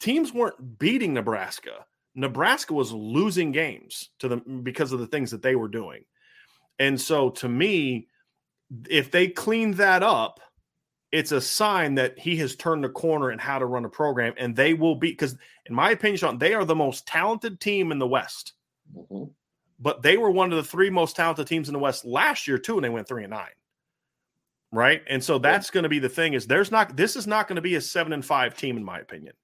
teams 0.00 0.32
weren't 0.32 0.78
beating 0.78 1.14
Nebraska. 1.14 1.84
Nebraska 2.14 2.74
was 2.74 2.92
losing 2.92 3.52
games 3.52 4.10
to 4.18 4.28
them 4.28 4.60
because 4.62 4.92
of 4.92 4.98
the 5.00 5.06
things 5.06 5.30
that 5.30 5.42
they 5.42 5.56
were 5.56 5.68
doing. 5.68 6.04
And 6.78 7.00
so 7.00 7.30
to 7.30 7.48
me, 7.48 8.08
if 8.88 9.10
they 9.10 9.28
clean 9.28 9.72
that 9.72 10.02
up, 10.02 10.40
it's 11.10 11.32
a 11.32 11.40
sign 11.40 11.94
that 11.96 12.18
he 12.18 12.36
has 12.36 12.56
turned 12.56 12.84
the 12.84 12.88
corner 12.88 13.30
in 13.30 13.38
how 13.38 13.58
to 13.58 13.66
run 13.66 13.84
a 13.84 13.88
program, 13.88 14.32
and 14.38 14.56
they 14.56 14.72
will 14.72 14.94
be 14.94 15.10
because, 15.10 15.36
in 15.66 15.74
my 15.74 15.90
opinion, 15.90 16.16
Sean, 16.16 16.38
they 16.38 16.54
are 16.54 16.64
the 16.64 16.74
most 16.74 17.06
talented 17.06 17.60
team 17.60 17.92
in 17.92 17.98
the 17.98 18.06
West. 18.06 18.54
Mm-hmm. 18.96 19.24
But 19.78 20.00
they 20.00 20.16
were 20.16 20.30
one 20.30 20.52
of 20.52 20.56
the 20.56 20.68
three 20.68 20.88
most 20.88 21.16
talented 21.16 21.46
teams 21.46 21.68
in 21.68 21.74
the 21.74 21.78
West 21.78 22.06
last 22.06 22.48
year 22.48 22.56
too, 22.56 22.76
and 22.76 22.84
they 22.84 22.88
went 22.88 23.06
three 23.06 23.24
and 23.24 23.30
nine. 23.30 23.50
Right, 24.74 25.02
and 25.06 25.22
so 25.22 25.38
that's 25.38 25.68
yeah. 25.68 25.74
going 25.74 25.82
to 25.82 25.90
be 25.90 25.98
the 25.98 26.08
thing 26.08 26.32
is 26.32 26.46
there's 26.46 26.70
not 26.70 26.96
this 26.96 27.14
is 27.14 27.26
not 27.26 27.46
going 27.46 27.56
to 27.56 27.62
be 27.62 27.74
a 27.74 27.80
seven 27.80 28.14
and 28.14 28.24
five 28.24 28.56
team 28.56 28.78
in 28.78 28.84
my 28.84 29.00
opinion 29.00 29.34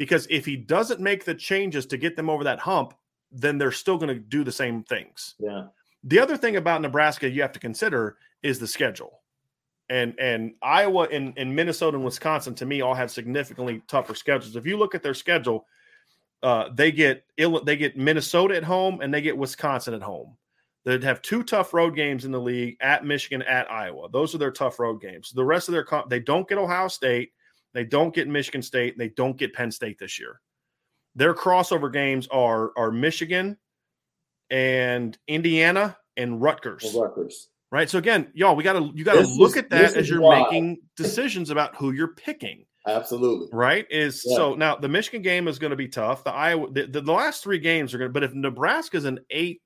because 0.00 0.26
if 0.30 0.46
he 0.46 0.56
doesn't 0.56 0.98
make 0.98 1.26
the 1.26 1.34
changes 1.34 1.84
to 1.84 1.98
get 1.98 2.16
them 2.16 2.30
over 2.30 2.42
that 2.42 2.58
hump, 2.58 2.94
then 3.30 3.58
they're 3.58 3.70
still 3.70 3.98
going 3.98 4.08
to 4.08 4.18
do 4.18 4.42
the 4.42 4.50
same 4.50 4.82
things. 4.82 5.34
Yeah. 5.38 5.66
The 6.04 6.18
other 6.18 6.38
thing 6.38 6.56
about 6.56 6.80
Nebraska 6.80 7.28
you 7.28 7.42
have 7.42 7.52
to 7.52 7.60
consider 7.60 8.16
is 8.42 8.58
the 8.58 8.66
schedule. 8.66 9.20
And 9.90 10.18
and 10.18 10.54
Iowa 10.62 11.06
and, 11.12 11.34
and 11.36 11.54
Minnesota 11.54 11.98
and 11.98 12.04
Wisconsin 12.06 12.54
to 12.54 12.64
me 12.64 12.80
all 12.80 12.94
have 12.94 13.10
significantly 13.10 13.82
tougher 13.88 14.14
schedules. 14.14 14.56
If 14.56 14.64
you 14.64 14.78
look 14.78 14.94
at 14.94 15.02
their 15.02 15.12
schedule, 15.12 15.66
uh, 16.42 16.70
they 16.74 16.90
get 16.90 17.26
they 17.36 17.76
get 17.76 17.98
Minnesota 17.98 18.56
at 18.56 18.64
home 18.64 19.02
and 19.02 19.12
they 19.12 19.20
get 19.20 19.36
Wisconsin 19.36 19.92
at 19.92 20.00
home. 20.00 20.34
They'd 20.86 21.04
have 21.04 21.20
two 21.20 21.42
tough 21.42 21.74
road 21.74 21.94
games 21.94 22.24
in 22.24 22.32
the 22.32 22.40
league 22.40 22.78
at 22.80 23.04
Michigan, 23.04 23.42
at 23.42 23.70
Iowa. 23.70 24.08
Those 24.10 24.34
are 24.34 24.38
their 24.38 24.50
tough 24.50 24.78
road 24.78 25.02
games. 25.02 25.30
The 25.30 25.44
rest 25.44 25.68
of 25.68 25.72
their 25.72 25.86
they 26.08 26.20
don't 26.20 26.48
get 26.48 26.56
Ohio 26.56 26.88
State, 26.88 27.32
they 27.74 27.84
don't 27.84 28.14
get 28.14 28.28
Michigan 28.28 28.62
State. 28.62 28.98
They 28.98 29.08
don't 29.08 29.36
get 29.36 29.54
Penn 29.54 29.70
State 29.70 29.98
this 29.98 30.18
year. 30.18 30.40
Their 31.14 31.34
crossover 31.34 31.92
games 31.92 32.28
are 32.28 32.72
are 32.76 32.90
Michigan 32.90 33.56
and 34.50 35.16
Indiana 35.26 35.96
and 36.16 36.40
Rutgers. 36.40 36.94
Rutgers. 36.94 37.48
Right. 37.72 37.88
So 37.88 37.98
again, 37.98 38.28
y'all, 38.34 38.56
we 38.56 38.64
gotta 38.64 38.90
you 38.94 39.04
gotta 39.04 39.20
this 39.20 39.36
look 39.36 39.52
is, 39.52 39.58
at 39.58 39.70
that 39.70 39.96
as 39.96 40.08
you're 40.08 40.20
why. 40.20 40.42
making 40.42 40.78
decisions 40.96 41.50
about 41.50 41.76
who 41.76 41.92
you're 41.92 42.14
picking. 42.14 42.66
Absolutely. 42.86 43.48
Right. 43.52 43.86
Is 43.90 44.24
yeah. 44.26 44.36
so 44.36 44.54
now 44.54 44.76
the 44.76 44.88
Michigan 44.88 45.22
game 45.22 45.46
is 45.48 45.58
going 45.58 45.70
to 45.70 45.76
be 45.76 45.88
tough. 45.88 46.24
The 46.24 46.32
Iowa 46.32 46.70
the, 46.72 46.86
the, 46.86 47.00
the 47.02 47.12
last 47.12 47.42
three 47.42 47.58
games 47.58 47.94
are 47.94 47.98
going 47.98 48.08
to, 48.08 48.12
but 48.12 48.22
if 48.24 48.32
Nebraska's 48.32 49.04
an 49.04 49.20
eight, 49.30 49.60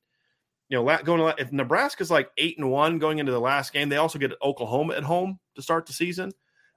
you 0.69 0.77
know, 0.77 0.99
going 1.05 1.21
to, 1.21 1.35
if 1.41 1.53
Nebraska's 1.53 2.11
like 2.11 2.31
eight 2.37 2.59
and 2.59 2.71
one 2.71 2.99
going 2.99 3.19
into 3.19 3.33
the 3.33 3.41
last 3.41 3.73
game, 3.73 3.89
they 3.89 3.97
also 3.97 4.19
get 4.19 4.33
Oklahoma 4.43 4.95
at 4.95 5.05
home 5.05 5.39
to 5.55 5.63
start 5.63 5.87
the 5.87 5.93
season. 5.93 6.33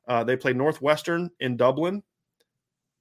Uh, 0.08 0.24
they 0.24 0.38
play 0.38 0.54
Northwestern 0.54 1.30
in 1.40 1.58
Dublin. 1.58 2.02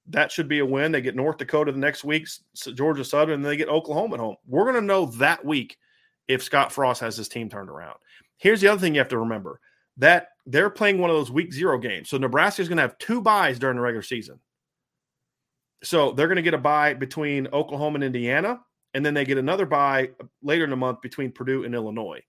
That 0.07 0.31
should 0.31 0.47
be 0.47 0.59
a 0.59 0.65
win. 0.65 0.91
They 0.91 1.01
get 1.01 1.15
North 1.15 1.37
Dakota 1.37 1.71
the 1.71 1.77
next 1.77 2.03
week, 2.03 2.27
Georgia 2.73 3.03
Southern, 3.03 3.35
and 3.35 3.45
they 3.45 3.57
get 3.57 3.69
Oklahoma 3.69 4.15
at 4.15 4.19
home. 4.19 4.35
We're 4.45 4.63
going 4.63 4.75
to 4.75 4.81
know 4.81 5.07
that 5.17 5.43
week 5.43 5.77
if 6.27 6.43
Scott 6.43 6.71
Frost 6.71 7.01
has 7.01 7.17
his 7.17 7.27
team 7.27 7.49
turned 7.49 7.69
around. 7.69 7.97
Here's 8.37 8.61
the 8.61 8.67
other 8.67 8.79
thing 8.79 8.93
you 8.93 8.99
have 8.99 9.09
to 9.09 9.19
remember 9.19 9.59
that 9.97 10.29
they're 10.45 10.69
playing 10.69 10.99
one 10.99 11.09
of 11.09 11.15
those 11.15 11.31
week 11.31 11.51
zero 11.51 11.77
games. 11.77 12.09
So 12.09 12.17
Nebraska 12.17 12.61
is 12.61 12.67
going 12.67 12.77
to 12.77 12.83
have 12.83 12.97
two 12.99 13.21
byes 13.21 13.59
during 13.59 13.77
the 13.77 13.81
regular 13.81 14.03
season. 14.03 14.39
So 15.83 16.11
they're 16.11 16.27
going 16.27 16.37
to 16.37 16.41
get 16.41 16.53
a 16.53 16.59
bye 16.59 16.93
between 16.93 17.47
Oklahoma 17.47 17.95
and 17.95 18.03
Indiana, 18.03 18.61
and 18.93 19.05
then 19.05 19.13
they 19.13 19.25
get 19.25 19.37
another 19.37 19.65
bye 19.65 20.11
later 20.41 20.63
in 20.63 20.69
the 20.69 20.75
month 20.75 21.01
between 21.01 21.31
Purdue 21.31 21.63
and 21.63 21.75
Illinois. 21.75 22.21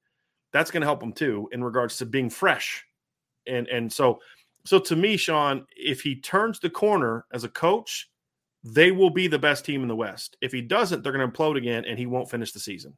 That's 0.52 0.70
going 0.70 0.80
to 0.80 0.86
help 0.86 1.00
them 1.00 1.12
too 1.12 1.48
in 1.52 1.62
regards 1.62 1.98
to 1.98 2.06
being 2.06 2.30
fresh. 2.30 2.84
And 3.46 3.66
and 3.68 3.90
so 3.92 4.20
so 4.68 4.78
to 4.78 4.96
me, 4.96 5.16
Sean, 5.16 5.66
if 5.74 6.02
he 6.02 6.20
turns 6.20 6.60
the 6.60 6.68
corner 6.68 7.24
as 7.32 7.42
a 7.42 7.48
coach, 7.48 8.10
they 8.62 8.92
will 8.92 9.08
be 9.08 9.26
the 9.26 9.38
best 9.38 9.64
team 9.64 9.80
in 9.80 9.88
the 9.88 9.96
West. 9.96 10.36
If 10.42 10.52
he 10.52 10.60
doesn't, 10.60 11.02
they're 11.02 11.12
going 11.12 11.26
to 11.26 11.34
implode 11.34 11.56
again, 11.56 11.86
and 11.86 11.98
he 11.98 12.04
won't 12.04 12.30
finish 12.30 12.52
the 12.52 12.60
season. 12.60 12.94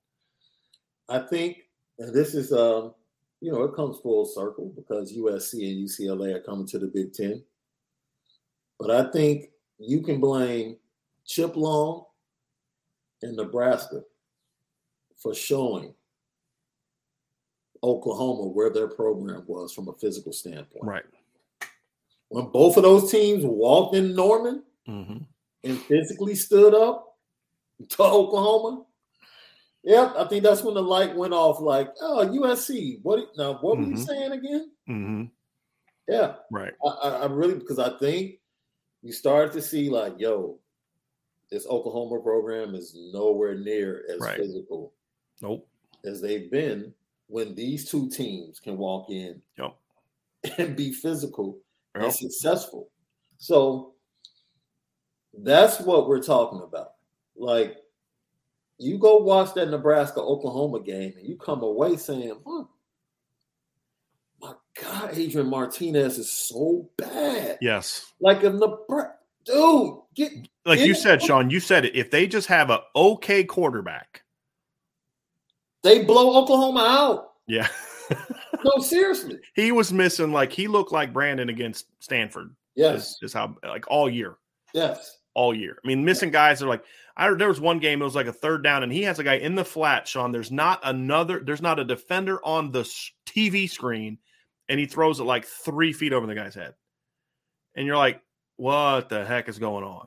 I 1.08 1.20
think 1.20 1.58
and 2.00 2.12
this 2.12 2.34
is, 2.34 2.52
um, 2.52 2.94
you 3.40 3.52
know, 3.52 3.62
it 3.62 3.76
comes 3.76 3.98
full 4.00 4.26
circle 4.26 4.72
because 4.74 5.12
USC 5.12 5.70
and 5.70 5.88
UCLA 5.88 6.34
are 6.34 6.40
coming 6.40 6.66
to 6.66 6.78
the 6.80 6.88
Big 6.88 7.12
Ten. 7.12 7.40
But 8.80 8.90
I 8.90 9.08
think 9.12 9.50
you 9.78 10.00
can 10.00 10.18
blame 10.18 10.76
Chip 11.24 11.54
Long 11.54 12.06
and 13.22 13.36
Nebraska 13.36 14.02
for 15.16 15.34
showing 15.34 15.94
Oklahoma 17.84 18.48
where 18.48 18.70
their 18.70 18.88
program 18.88 19.44
was 19.46 19.72
from 19.72 19.88
a 19.88 19.92
physical 19.92 20.32
standpoint. 20.32 20.84
Right 20.84 21.04
when 22.30 22.46
both 22.46 22.76
of 22.76 22.84
those 22.84 23.10
teams 23.10 23.44
walked 23.44 23.94
in 23.96 24.14
Norman 24.14 24.62
mm-hmm. 24.88 25.18
and 25.64 25.78
physically 25.82 26.36
stood 26.36 26.74
up 26.74 27.18
to 27.88 28.02
Oklahoma, 28.02 28.84
yep, 29.82 30.14
I 30.16 30.24
think 30.24 30.44
that's 30.44 30.62
when 30.62 30.74
the 30.74 30.82
light 30.82 31.14
went 31.14 31.34
off. 31.34 31.60
Like, 31.60 31.90
oh, 32.00 32.26
USC. 32.26 33.00
What 33.02 33.28
now? 33.36 33.58
What 33.60 33.78
mm-hmm. 33.78 33.82
were 33.82 33.88
you 33.90 33.94
mm-hmm. 33.96 34.04
saying 34.04 34.32
again? 34.32 34.70
Mm-hmm. 34.88 35.24
Yeah, 36.08 36.34
right. 36.50 36.72
I, 36.84 37.08
I, 37.08 37.26
really 37.26 37.54
because 37.54 37.78
I 37.78 37.98
think 37.98 38.36
you 39.02 39.12
started 39.12 39.52
to 39.52 39.62
see 39.62 39.90
like, 39.90 40.14
yo, 40.18 40.58
this 41.50 41.66
Oklahoma 41.66 42.20
program 42.20 42.74
is 42.76 42.96
nowhere 43.12 43.56
near 43.56 44.04
as 44.12 44.20
right. 44.20 44.36
physical. 44.36 44.92
Nope. 45.42 45.66
As 46.04 46.20
they've 46.20 46.50
been 46.50 46.94
when 47.26 47.54
these 47.54 47.88
two 47.88 48.08
teams 48.08 48.58
can 48.60 48.76
walk 48.76 49.08
in 49.10 49.40
yep. 49.56 49.76
and 50.58 50.76
be 50.76 50.92
physical 50.92 51.58
yep. 51.94 52.04
and 52.04 52.14
successful. 52.14 52.90
So 53.38 53.94
that's 55.42 55.80
what 55.80 56.08
we're 56.08 56.22
talking 56.22 56.62
about. 56.62 56.92
Like, 57.36 57.76
you 58.78 58.98
go 58.98 59.18
watch 59.18 59.54
that 59.54 59.70
Nebraska 59.70 60.20
Oklahoma 60.20 60.80
game 60.80 61.12
and 61.18 61.26
you 61.26 61.36
come 61.36 61.62
away 61.62 61.96
saying, 61.96 62.34
huh, 62.46 62.64
my 64.40 64.54
God, 64.80 65.10
Adrian 65.12 65.48
Martinez 65.48 66.18
is 66.18 66.32
so 66.32 66.88
bad. 66.96 67.58
Yes. 67.60 68.12
Like 68.20 68.42
if 68.42 68.54
Nebraska, 68.54 69.16
dude, 69.44 69.96
get 70.14 70.32
like 70.64 70.78
get 70.78 70.88
you 70.88 70.94
said, 70.94 71.22
Sean, 71.22 71.50
you 71.50 71.60
said 71.60 71.84
it. 71.84 71.94
If 71.94 72.10
they 72.10 72.26
just 72.26 72.48
have 72.48 72.70
a 72.70 72.80
okay 72.96 73.44
quarterback, 73.44 74.22
they 75.82 76.04
blow 76.04 76.42
Oklahoma 76.42 76.80
out. 76.80 77.32
Yeah. 77.46 77.68
no, 78.64 78.82
seriously. 78.82 79.38
He 79.54 79.72
was 79.72 79.92
missing 79.92 80.32
like 80.32 80.52
he 80.52 80.68
looked 80.68 80.92
like 80.92 81.12
Brandon 81.12 81.48
against 81.48 81.86
Stanford. 82.00 82.54
Yes. 82.74 83.10
Is, 83.12 83.18
is 83.22 83.32
how 83.32 83.56
like 83.62 83.84
all 83.88 84.08
year. 84.08 84.36
Yes. 84.74 85.18
All 85.34 85.54
year. 85.54 85.78
I 85.82 85.86
mean, 85.86 86.04
missing 86.04 86.30
guys 86.30 86.62
are 86.62 86.68
like 86.68 86.84
I 87.20 87.34
there 87.34 87.48
was 87.48 87.60
one 87.60 87.78
game, 87.80 88.00
it 88.00 88.04
was 88.04 88.14
like 88.14 88.26
a 88.26 88.32
third 88.32 88.64
down, 88.64 88.82
and 88.82 88.90
he 88.90 89.02
has 89.02 89.18
a 89.18 89.24
guy 89.24 89.34
in 89.34 89.54
the 89.54 89.64
flat, 89.64 90.08
Sean. 90.08 90.32
There's 90.32 90.50
not 90.50 90.80
another, 90.84 91.40
there's 91.44 91.60
not 91.60 91.78
a 91.78 91.84
defender 91.84 92.42
on 92.44 92.72
the 92.72 92.82
TV 93.26 93.68
screen, 93.68 94.16
and 94.70 94.80
he 94.80 94.86
throws 94.86 95.20
it 95.20 95.24
like 95.24 95.44
three 95.44 95.92
feet 95.92 96.14
over 96.14 96.26
the 96.26 96.34
guy's 96.34 96.54
head. 96.54 96.72
And 97.74 97.86
you're 97.86 97.98
like, 97.98 98.22
what 98.56 99.10
the 99.10 99.24
heck 99.24 99.50
is 99.50 99.58
going 99.58 99.84
on? 99.84 100.06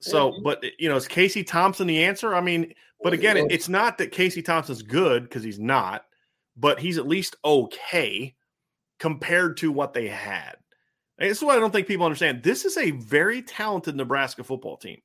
So, 0.00 0.34
but 0.42 0.62
you 0.78 0.90
know, 0.90 0.96
is 0.96 1.08
Casey 1.08 1.44
Thompson 1.44 1.86
the 1.86 2.04
answer? 2.04 2.34
I 2.34 2.42
mean, 2.42 2.74
but 3.02 3.12
again, 3.12 3.36
it's 3.50 3.68
not 3.68 3.96
that 3.98 4.12
Casey 4.12 4.42
Thompson's 4.42 4.82
good 4.82 5.22
because 5.22 5.42
he's 5.42 5.60
not, 5.60 6.04
but 6.56 6.78
he's 6.80 6.98
at 6.98 7.06
least 7.06 7.36
okay 7.44 8.34
compared 8.98 9.56
to 9.58 9.72
what 9.72 9.92
they 9.92 10.08
had. 10.08 10.56
And 11.18 11.30
this 11.30 11.38
is 11.38 11.44
what 11.44 11.56
I 11.56 11.60
don't 11.60 11.70
think 11.70 11.86
people 11.86 12.06
understand. 12.06 12.42
This 12.42 12.64
is 12.64 12.76
a 12.76 12.90
very 12.92 13.42
talented 13.42 13.96
Nebraska 13.96 14.44
football 14.44 14.76
team, 14.76 15.00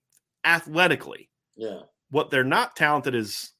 athletically. 0.45 1.29
Yeah. 1.55 1.81
What 2.09 2.29
they're 2.29 2.43
not 2.43 2.75
talented 2.75 3.15
is 3.15 3.51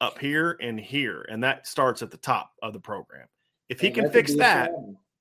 up 0.00 0.18
here 0.18 0.56
and 0.60 0.78
here, 0.78 1.22
and 1.30 1.42
that 1.44 1.66
starts 1.66 2.02
at 2.02 2.10
the 2.10 2.16
top 2.16 2.52
of 2.62 2.72
the 2.72 2.80
program. 2.80 3.26
If 3.68 3.80
he 3.80 3.88
And 3.88 3.96
can 3.96 4.10
fix 4.10 4.34
that, 4.36 4.72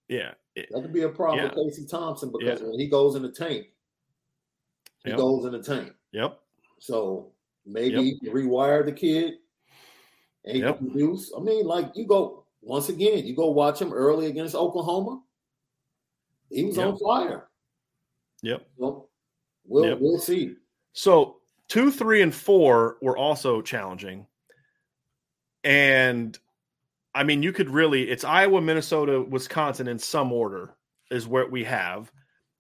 yeah, 0.08 0.34
it- 0.56 0.70
That 0.72 0.82
could 0.82 0.94
be 0.94 1.04
a 1.04 1.10
problem 1.10 1.46
Yeah. 1.46 1.54
with 1.56 1.76
Casey 1.76 1.86
Thompson 1.86 2.32
because 2.32 2.62
Yeah. 2.62 2.68
when 2.68 2.80
he 2.80 2.88
goes 2.88 3.16
in 3.16 3.22
the 3.22 3.32
tank, 3.32 3.68
he 5.04 5.10
Yep. 5.10 5.18
goes 5.18 5.46
in 5.46 5.52
the 5.52 5.62
tank. 5.64 5.94
yep, 6.12 6.40
So 6.80 7.32
maybe 7.66 8.20
Yep. 8.22 8.34
rewire 8.34 8.84
the 8.84 8.92
kid 8.92 9.40
and 10.46 10.58
Yep. 10.58 10.80
I 10.82 11.40
mean, 11.40 11.66
like 11.66 11.92
you 11.96 12.06
go 12.06 12.46
once 12.62 12.90
again, 12.90 13.26
you 13.26 13.36
go 13.36 13.52
watch 13.52 13.82
him 13.82 13.92
early 13.94 14.28
against 14.28 14.56
Oklahoma. 14.56 15.22
He 16.50 16.64
was 16.66 16.78
on 16.78 16.98
fire. 16.98 17.50
yep. 18.42 18.66
So 18.78 19.10
we'll 19.66 19.86
Yep. 19.86 19.98
we'll 20.00 20.20
see. 20.20 20.56
So 20.94 21.38
two, 21.68 21.92
three, 21.92 22.22
and 22.22 22.34
four 22.34 22.98
were 23.02 23.18
also 23.18 23.62
challenging. 23.62 24.28
And 25.64 26.38
I 27.16 27.24
mean, 27.24 27.44
you 27.44 27.54
could 27.54 27.70
really, 27.70 28.10
it's 28.10 28.24
Iowa, 28.24 28.62
Minnesota, 28.62 29.22
Wisconsin 29.22 29.88
in 29.88 30.00
some 30.00 30.32
order 30.32 30.76
is 31.12 31.28
what 31.28 31.52
we 31.52 31.64
have. 31.64 32.12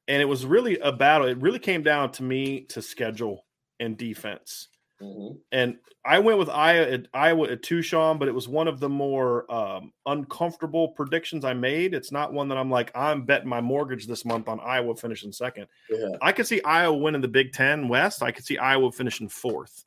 And 0.08 0.22
it 0.22 0.26
was 0.26 0.46
really 0.46 0.78
a 0.80 0.92
battle. 0.92 1.28
It 1.28 1.38
really 1.42 1.60
came 1.60 1.82
down 1.82 2.12
to 2.14 2.24
me 2.24 2.66
to 2.70 2.82
schedule 2.82 3.46
and 3.80 3.98
defense. 3.98 4.68
Mhm. 5.02 5.40
And 5.52 5.78
I 6.06 6.20
went 6.20 6.40
with 6.40 6.50
Iowa 6.50 6.92
at, 6.92 7.08
Iowa 7.14 7.50
at 7.50 7.64
two, 7.64 7.82
but 7.92 8.28
it 8.28 8.34
was 8.34 8.48
one 8.48 8.68
of 8.68 8.80
the 8.80 8.90
more 8.90 9.52
um, 9.52 9.94
uncomfortable 10.06 10.90
predictions 10.90 11.46
I 11.46 11.54
made. 11.54 11.94
It's 11.94 12.12
not 12.12 12.34
one 12.34 12.50
that 12.50 12.58
I'm 12.58 12.70
like, 12.70 12.92
I'm 12.96 13.26
betting 13.26 13.50
my 13.50 13.62
mortgage 13.62 14.08
this 14.08 14.26
month 14.26 14.48
on 14.48 14.60
Iowa 14.60 14.96
finishing 14.96 15.32
second. 15.32 15.68
Yeah. 15.90 16.10
I 16.22 16.32
could 16.32 16.48
see 16.48 16.62
Iowa 16.64 16.98
winning 16.98 17.22
the 17.22 17.28
Big 17.28 17.54
Ten 17.54 17.88
West. 17.88 18.22
I 18.22 18.32
could 18.32 18.46
see 18.46 18.58
Iowa 18.58 18.92
finishing 18.92 19.30
fourth. 19.30 19.86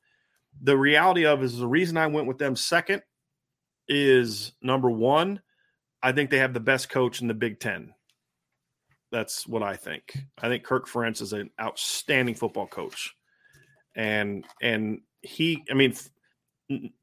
The 0.63 0.77
reality 0.77 1.27
of 1.27 1.43
is 1.43 1.59
the 1.59 1.67
reason 1.67 1.97
I 1.97 2.07
went 2.07 2.27
with 2.27 2.39
them 2.39 2.57
second 2.57 3.03
is 3.89 4.53
number 4.63 4.91
one, 4.91 5.41
I 6.03 6.13
think 6.13 6.31
they 6.31 6.39
have 6.39 6.55
the 6.55 6.61
best 6.61 6.89
coach 6.89 7.21
in 7.21 7.29
the 7.29 7.35
Big 7.35 7.61
Ten. 7.61 7.93
That's 9.13 9.47
what 9.47 9.63
I 9.63 9.77
think. 9.77 10.17
I 10.39 10.49
think 10.49 10.65
Kirk 10.65 10.89
Ferentz 10.89 11.21
is 11.23 11.33
an 11.33 11.51
outstanding 11.61 12.35
football 12.35 12.67
coach, 12.67 13.15
and 13.97 14.44
and 14.62 15.01
he, 15.22 15.64
I 15.70 15.74
mean, 15.74 15.94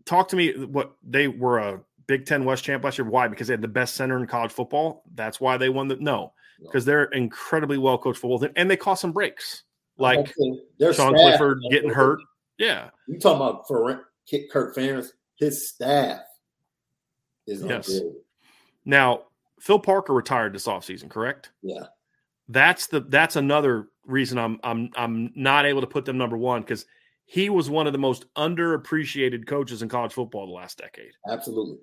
talk 0.06 0.30
to 0.30 0.36
me. 0.36 0.54
What 0.54 0.94
they 1.04 1.28
were 1.28 1.60
a 1.60 1.82
Big 2.08 2.26
Ten 2.26 2.46
West 2.46 2.64
champ 2.64 2.84
last 2.84 2.98
year? 2.98 3.08
Why? 3.10 3.28
Because 3.28 3.48
they 3.48 3.54
had 3.54 3.62
the 3.62 3.68
best 3.68 3.96
center 3.96 4.18
in 4.18 4.28
college 4.28 4.52
football. 4.52 5.04
That's 5.16 5.42
why 5.42 5.58
they 5.58 5.70
won 5.70 5.88
the 5.90 5.98
no, 5.98 6.34
because 6.62 6.86
they're 6.86 7.06
incredibly 7.06 7.78
well 7.78 7.98
coached 7.98 8.20
football 8.20 8.40
team, 8.40 8.52
and 8.56 8.70
they 8.72 8.78
caught 8.78 9.00
some 9.00 9.12
breaks 9.12 9.64
like. 9.98 10.34
Their 10.80 10.94
Sean 10.94 11.18
staff- 11.18 11.38
Clifford 11.38 11.60
getting 11.70 11.90
hurt. 11.90 12.20
Yeah, 12.58 12.92
You 13.08 13.20
talking 13.20 13.42
about 13.42 13.68
for 13.68 14.10
Kirk 14.52 14.76
Ferentz? 14.76 15.08
His 15.38 15.68
staff 15.70 16.22
is 17.48 17.64
Yes. 17.64 17.90
unreal. 17.90 18.14
Now, 18.86 19.24
Phil 19.60 19.80
Parker 19.80 20.14
retired 20.14 20.54
this 20.54 20.68
offseason, 20.68 21.10
correct? 21.10 21.52
Yeah. 21.62 21.88
That's 22.50 22.88
the 22.88 23.00
that's 23.00 23.36
another 23.38 23.88
reason 24.06 24.38
I'm 24.38 24.60
I'm 24.64 24.90
I'm 24.96 25.32
not 25.36 25.66
able 25.66 25.82
to 25.82 25.88
put 25.88 26.06
them 26.06 26.18
number 26.18 26.38
one 26.38 26.62
because 26.62 26.86
he 27.26 27.50
was 27.50 27.70
one 27.70 27.88
of 27.88 27.94
the 27.94 28.00
most 28.00 28.26
underappreciated 28.36 29.48
coaches 29.48 29.82
in 29.82 29.90
college 29.90 30.14
football 30.14 30.46
the 30.46 30.54
last 30.54 30.78
decade. 30.78 31.12
Absolutely. 31.30 31.78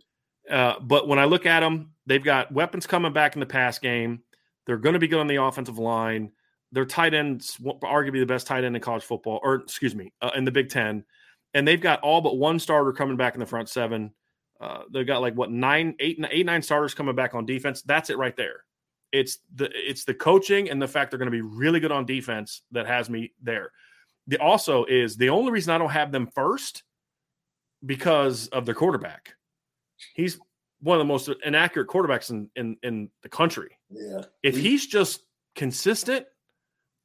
Uh, 0.49 0.75
but 0.81 1.09
when 1.09 1.19
I 1.19 1.25
look 1.25 1.47
at 1.47 1.61
them, 1.61 1.93
they've 2.07 2.23
got 2.23 2.53
weapons 2.53 2.87
coming 2.87 3.13
back 3.13 3.37
in 3.37 3.41
the 3.41 3.47
pass 3.47 3.79
game. 3.79 4.23
They're 4.67 4.79
going 4.79 4.95
to 4.95 4.99
be 4.99 5.09
good 5.09 5.21
on 5.21 5.27
the 5.27 5.43
offensive 5.43 5.79
line. 5.79 6.33
Their 6.73 6.85
tight 6.85 7.15
ends, 7.15 7.57
arguably 7.59 8.21
the 8.21 8.27
best 8.27 8.47
tight 8.47 8.65
end 8.65 8.77
in 8.77 8.83
college 8.83 9.03
football, 9.03 9.41
or 9.43 9.57
excuse 9.57 9.95
me, 9.95 10.13
uh, 10.23 10.31
in 10.37 10.45
the 10.45 10.53
Big 10.53 10.69
Ten, 10.69 11.05
and 11.53 11.67
they've 11.67 11.81
got 11.81 12.01
all 12.01 12.21
but 12.21 12.37
one 12.37 12.59
starter 12.59 12.93
coming 12.93 13.17
back 13.17 13.35
in 13.35 13.41
the 13.41 13.47
front 13.47 13.69
seven. 13.69 14.13
Uh, 14.61 14.83
they've 14.93 15.07
got 15.07 15.21
like 15.21 15.35
what 15.35 15.51
nine, 15.51 15.97
eight, 15.99 16.25
eight, 16.31 16.47
nine 16.47 16.63
starters 16.63 16.95
coming 16.95 17.17
back 17.17 17.35
on 17.35 17.47
defense. 17.47 17.83
That's 17.83 18.11
it 18.11 18.19
right 18.19 18.37
there. 18.37 18.65
It's 19.13 19.39
the 19.55 19.71
it's 19.75 20.05
the 20.05 20.15
coaching 20.15 20.71
and 20.71 20.81
the 20.81 20.89
fact 20.89 21.11
they're 21.11 21.19
going 21.19 21.27
to 21.27 21.31
be 21.31 21.41
really 21.41 21.81
good 21.81 21.93
on 21.93 22.07
defense 22.07 22.63
that 22.73 22.87
has 22.87 23.11
me 23.11 23.33
there. 23.43 23.73
The 24.29 24.39
also 24.39 24.85
is 24.85 25.17
the 25.17 25.31
only 25.31 25.51
reason 25.51 25.75
I 25.75 25.79
don't 25.79 25.91
have 25.91 26.13
them 26.13 26.27
first 26.29 26.85
because 27.85 28.49
of 28.49 28.67
their 28.67 28.75
quarterback. 28.75 29.35
He's 30.15 30.39
one 30.81 30.97
of 30.97 31.01
the 31.01 31.05
most 31.13 31.29
inaccurate 31.45 31.89
quarterbacks 31.89 32.31
in 32.31 32.49
in, 32.57 32.77
in 32.83 33.11
the 33.23 33.29
country. 33.29 33.79
Yeah. 33.91 34.23
If 34.43 34.57
he's 34.57 34.87
just 34.87 35.23
consistent, 35.57 36.27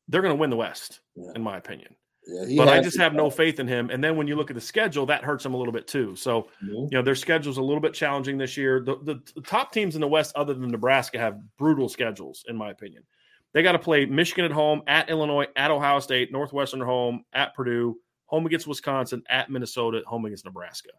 they're 0.07 0.21
going 0.21 0.33
to 0.35 0.39
win 0.39 0.49
the 0.51 0.55
West, 0.55 0.99
Yeah. 1.15 1.31
in 1.35 1.41
my 1.41 1.57
opinion. 1.57 1.95
Yeah, 2.27 2.63
But 2.65 2.69
I 2.69 2.81
just 2.81 2.97
have 2.97 3.13
no 3.13 3.29
faith 3.29 3.59
in 3.59 3.67
him. 3.67 3.89
And 3.91 4.03
then 4.03 4.17
when 4.17 4.27
you 4.27 4.35
look 4.35 4.49
at 4.49 4.55
the 4.55 4.61
schedule, 4.61 5.05
that 5.05 5.23
hurts 5.23 5.45
him 5.45 5.53
a 5.53 5.57
little 5.57 5.73
bit 5.73 5.87
too. 5.87 6.15
So 6.15 6.49
Mhm. 6.63 6.89
you 6.91 6.97
know 6.97 7.01
their 7.01 7.15
schedule's 7.15 7.57
a 7.57 7.61
little 7.61 7.81
bit 7.81 7.93
challenging 7.93 8.37
this 8.37 8.57
year. 8.57 8.79
The, 8.79 8.97
the, 9.03 9.21
the 9.35 9.41
top 9.41 9.71
teams 9.71 9.95
in 9.95 10.01
the 10.01 10.07
West, 10.07 10.35
other 10.35 10.53
than 10.53 10.69
Nebraska, 10.71 11.19
have 11.19 11.39
brutal 11.57 11.87
schedules, 11.87 12.43
in 12.47 12.55
my 12.55 12.71
opinion. 12.71 13.03
They 13.53 13.61
got 13.63 13.73
to 13.73 13.79
play 13.79 14.05
Michigan 14.05 14.43
at 14.43 14.51
home, 14.51 14.81
at 14.87 15.09
Illinois, 15.09 15.47
at 15.55 15.71
Ohio 15.71 15.99
State, 15.99 16.31
Northwestern 16.31 16.81
at 16.81 16.87
home, 16.87 17.23
at 17.31 17.53
Purdue, 17.55 17.97
home 18.25 18.45
against 18.45 18.67
Wisconsin, 18.67 19.23
at 19.29 19.49
Minnesota, 19.49 20.01
home 20.05 20.25
against 20.25 20.45
Nebraska. 20.45 20.89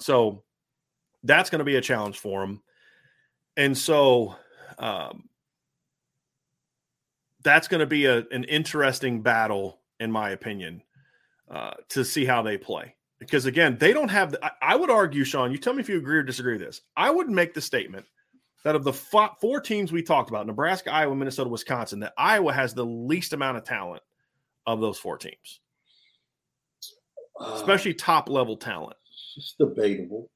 So 0.00 0.42
that's 1.22 1.48
going 1.48 1.60
to 1.60 1.64
be 1.64 1.76
a 1.76 1.80
challenge 1.80 2.18
for 2.18 2.40
them. 2.40 2.62
And 3.56 3.78
so 3.78 4.36
um, 4.78 5.28
that's 7.42 7.68
going 7.68 7.80
to 7.80 7.86
be 7.86 8.06
a, 8.06 8.18
an 8.30 8.44
interesting 8.44 9.22
battle, 9.22 9.80
in 10.02 10.10
my 10.12 10.30
opinion, 10.30 10.82
uh, 11.50 11.72
to 11.90 12.04
see 12.04 12.24
how 12.24 12.42
they 12.42 12.58
play 12.58 12.94
because 13.18 13.46
again, 13.46 13.76
they 13.78 13.92
don't 13.92 14.08
have. 14.10 14.32
The, 14.32 14.44
I, 14.44 14.50
I 14.62 14.76
would 14.76 14.90
argue, 14.90 15.22
Sean. 15.24 15.52
You 15.52 15.58
tell 15.58 15.72
me 15.74 15.80
if 15.80 15.88
you 15.88 15.96
agree 15.98 16.18
or 16.18 16.22
disagree 16.24 16.54
with 16.54 16.62
this. 16.62 16.80
I 16.96 17.10
would 17.10 17.30
make 17.30 17.54
the 17.54 17.60
statement 17.60 18.04
that 18.64 18.74
of 18.74 18.82
the 18.84 18.92
fo- 18.92 19.34
four 19.40 19.60
teams 19.60 19.92
we 19.92 20.02
talked 20.02 20.28
about, 20.30 20.46
Nebraska, 20.46 20.92
Iowa, 20.92 21.14
Minnesota, 21.14 21.48
Wisconsin, 21.50 22.00
that 22.00 22.12
Iowa 22.18 22.52
has 22.52 22.74
the 22.74 22.84
least 22.84 23.32
amount 23.32 23.58
of 23.58 23.64
talent 23.64 24.02
of 24.66 24.80
those 24.80 24.98
four 24.98 25.18
teams, 25.18 25.60
Uh, 27.40 27.52
especially 27.56 27.94
top 27.94 28.28
level 28.28 28.56
talent. 28.56 28.96
it's 29.36 29.54
debatable. 29.58 30.28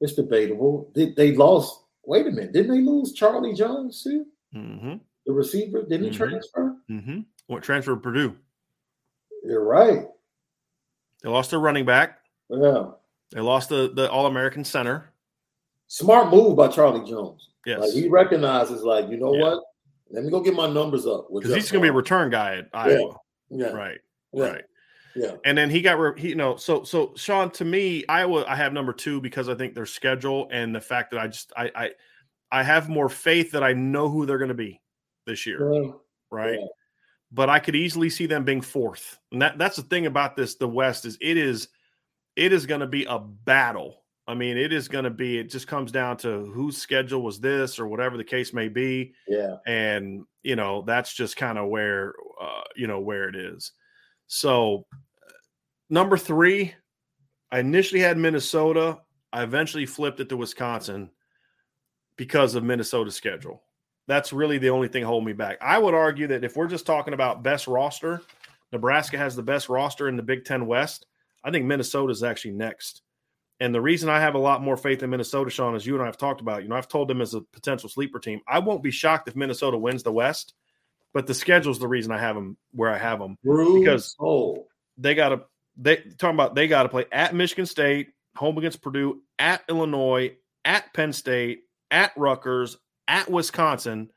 It's 0.00 0.14
debatable. 0.14 0.90
They, 0.94 1.12
they 1.12 1.34
lost. 1.34 1.84
Wait 2.04 2.26
a 2.26 2.30
minute. 2.30 2.52
Didn't 2.52 2.70
they 2.72 2.82
lose 2.82 3.12
Charlie 3.12 3.54
Jones 3.54 4.02
too? 4.02 4.26
Mm-hmm. 4.54 4.94
The 5.26 5.32
receiver? 5.32 5.82
Didn't 5.88 6.04
he 6.04 6.10
Mhm. 6.10 6.16
transfer? 6.28 6.76
Mm-hmm. 6.90 7.20
What 7.48 7.62
transfer 7.62 7.94
to 7.94 8.00
Purdue? 8.00 8.36
You're 9.46 9.64
right. 9.64 10.06
They 11.22 11.28
lost 11.28 11.50
their 11.50 11.60
running 11.60 11.84
back. 11.86 12.18
Yeah. 12.48 12.90
They 13.32 13.40
lost 13.40 13.68
the 13.68 13.92
the 13.94 14.10
All 14.10 14.26
American 14.26 14.64
center. 14.64 15.12
Smart 15.88 16.30
move 16.30 16.56
by 16.56 16.68
Charlie 16.68 17.08
Jones. 17.08 17.50
Yes, 17.64 17.80
Like 17.80 17.92
he 17.92 18.08
recognizes, 18.08 18.82
like, 18.82 19.08
you 19.08 19.16
know 19.16 19.34
Yeah. 19.34 19.42
what? 19.44 19.62
Let 20.10 20.24
me 20.24 20.30
go 20.30 20.40
get 20.40 20.54
my 20.54 20.68
numbers 20.68 21.06
up. 21.06 21.26
because 21.32 21.52
he's 21.54 21.70
going 21.70 21.82
to 21.82 21.86
be 21.86 21.90
a 21.90 21.92
return 21.92 22.30
guy 22.30 22.58
at 22.58 22.68
Iowa. 22.72 23.16
Yeah. 23.50 23.66
Right. 23.68 23.98
Yeah. 24.32 24.44
Right. 24.44 24.64
Yeah. 25.16 25.32
And 25.44 25.56
then 25.58 25.70
he 25.70 25.80
got, 25.82 25.98
re- 25.98 26.20
he, 26.20 26.28
you 26.30 26.34
know, 26.36 26.56
so, 26.56 26.84
so 26.84 27.12
Sean, 27.16 27.50
to 27.52 27.64
me, 27.64 28.04
Iowa, 28.08 28.44
I 28.46 28.54
have 28.54 28.72
number 28.72 28.92
two 28.92 29.20
because 29.20 29.48
I 29.48 29.54
think 29.54 29.74
their 29.74 29.86
schedule 29.86 30.48
and 30.52 30.74
the 30.74 30.80
fact 30.80 31.10
that 31.12 31.20
I 31.20 31.26
just, 31.28 31.52
I, 31.56 31.70
I, 31.74 31.90
I 32.52 32.62
have 32.62 32.88
more 32.88 33.08
faith 33.08 33.50
that 33.52 33.64
I 33.64 33.72
know 33.72 34.08
who 34.08 34.26
they're 34.26 34.38
going 34.38 34.48
to 34.48 34.54
be 34.54 34.80
this 35.24 35.46
year. 35.46 35.72
Yeah. 35.72 35.90
Right. 36.30 36.58
But 37.36 37.50
I 37.50 37.58
could 37.58 37.76
easily 37.76 38.08
see 38.08 38.24
them 38.24 38.44
being 38.44 38.62
fourth. 38.62 39.18
And 39.30 39.42
that, 39.42 39.58
that's 39.58 39.76
the 39.76 39.82
thing 39.82 40.06
about 40.06 40.36
this, 40.36 40.54
the 40.54 40.66
West 40.66 41.04
is 41.04 41.18
it 41.20 41.36
is, 41.36 41.68
it 42.34 42.50
is 42.50 42.64
going 42.64 42.80
to 42.80 42.86
be 42.86 43.04
a 43.04 43.18
battle. 43.18 44.04
I 44.26 44.32
mean, 44.34 44.56
it 44.56 44.72
is 44.72 44.88
going 44.88 45.04
to 45.04 45.10
be, 45.10 45.38
it 45.38 45.50
just 45.50 45.66
comes 45.68 45.92
down 45.92 46.16
to 46.18 46.46
whose 46.46 46.78
schedule 46.78 47.22
was 47.22 47.38
this 47.38 47.78
or 47.78 47.88
whatever 47.88 48.16
the 48.16 48.24
case 48.24 48.54
may 48.54 48.68
be 48.68 49.12
Yeah. 49.28 49.56
and 49.66 50.24
you 50.42 50.56
know 50.56 50.82
that's 50.86 51.12
just 51.12 51.36
kind 51.36 51.58
of 51.58 51.68
where 51.68 52.14
uh, 52.40 52.62
you 52.74 52.86
know 52.86 53.00
where 53.00 53.28
it 53.28 53.36
is. 53.36 53.72
So 54.28 54.86
number 55.90 56.16
three, 56.16 56.74
I 57.52 57.58
initially 57.60 58.00
had 58.00 58.16
Minnesota. 58.16 58.98
I 59.32 59.42
eventually 59.42 59.86
flipped 59.86 60.20
it 60.20 60.28
to 60.30 60.36
Wisconsin 60.36 61.10
because 62.16 62.54
of 62.54 62.64
Minnesota's 62.64 63.14
schedule. 63.16 63.62
That's 64.08 64.32
really 64.32 64.58
the 64.58 64.70
only 64.70 64.88
thing 64.88 65.02
holding 65.02 65.26
me 65.26 65.32
back. 65.32 65.58
I 65.60 65.78
would 65.78 65.94
argue 65.94 66.28
that 66.28 66.44
if 66.44 66.56
we're 66.56 66.68
just 66.68 66.86
talking 66.86 67.14
about 67.14 67.42
best 67.42 67.66
roster, 67.66 68.22
Nebraska 68.72 69.18
has 69.18 69.34
the 69.34 69.42
best 69.42 69.68
roster 69.68 70.08
in 70.08 70.16
the 70.16 70.22
Big 70.22 70.44
Ten 70.44 70.66
West. 70.66 71.06
I 71.42 71.50
think 71.50 71.66
Minnesota 71.66 72.12
is 72.12 72.22
actually 72.22 72.52
next. 72.52 73.02
And 73.58 73.74
the 73.74 73.80
reason 73.80 74.08
I 74.08 74.20
have 74.20 74.34
a 74.34 74.38
lot 74.38 74.62
more 74.62 74.76
faith 74.76 75.02
in 75.02 75.10
Minnesota, 75.10 75.50
Sean, 75.50 75.74
as 75.74 75.86
you 75.86 75.94
and 75.94 76.02
I 76.02 76.06
have 76.06 76.18
talked 76.18 76.40
about, 76.40 76.62
you 76.62 76.68
know, 76.68 76.76
I've 76.76 76.88
told 76.88 77.08
them 77.08 77.22
as 77.22 77.34
a 77.34 77.40
potential 77.40 77.88
sleeper 77.88 78.18
team. 78.18 78.40
I 78.46 78.58
won't 78.58 78.82
be 78.82 78.90
shocked 78.90 79.28
if 79.28 79.36
Minnesota 79.36 79.78
wins 79.78 80.02
the 80.02 80.12
West 80.12 80.52
But 81.14 81.26
the 81.26 81.32
schedule's 81.34 81.78
the 81.78 81.88
reason 81.88 82.12
I 82.12 82.18
have 82.18 82.34
them 82.36 82.58
where 82.72 82.90
I 82.90 82.98
have 82.98 83.18
them 83.18 83.38
Bruce 83.42 83.80
because- 83.80 84.16
they 84.98 85.14
got 85.14 85.30
to 85.30 85.42
they 85.78 85.96
talking 85.96 86.36
about 86.36 86.54
they 86.54 86.68
got 86.68 86.82
to 86.84 86.88
play 86.90 87.06
at 87.10 87.34
Michigan 87.34 87.66
State, 87.66 88.08
home 88.36 88.58
against 88.58 88.82
Purdue, 88.82 89.22
at 89.38 89.62
Illinois, 89.68 90.36
at 90.64 90.92
Penn 90.92 91.12
State, 91.14 91.62
at 91.90 92.12
Rutgers, 92.16 92.76
at 93.08 93.30
Wisconsin. 93.30 94.10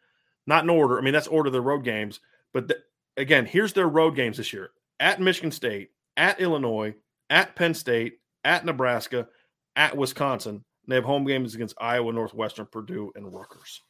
Not 0.48 0.64
in 0.64 0.70
order. 0.70 0.98
I 0.98 1.02
mean, 1.02 1.14
that's 1.14 1.28
order 1.28 1.48
of 1.48 1.54
the 1.54 1.62
road 1.62 1.84
games. 1.84 2.20
But 2.54 2.68
the, 2.68 2.78
again, 3.18 3.46
here's 3.46 3.74
their 3.74 3.88
road 3.88 4.16
games 4.16 4.38
this 4.38 4.54
year: 4.54 4.72
at 5.00 5.22
Michigan 5.22 5.52
State, 5.52 5.92
at 6.18 6.40
Illinois, 6.40 6.96
at 7.30 7.56
Penn 7.56 7.74
State, 7.74 8.20
at 8.44 8.66
Nebraska, 8.66 9.28
at 9.76 9.96
Wisconsin. 9.96 10.64
They 10.88 10.96
have 10.96 11.04
home 11.04 11.26
games 11.26 11.54
against 11.54 11.76
Iowa, 11.80 12.12
Northwestern, 12.12 12.66
Purdue, 12.66 13.12
and 13.16 13.32
Rutgers 13.32 13.82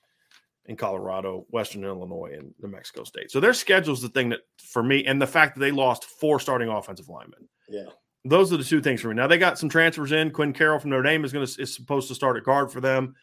in 0.65 0.75
Colorado, 0.75 1.45
Western 1.49 1.83
Illinois, 1.85 2.35
and 2.37 2.53
New 2.61 2.69
Mexico 2.69 3.03
State. 3.03 3.31
So 3.31 3.39
their 3.39 3.53
schedule 3.53 3.93
is 3.93 4.01
the 4.01 4.09
thing 4.09 4.29
that 4.29 4.41
for 4.57 4.83
me, 4.83 5.05
and 5.05 5.21
the 5.21 5.27
fact 5.27 5.55
that 5.55 5.61
they 5.61 5.71
lost 5.71 6.05
four 6.05 6.39
starting 6.39 6.67
offensive 6.67 7.09
linemen. 7.09 7.47
Yeah. 7.69 7.85
Those 8.25 8.51
are 8.51 8.57
the 8.57 8.65
two 8.65 8.81
things 8.81 8.99
for 8.99 9.07
me. 9.07 9.15
Now 9.15 9.27
they 9.27 9.37
got 9.37 9.57
some 9.57 9.69
transfers 9.69 10.11
in. 10.11 10.31
Quinn 10.31 10.51
Carroll 10.51 10.79
from 10.79 10.89
Notre 10.89 11.03
Dame 11.03 11.23
is 11.23 11.31
going 11.31 11.45
to 11.45 11.61
is 11.61 11.73
supposed 11.73 12.09
to 12.09 12.15
start 12.15 12.35
at 12.35 12.43
guard 12.43 12.69
for 12.69 12.81
them. 12.81 13.15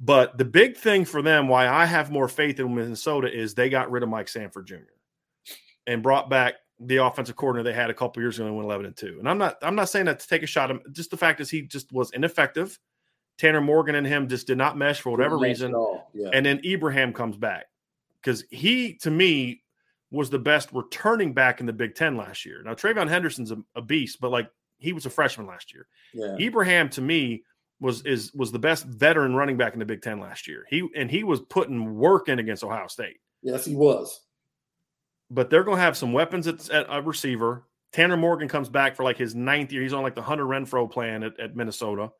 But 0.00 0.38
the 0.38 0.46
big 0.46 0.76
thing 0.76 1.04
for 1.04 1.20
them, 1.20 1.46
why 1.46 1.68
I 1.68 1.84
have 1.84 2.10
more 2.10 2.28
faith 2.28 2.58
in 2.58 2.74
Minnesota, 2.74 3.30
is 3.32 3.54
they 3.54 3.68
got 3.68 3.90
rid 3.90 4.02
of 4.02 4.08
Mike 4.08 4.28
Sanford 4.28 4.66
Jr. 4.66 4.76
and 5.86 6.02
brought 6.02 6.30
back 6.30 6.54
the 6.78 6.96
offensive 6.96 7.36
coordinator 7.36 7.70
they 7.70 7.76
had 7.78 7.90
a 7.90 7.94
couple 7.94 8.22
years 8.22 8.38
ago 8.38 8.46
and 8.46 8.56
went 8.56 8.64
eleven 8.64 8.86
and 8.86 8.96
two. 8.96 9.16
And 9.18 9.28
I'm 9.28 9.36
not 9.36 9.58
I'm 9.62 9.74
not 9.74 9.90
saying 9.90 10.06
that 10.06 10.18
to 10.20 10.26
take 10.26 10.42
a 10.42 10.46
shot. 10.46 10.70
at 10.70 10.76
him. 10.76 10.82
Just 10.92 11.10
the 11.10 11.18
fact 11.18 11.40
is 11.40 11.50
he 11.50 11.62
just 11.62 11.92
was 11.92 12.10
ineffective. 12.12 12.78
Tanner 13.36 13.60
Morgan 13.60 13.94
and 13.94 14.06
him 14.06 14.28
just 14.28 14.46
did 14.46 14.58
not 14.58 14.76
mesh 14.76 15.00
for 15.00 15.10
whatever 15.10 15.38
reason. 15.38 15.74
Yeah. 16.14 16.28
And 16.32 16.44
then 16.44 16.60
Ibrahim 16.64 17.12
comes 17.12 17.36
back 17.38 17.66
because 18.22 18.44
he, 18.50 18.94
to 18.98 19.10
me, 19.10 19.62
was 20.10 20.28
the 20.28 20.38
best 20.38 20.70
returning 20.72 21.32
back 21.32 21.60
in 21.60 21.66
the 21.66 21.72
Big 21.72 21.94
Ten 21.94 22.16
last 22.16 22.44
year. 22.44 22.62
Now, 22.62 22.74
TreVeyon 22.74 23.08
Henderson's 23.08 23.50
a, 23.50 23.58
a 23.74 23.80
beast, 23.80 24.20
but 24.20 24.30
like 24.30 24.50
he 24.78 24.92
was 24.92 25.06
a 25.06 25.10
freshman 25.10 25.46
last 25.46 25.72
year. 25.72 25.86
yeah. 26.12 26.36
Ibrahim, 26.38 26.88
to 26.90 27.00
me, 27.00 27.44
was 27.80 28.02
is 28.04 28.32
was 28.34 28.52
the 28.52 28.58
best 28.58 28.84
veteran 28.84 29.34
running 29.34 29.56
back 29.56 29.72
in 29.72 29.78
the 29.78 29.84
Big 29.84 30.02
Ten 30.02 30.20
last 30.20 30.46
year. 30.46 30.66
He 30.68 30.86
and 30.94 31.10
he 31.10 31.24
was 31.24 31.40
putting 31.40 31.96
work 31.96 32.28
in 32.28 32.38
against 32.38 32.62
Ohio 32.62 32.86
State. 32.86 33.16
Yes, 33.42 33.64
he 33.64 33.74
was. 33.74 34.20
But 35.30 35.48
they're 35.48 35.64
going 35.64 35.78
to 35.78 35.82
have 35.82 35.96
some 35.96 36.12
weapons 36.12 36.46
at, 36.46 36.68
at 36.70 36.86
a 36.88 37.00
receiver. 37.00 37.64
Tanner 37.92 38.16
Morgan 38.16 38.48
comes 38.48 38.68
back 38.68 38.96
for 38.96 39.04
like 39.04 39.16
his 39.16 39.34
ninth 39.34 39.72
year. 39.72 39.82
He's 39.82 39.92
on 39.92 40.02
like 40.02 40.14
the 40.14 40.22
Hunter 40.22 40.44
Renfrow 40.44 40.90
plan 40.90 41.22
at, 41.22 41.38
at 41.40 41.56
Minnesota, 41.56 42.10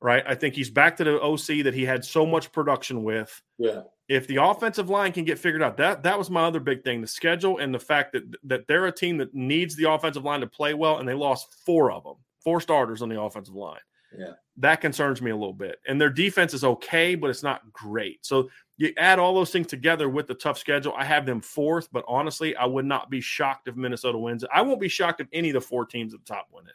right? 0.00 0.22
I 0.26 0.34
think 0.34 0.54
he's 0.54 0.70
back 0.70 0.96
to 0.98 1.04
the 1.04 1.20
OC 1.20 1.64
that 1.64 1.74
he 1.74 1.84
had 1.84 2.04
so 2.04 2.26
much 2.26 2.52
production 2.52 3.02
with. 3.02 3.40
Yeah. 3.58 3.82
if 4.08 4.26
the 4.26 4.36
offensive 4.36 4.90
line 4.90 5.12
can 5.12 5.24
get 5.24 5.38
figured 5.38 5.62
out, 5.62 5.76
that 5.78 6.02
that 6.02 6.18
was 6.18 6.28
my 6.28 6.42
other 6.42 6.60
big 6.60 6.84
thing: 6.84 7.00
the 7.00 7.06
schedule 7.06 7.58
and 7.58 7.74
the 7.74 7.78
fact 7.78 8.12
that 8.12 8.24
that 8.44 8.66
they're 8.66 8.86
a 8.86 8.92
team 8.92 9.16
that 9.18 9.34
needs 9.34 9.76
the 9.76 9.90
offensive 9.90 10.24
line 10.24 10.40
to 10.40 10.46
play 10.46 10.74
well, 10.74 10.98
and 10.98 11.08
they 11.08 11.14
lost 11.14 11.54
four 11.64 11.90
of 11.90 12.04
them, 12.04 12.16
four 12.44 12.60
starters 12.60 13.00
on 13.00 13.08
the 13.08 13.20
offensive 13.20 13.54
line. 13.54 13.80
Yeah. 14.16 14.32
That 14.56 14.80
concerns 14.80 15.22
me 15.22 15.30
a 15.30 15.36
little 15.36 15.54
bit. 15.54 15.78
And 15.86 16.00
their 16.00 16.10
defense 16.10 16.52
is 16.52 16.64
okay, 16.64 17.14
but 17.14 17.30
it's 17.30 17.42
not 17.42 17.72
great. 17.72 18.24
So 18.26 18.50
you 18.76 18.92
add 18.98 19.18
all 19.18 19.34
those 19.34 19.50
things 19.50 19.66
together 19.66 20.08
with 20.08 20.26
the 20.26 20.34
tough 20.34 20.58
schedule. 20.58 20.92
I 20.96 21.04
have 21.04 21.26
them 21.26 21.40
fourth, 21.40 21.88
but 21.92 22.04
honestly, 22.08 22.56
I 22.56 22.66
would 22.66 22.84
not 22.84 23.10
be 23.10 23.20
shocked 23.20 23.68
if 23.68 23.76
Minnesota 23.76 24.18
wins. 24.18 24.44
I 24.52 24.62
won't 24.62 24.80
be 24.80 24.88
shocked 24.88 25.20
if 25.20 25.28
any 25.32 25.50
of 25.50 25.54
the 25.54 25.60
four 25.60 25.86
teams 25.86 26.12
at 26.14 26.20
the 26.24 26.34
top 26.34 26.48
win 26.52 26.66
it. 26.66 26.74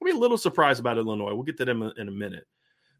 I'll 0.00 0.06
be 0.06 0.12
a 0.12 0.20
little 0.20 0.38
surprised 0.38 0.80
about 0.80 0.98
Illinois. 0.98 1.34
We'll 1.34 1.42
get 1.42 1.58
to 1.58 1.64
them 1.64 1.82
in 1.96 2.08
a 2.08 2.12
minute. 2.12 2.46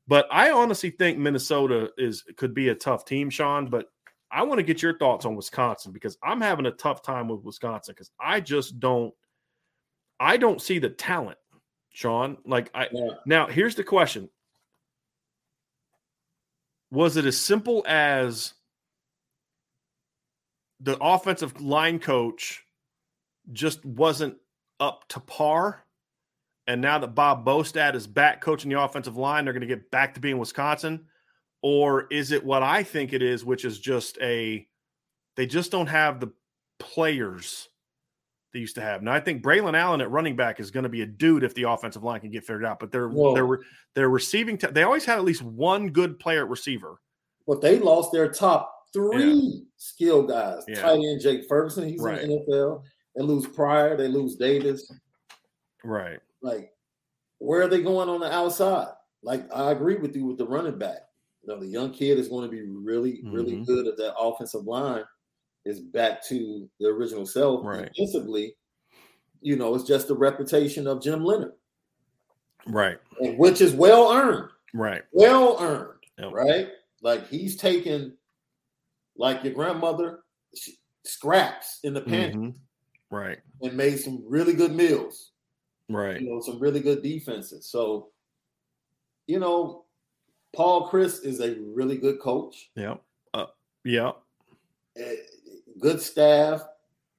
But 0.07 0.27
I 0.31 0.51
honestly 0.51 0.91
think 0.91 1.19
Minnesota 1.19 1.91
is 1.97 2.25
could 2.37 2.53
be 2.53 2.69
a 2.69 2.75
tough 2.75 3.05
team, 3.05 3.31
Sean. 3.31 3.71
But 3.71 3.87
I 4.31 4.43
want 4.43 4.59
to 4.59 4.65
get 4.65 4.83
your 4.83 4.99
thoughts 4.99 5.25
on 5.25 5.37
Wisconsin 5.37 5.93
because 5.93 6.19
I'm 6.23 6.41
having 6.41 6.67
a 6.67 6.73
tough 6.73 7.03
time 7.03 7.29
with 7.29 7.43
Wisconsin 7.43 7.95
because 7.95 8.11
I 8.19 8.41
just 8.41 8.81
don't 8.81 9.15
I 10.19 10.37
don't 10.37 10.61
see 10.61 10.79
the 10.79 10.91
talent, 10.91 11.39
Sean. 11.91 12.39
Like 12.45 12.71
I 12.75 12.89
Yeah. 12.93 13.15
now 13.27 13.47
here's 13.47 13.75
the 13.75 13.85
question. 13.85 14.31
Was 16.91 17.17
it 17.17 17.25
as 17.25 17.39
simple 17.39 17.85
as 17.87 18.55
the 20.81 20.97
offensive 21.01 21.61
line 21.61 21.99
coach 21.99 22.65
just 23.53 23.85
wasn't 23.85 24.37
up 24.81 25.07
to 25.09 25.21
par? 25.21 25.85
And 26.67 26.81
now 26.81 26.99
that 26.99 27.15
Bob 27.15 27.45
Bostad 27.45 27.95
is 27.95 28.07
back 28.07 28.41
coaching 28.41 28.71
the 28.71 28.81
offensive 28.81 29.17
line, 29.17 29.45
they're 29.45 29.53
going 29.53 29.61
to 29.61 29.67
get 29.67 29.91
back 29.91 30.15
to 30.15 30.21
being 30.21 30.39
Wisconsin? 30.39 31.07
Or 31.63 32.07
is 32.11 32.31
it 32.33 32.45
what 32.45 32.63
I 32.63 32.83
think 32.85 33.13
it 33.13 33.23
is, 33.23 33.45
which 33.45 33.65
is 33.65 33.79
just 33.79 34.19
a 34.21 34.67
they 35.37 35.47
just 35.47 35.71
don't 35.71 35.89
have 35.89 36.21
the 36.21 36.33
players 36.79 37.70
they 38.53 38.59
used 38.61 38.75
to 38.77 38.81
have. 38.81 39.03
Now 39.03 39.13
I 39.13 39.21
think 39.21 39.43
Braylon 39.43 39.77
Allen 39.79 40.01
at 40.01 40.11
running 40.11 40.37
back 40.37 40.61
is 40.61 40.71
going 40.71 40.83
to 40.85 40.89
be 40.89 41.03
a 41.03 41.07
dude 41.07 41.45
if 41.45 41.55
the 41.55 41.65
offensive 41.65 42.03
line 42.03 42.21
can 42.21 42.31
get 42.31 42.45
figured 42.45 42.65
out. 42.65 42.81
But 42.81 42.91
they're 42.93 43.11
they're 43.35 43.59
they're 43.95 44.11
receiving. 44.11 44.59
T- 44.59 44.67
they 44.69 44.83
always 44.83 45.05
had 45.05 45.19
at 45.19 45.25
least 45.25 45.43
one 45.43 45.89
good 45.91 46.19
player 46.19 46.43
at 46.45 46.49
receiver. 46.51 47.01
But 47.47 47.61
they 47.61 47.79
lost 47.79 48.13
their 48.13 48.31
top 48.31 48.73
three 48.93 49.65
skill 49.77 50.23
guys. 50.25 50.63
Yeah. 50.69 50.83
Tight 50.83 50.99
end 50.99 51.21
Jake 51.21 51.47
Ferguson, 51.49 51.89
he's 51.89 52.01
Right. 52.01 52.21
in 52.23 52.31
the 52.31 52.37
NFL. 52.49 52.83
They 53.17 53.23
lose 53.23 53.47
Pryor, 53.47 53.97
they 53.97 54.09
lose 54.09 54.37
Davis. 54.37 54.93
Right. 55.85 56.19
Like, 56.43 56.73
where 57.39 57.63
are 57.63 57.69
they 57.69 57.83
going 57.83 58.09
on 58.09 58.21
the 58.21 58.33
outside? 58.33 58.89
Like, 59.23 59.45
I 59.55 59.73
agree 59.73 59.97
with 59.97 60.15
you 60.17 60.27
with 60.27 60.39
the 60.39 60.47
running 60.47 60.79
back. 60.79 60.99
You 61.43 61.49
know, 61.49 61.61
the 61.61 61.67
young 61.67 61.91
kid 61.93 62.19
is 62.19 62.29
going 62.29 62.45
to 62.45 62.51
be 62.51 62.63
really, 62.63 63.21
really 63.25 63.53
Mhm. 63.57 63.67
good 63.67 63.87
at 63.87 63.97
that 63.97 64.15
offensive 64.19 64.65
line. 64.67 65.05
Is 65.67 65.81
back 65.81 66.25
to 66.29 66.69
the 66.81 66.87
original 66.89 67.27
self. 67.27 67.65
Right. 67.65 67.91
You 69.43 69.57
know, 69.57 69.75
it's 69.75 69.85
just 69.85 70.09
the 70.09 70.17
reputation 70.17 70.87
of 70.87 71.03
Jim 71.03 71.23
Leonhard, 71.25 71.53
Right. 72.67 72.99
and 73.21 73.39
which 73.39 73.61
is 73.61 73.75
well 73.75 74.11
earned. 74.13 74.51
Right. 74.73 75.03
well 75.13 75.57
earned, 75.61 75.99
Yep. 76.19 76.33
right? 76.33 76.69
Like 77.03 77.27
he's 77.29 77.57
taken, 77.57 78.17
like 79.17 79.43
your 79.45 79.53
grandmother, 79.53 80.23
scraps 81.05 81.81
in 81.83 81.93
the 81.95 82.01
pantry 82.03 82.41
Mhm. 82.41 82.55
Right. 83.11 83.39
and 83.63 83.77
made 83.77 83.99
some 83.99 84.23
really 84.27 84.53
good 84.55 84.75
meals. 84.75 85.33
Right. 85.89 86.21
You 86.21 86.29
know, 86.31 86.41
some 86.41 86.59
really 86.61 86.81
good 86.81 87.03
defenses. 87.03 87.67
So, 87.67 88.13
you 89.27 89.39
know, 89.41 89.85
Paul 90.53 90.89
Chryst 90.89 91.25
is 91.25 91.41
a 91.41 91.55
really 91.61 91.97
good 91.99 92.21
coach. 92.21 92.71
Yeah. 92.77 92.99
Uh, 93.35 93.47
yeah. 93.85 94.13
Good 95.81 96.01
staff. 96.01 96.63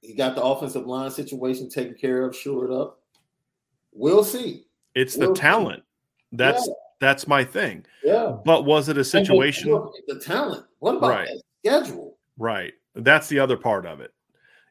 He 0.00 0.14
got 0.14 0.34
the 0.34 0.42
offensive 0.42 0.86
line 0.86 1.10
situation 1.10 1.68
taken 1.68 1.94
care 1.94 2.24
of, 2.24 2.34
shored 2.36 2.72
up. 2.72 3.00
We'll 3.92 4.24
see. 4.24 4.64
It's 4.94 5.14
the 5.14 5.26
We'll 5.26 5.34
see. 5.36 5.40
talent. 5.40 5.82
That's 6.32 6.66
Yeah. 6.66 6.74
that's 7.00 7.26
my 7.26 7.44
thing. 7.44 7.84
Yeah. 8.04 8.38
But 8.44 8.64
was 8.64 8.88
it 8.88 8.92
a 8.96 9.00
the- 9.00 9.04
situation? 9.04 9.70
The, 10.06 10.18
talent. 10.20 10.64
What 10.78 10.96
about 10.96 11.10
Right. 11.10 11.28
that 11.28 11.42
schedule? 11.84 12.16
Right. 12.38 12.74
That's 12.94 13.28
the 13.28 13.38
other 13.40 13.56
part 13.56 13.86
of 13.86 14.00
it. 14.00 14.12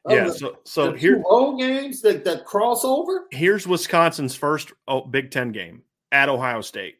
Oh, 0.04 0.14
Yeah. 0.14 0.24
the- 0.24 0.32
So 0.34 0.58
so 0.64 0.92
the 0.92 0.98
here 0.98 1.22
road 1.30 1.58
games 1.58 2.00
that, 2.02 2.24
that 2.24 2.44
crossover. 2.46 3.24
here's 3.30 3.66
Wisconsin's 3.68 4.34
first 4.34 4.72
oh, 4.88 5.02
Big 5.02 5.30
Ten 5.30 5.52
game 5.52 5.82
at 6.10 6.28
Ohio 6.28 6.60
State. 6.62 6.96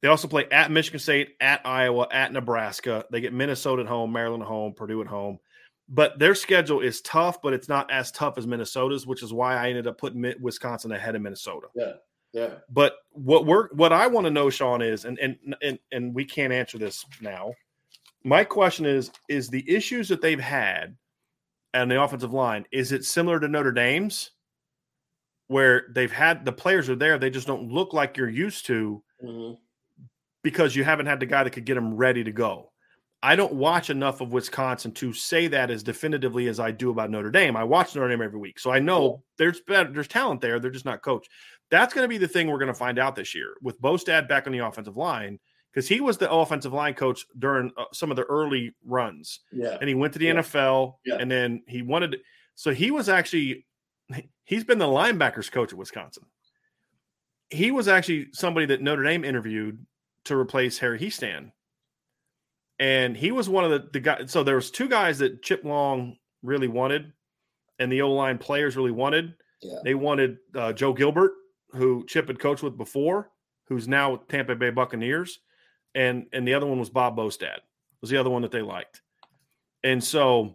They 0.00 0.08
also 0.08 0.28
play 0.28 0.46
at 0.50 0.70
Michigan 0.70 1.00
State, 1.00 1.36
at 1.40 1.60
Iowa, 1.64 2.06
at 2.12 2.32
Nebraska. 2.32 3.04
They 3.10 3.20
get 3.20 3.32
Minnesota 3.32 3.82
at 3.82 3.88
home, 3.88 4.12
Maryland 4.12 4.42
at 4.42 4.48
home, 4.48 4.72
Purdue 4.74 5.00
at 5.00 5.08
home. 5.08 5.40
But 5.88 6.18
their 6.18 6.34
schedule 6.34 6.80
is 6.80 7.00
tough, 7.00 7.40
but 7.40 7.54
it's 7.54 7.68
not 7.68 7.90
as 7.90 8.12
tough 8.12 8.36
as 8.36 8.46
Minnesota's, 8.46 9.06
which 9.06 9.22
is 9.22 9.32
why 9.32 9.56
I 9.56 9.68
ended 9.70 9.86
up 9.86 9.96
putting 9.96 10.34
Wisconsin 10.40 10.92
ahead 10.92 11.14
of 11.16 11.22
Minnesota. 11.22 11.68
Yeah. 11.74 11.92
Yeah. 12.34 12.54
But 12.68 12.96
what 13.12 13.46
we're 13.46 13.68
what 13.70 13.92
I 13.92 14.06
want 14.06 14.26
to 14.26 14.30
know, 14.30 14.50
Sean, 14.50 14.82
is 14.82 15.06
and 15.06 15.18
and 15.18 15.36
and 15.62 15.78
and 15.92 16.14
we 16.14 16.26
can't 16.26 16.52
answer 16.52 16.76
this 16.76 17.06
now. 17.22 17.54
My 18.22 18.44
question 18.44 18.84
is: 18.84 19.10
Is 19.28 19.48
the 19.48 19.64
issues 19.68 20.08
that 20.08 20.20
they've 20.20 20.38
had 20.38 20.94
and 21.72 21.90
the 21.90 22.02
offensive 22.02 22.34
line 22.34 22.66
is 22.70 22.92
it 22.92 23.04
similar 23.04 23.40
to 23.40 23.48
Notre 23.48 23.72
Dame's, 23.72 24.32
where 25.46 25.86
they've 25.94 26.12
had 26.12 26.44
the 26.44 26.52
players 26.52 26.90
are 26.90 26.96
there, 26.96 27.18
they 27.18 27.30
just 27.30 27.46
don't 27.46 27.72
look 27.72 27.94
like 27.94 28.16
you're 28.16 28.28
used 28.28 28.66
to 28.66 29.02
Mhm. 29.24 29.58
because 30.42 30.76
you 30.76 30.84
haven't 30.84 31.06
had 31.06 31.20
the 31.20 31.26
guy 31.26 31.44
that 31.44 31.50
could 31.50 31.64
get 31.64 31.74
them 31.76 31.96
ready 31.96 32.22
to 32.24 32.32
go. 32.32 32.72
I 33.22 33.34
don't 33.34 33.54
watch 33.54 33.90
enough 33.90 34.20
of 34.20 34.32
Wisconsin 34.32 34.92
to 34.92 35.12
say 35.12 35.48
that 35.48 35.70
as 35.70 35.82
definitively 35.82 36.46
as 36.48 36.60
I 36.60 36.70
do 36.70 36.90
about 36.90 37.10
Notre 37.10 37.30
Dame. 37.32 37.56
I 37.56 37.64
watch 37.64 37.94
Notre 37.94 38.08
Dame 38.08 38.22
every 38.22 38.38
week, 38.38 38.60
so 38.60 38.70
I 38.70 38.78
know 38.78 39.24
there's 39.38 39.60
better, 39.62 39.90
there's 39.92 40.06
talent 40.08 40.40
there. 40.40 40.60
They're 40.60 40.70
just 40.70 40.84
not 40.84 41.02
coached. 41.02 41.28
That's 41.70 41.92
going 41.92 42.04
to 42.04 42.08
be 42.08 42.18
the 42.18 42.28
thing 42.28 42.46
we're 42.48 42.58
going 42.58 42.68
to 42.68 42.74
find 42.74 42.98
out 42.98 43.16
this 43.16 43.34
year 43.34 43.54
with 43.60 43.80
Bostad 43.82 44.28
back 44.28 44.46
on 44.46 44.52
the 44.52 44.60
offensive 44.60 44.96
line 44.96 45.40
because 45.72 45.88
he 45.88 46.00
was 46.00 46.16
the 46.16 46.30
offensive 46.30 46.72
line 46.72 46.94
coach 46.94 47.26
during 47.38 47.72
uh, 47.76 47.84
some 47.92 48.10
of 48.10 48.16
the 48.16 48.22
early 48.24 48.72
runs, 48.86 49.40
Yeah. 49.52 49.76
and 49.80 49.88
he 49.88 49.94
went 49.96 50.12
to 50.12 50.18
the 50.20 50.26
Yeah. 50.26 50.34
NFL, 50.34 50.94
Yeah. 51.04 51.16
and 51.18 51.28
then 51.30 51.62
he 51.66 51.82
wanted. 51.82 52.18
So 52.54 52.72
he 52.72 52.90
was 52.92 53.08
actually 53.08 53.66
he's 54.44 54.64
been 54.64 54.78
the 54.78 54.86
linebackers 54.86 55.50
coach 55.50 55.72
at 55.72 55.78
Wisconsin. 55.78 56.24
He 57.50 57.70
was 57.70 57.88
actually 57.88 58.28
somebody 58.32 58.66
that 58.66 58.80
Notre 58.80 59.02
Dame 59.02 59.24
interviewed 59.24 59.84
to 60.24 60.36
replace 60.36 60.78
Harry 60.78 60.98
Hiestand. 60.98 61.50
And 62.78 63.16
he 63.16 63.32
was 63.32 63.48
one 63.48 63.64
of 63.64 63.70
the, 63.70 63.88
the 63.92 64.00
guys. 64.00 64.30
So 64.30 64.42
there 64.42 64.54
was 64.54 64.70
two 64.70 64.88
guys 64.88 65.18
that 65.18 65.42
Chip 65.42 65.64
Long 65.64 66.16
really 66.42 66.68
wanted, 66.68 67.12
and 67.78 67.90
the 67.90 68.02
O 68.02 68.12
line 68.12 68.38
players 68.38 68.76
really 68.76 68.92
wanted. 68.92 69.34
Yeah. 69.62 69.78
They 69.82 69.94
wanted 69.94 70.38
uh, 70.54 70.72
Joe 70.72 70.92
Gilbert, 70.92 71.32
who 71.72 72.04
Chip 72.06 72.28
had 72.28 72.38
coached 72.38 72.62
with 72.62 72.76
before, 72.76 73.30
who's 73.66 73.88
now 73.88 74.12
with 74.12 74.28
Tampa 74.28 74.54
Bay 74.54 74.70
Buccaneers, 74.70 75.40
and 75.94 76.26
and 76.32 76.46
the 76.46 76.54
other 76.54 76.66
one 76.66 76.78
was 76.78 76.90
Bob 76.90 77.16
Bostad 77.16 77.58
was 78.00 78.10
the 78.10 78.16
other 78.16 78.30
one 78.30 78.42
that 78.42 78.52
they 78.52 78.62
liked, 78.62 79.02
and 79.82 80.02
so 80.02 80.54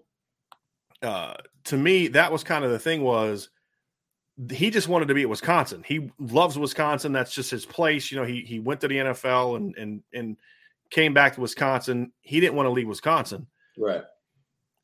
uh, 1.02 1.34
to 1.66 1.78
me 1.78 2.08
that 2.10 2.32
was 2.32 2.44
kind 2.44 2.64
of 2.64 2.72
the 2.72 2.80
thing 2.80 3.04
was 3.04 3.50
he 4.52 4.70
just 4.70 4.88
wanted 4.88 5.08
to 5.08 5.14
be 5.14 5.22
at 5.22 5.30
Wisconsin. 5.30 5.84
He 5.86 6.10
loves 6.18 6.58
Wisconsin. 6.58 7.12
That's 7.12 7.34
just 7.34 7.52
his 7.52 7.66
place. 7.66 8.12
You 8.12 8.18
know, 8.18 8.26
he 8.26 8.42
he 8.42 8.60
went 8.60 8.82
to 8.82 8.88
the 8.88 8.98
NFL 8.98 9.58
and 9.58 9.76
and 9.78 10.04
and 10.14 10.38
came 10.94 11.14
back 11.14 11.36
to 11.36 11.42
Wisconsin. 11.42 12.14
He 12.22 12.40
didn't 12.40 12.56
want 12.56 12.68
to 12.68 12.72
leave 12.72 12.88
Wisconsin. 12.88 13.48
Right. 13.78 14.04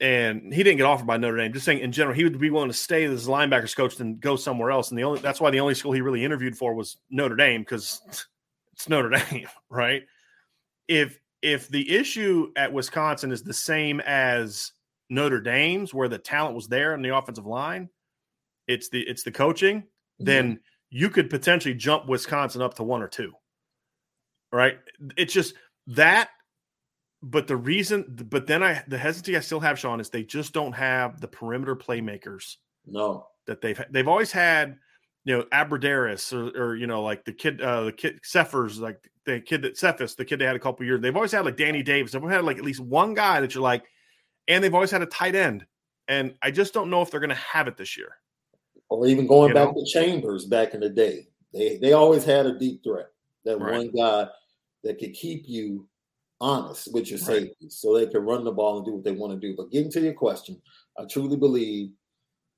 And 0.01 0.53
he 0.53 0.63
didn't 0.63 0.77
get 0.77 0.85
offered 0.85 1.07
by 1.07 1.17
Notre 1.17 1.37
Dame. 1.37 1.53
Just 1.53 1.65
saying 1.65 1.79
in 1.79 1.91
general, 1.91 2.15
he 2.15 2.23
would 2.23 2.39
be 2.39 2.49
willing 2.49 2.69
to 2.69 2.73
stay 2.73 3.03
as 3.03 3.27
a 3.27 3.29
linebackers 3.29 3.75
coach 3.75 3.97
than 3.97 4.17
go 4.17 4.35
somewhere 4.35 4.71
else. 4.71 4.89
And 4.89 4.97
the 4.97 5.03
only 5.03 5.19
that's 5.19 5.41
why 5.41 5.49
the 5.49 5.59
only 5.59 5.75
school 5.75 5.91
he 5.91 6.01
really 6.01 6.23
interviewed 6.23 6.57
for 6.57 6.73
was 6.73 6.97
Notre 7.09 7.35
Dame, 7.35 7.61
because 7.61 8.01
it's 8.73 8.89
Notre 8.89 9.09
Dame, 9.09 9.47
right? 9.69 10.03
If 10.87 11.19
if 11.41 11.67
the 11.69 11.95
issue 11.95 12.51
at 12.55 12.73
Wisconsin 12.73 13.31
is 13.31 13.43
the 13.43 13.53
same 13.53 13.99
as 14.01 14.71
Notre 15.09 15.41
Dame's, 15.41 15.93
where 15.93 16.09
the 16.09 16.17
talent 16.17 16.55
was 16.55 16.67
there 16.67 16.93
in 16.93 17.01
the 17.01 17.15
offensive 17.15 17.45
line, 17.45 17.89
it's 18.67 18.89
the 18.89 19.01
it's 19.01 19.23
the 19.23 19.31
coaching, 19.31 19.81
mm-hmm. 19.81 20.25
then 20.25 20.59
you 20.89 21.09
could 21.09 21.29
potentially 21.29 21.75
jump 21.75 22.07
Wisconsin 22.07 22.61
up 22.61 22.75
to 22.75 22.83
one 22.83 23.01
or 23.01 23.07
two. 23.07 23.33
Right? 24.51 24.79
It's 25.15 25.33
just 25.33 25.53
that 25.87 26.29
but 27.21 27.47
the 27.47 27.57
reason 27.57 28.05
but 28.29 28.47
then 28.47 28.63
I 28.63 28.83
the 28.87 28.97
hesitancy 28.97 29.35
I 29.35 29.41
still 29.41 29.59
have 29.59 29.77
Sean 29.79 29.99
is 29.99 30.09
they 30.09 30.23
just 30.23 30.53
don't 30.53 30.73
have 30.73 31.19
the 31.19 31.27
perimeter 31.27 31.75
playmakers 31.75 32.55
No. 32.85 33.27
that 33.47 33.61
they've 33.61 33.81
they've 33.91 34.07
always 34.07 34.31
had 34.31 34.77
you 35.25 35.37
know 35.37 35.43
Abbrederis 35.51 36.31
or, 36.33 36.49
or 36.61 36.75
you 36.75 36.87
know 36.87 37.03
like 37.03 37.25
the 37.25 37.33
kid 37.33 37.61
uh 37.61 37.85
the 37.85 37.91
kid 37.91 38.19
Cephus 38.23 38.77
like 38.77 38.99
the 39.25 39.41
kid 39.41 39.63
that 39.63 39.77
Cephus 39.77 40.15
the 40.15 40.23
kid 40.25 40.39
they 40.39 40.45
had 40.45 40.55
a 40.55 40.59
couple 40.59 40.85
years 40.85 41.01
they've 41.01 41.15
always 41.15 41.31
had 41.31 41.43
like 41.45 41.57
Danny 41.57 41.83
Davis 41.83 42.11
they've 42.13 42.21
had 42.23 42.45
like 42.45 42.57
at 42.57 42.63
least 42.63 42.79
one 42.79 43.13
guy 43.13 43.41
that 43.41 43.53
you're 43.53 43.63
like 43.63 43.83
and 44.47 44.63
they've 44.63 44.73
always 44.73 44.91
had 44.91 45.01
a 45.01 45.05
tight 45.07 45.35
end 45.35 45.65
and 46.07 46.35
I 46.41 46.51
just 46.51 46.73
don't 46.73 46.89
know 46.89 47.01
if 47.01 47.11
they're 47.11 47.19
going 47.19 47.29
to 47.29 47.35
have 47.35 47.67
it 47.67 47.75
this 47.77 47.97
year 47.97 48.15
Or 48.89 49.05
even 49.07 49.27
going 49.27 49.49
You 49.49 49.55
back 49.55 49.75
know? 49.75 49.83
to 49.83 49.91
Chambers 49.91 50.45
back 50.45 50.73
in 50.73 50.79
the 50.79 50.89
day. 50.89 51.27
They 51.53 51.77
they 51.77 51.93
always 51.93 52.23
had 52.23 52.45
a 52.45 52.57
deep 52.57 52.81
threat. 52.83 53.07
That 53.43 53.59
Right. 53.59 53.73
one 53.77 53.91
guy 53.91 54.27
that 54.83 54.99
could 54.99 55.13
keep 55.13 55.47
you 55.47 55.87
honest 56.41 56.93
with 56.93 57.09
your 57.09 57.19
Right. 57.19 57.25
safety 57.27 57.69
so 57.69 57.93
they 57.93 58.07
can 58.07 58.21
run 58.21 58.43
the 58.43 58.51
ball 58.51 58.77
and 58.77 58.85
do 58.85 58.93
what 58.93 59.03
they 59.03 59.11
want 59.11 59.33
to 59.33 59.47
do. 59.47 59.55
But 59.55 59.71
getting 59.71 59.91
to 59.91 60.01
your 60.01 60.13
question, 60.13 60.61
I 60.97 61.05
truly 61.05 61.35
believe 61.35 61.91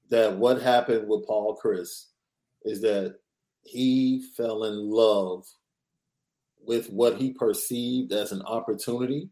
that 0.10 0.38
what 0.38 0.62
happened 0.62 1.08
with 1.08 1.26
Paul 1.26 1.58
Chryst 1.58 2.08
is 2.64 2.82
that 2.82 3.20
he 3.64 4.22
fell 4.36 4.66
in 4.66 4.90
love 4.90 5.46
with 6.64 6.90
what 6.90 7.18
he 7.18 7.34
perceived 7.34 8.12
as 8.12 8.32
an 8.32 8.42
opportunity 8.44 9.30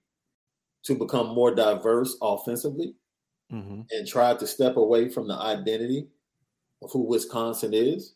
to 0.83 0.95
become 0.95 1.27
more 1.27 1.53
diverse 1.53 2.17
offensively 2.21 2.95
mm-hmm. 3.51 3.81
and 3.91 4.07
tried 4.07 4.39
to 4.39 4.47
step 4.47 4.77
away 4.77 5.09
from 5.09 5.27
the 5.27 5.35
identity 5.35 6.07
of 6.81 6.91
who 6.91 7.03
Wisconsin 7.03 7.73
is. 7.73 8.15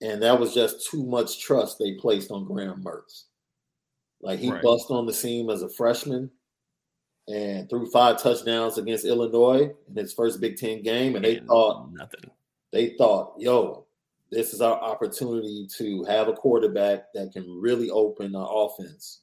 And 0.00 0.22
that 0.22 0.38
was 0.38 0.54
just 0.54 0.88
too 0.88 1.04
much 1.04 1.40
trust 1.40 1.78
they 1.78 1.94
placed 1.94 2.30
on 2.30 2.44
Graham 2.44 2.82
Mertz. 2.82 3.24
Like 4.20 4.38
he 4.40 4.50
Right. 4.50 4.62
bust 4.62 4.90
on 4.90 5.06
the 5.06 5.12
scene 5.12 5.48
as 5.50 5.62
a 5.62 5.68
freshman 5.68 6.30
and 7.28 7.68
threw 7.68 7.86
five 7.90 8.20
touchdowns 8.20 8.78
against 8.78 9.04
Illinois 9.04 9.70
in 9.88 9.94
his 9.96 10.12
first 10.12 10.40
Big 10.40 10.56
Ten 10.56 10.82
game. 10.82 11.14
And 11.16 11.24
they 11.24 11.40
thought, 11.40 11.92
nothing 11.92 12.30
they 12.72 12.90
thought, 12.98 13.34
yo, 13.38 13.86
this 14.30 14.52
is 14.52 14.60
our 14.60 14.78
opportunity 14.78 15.66
to 15.78 16.04
have 16.04 16.28
a 16.28 16.32
quarterback 16.34 17.12
that 17.14 17.32
can 17.32 17.60
really 17.60 17.90
open 17.90 18.34
our 18.34 18.48
offense. 18.66 19.20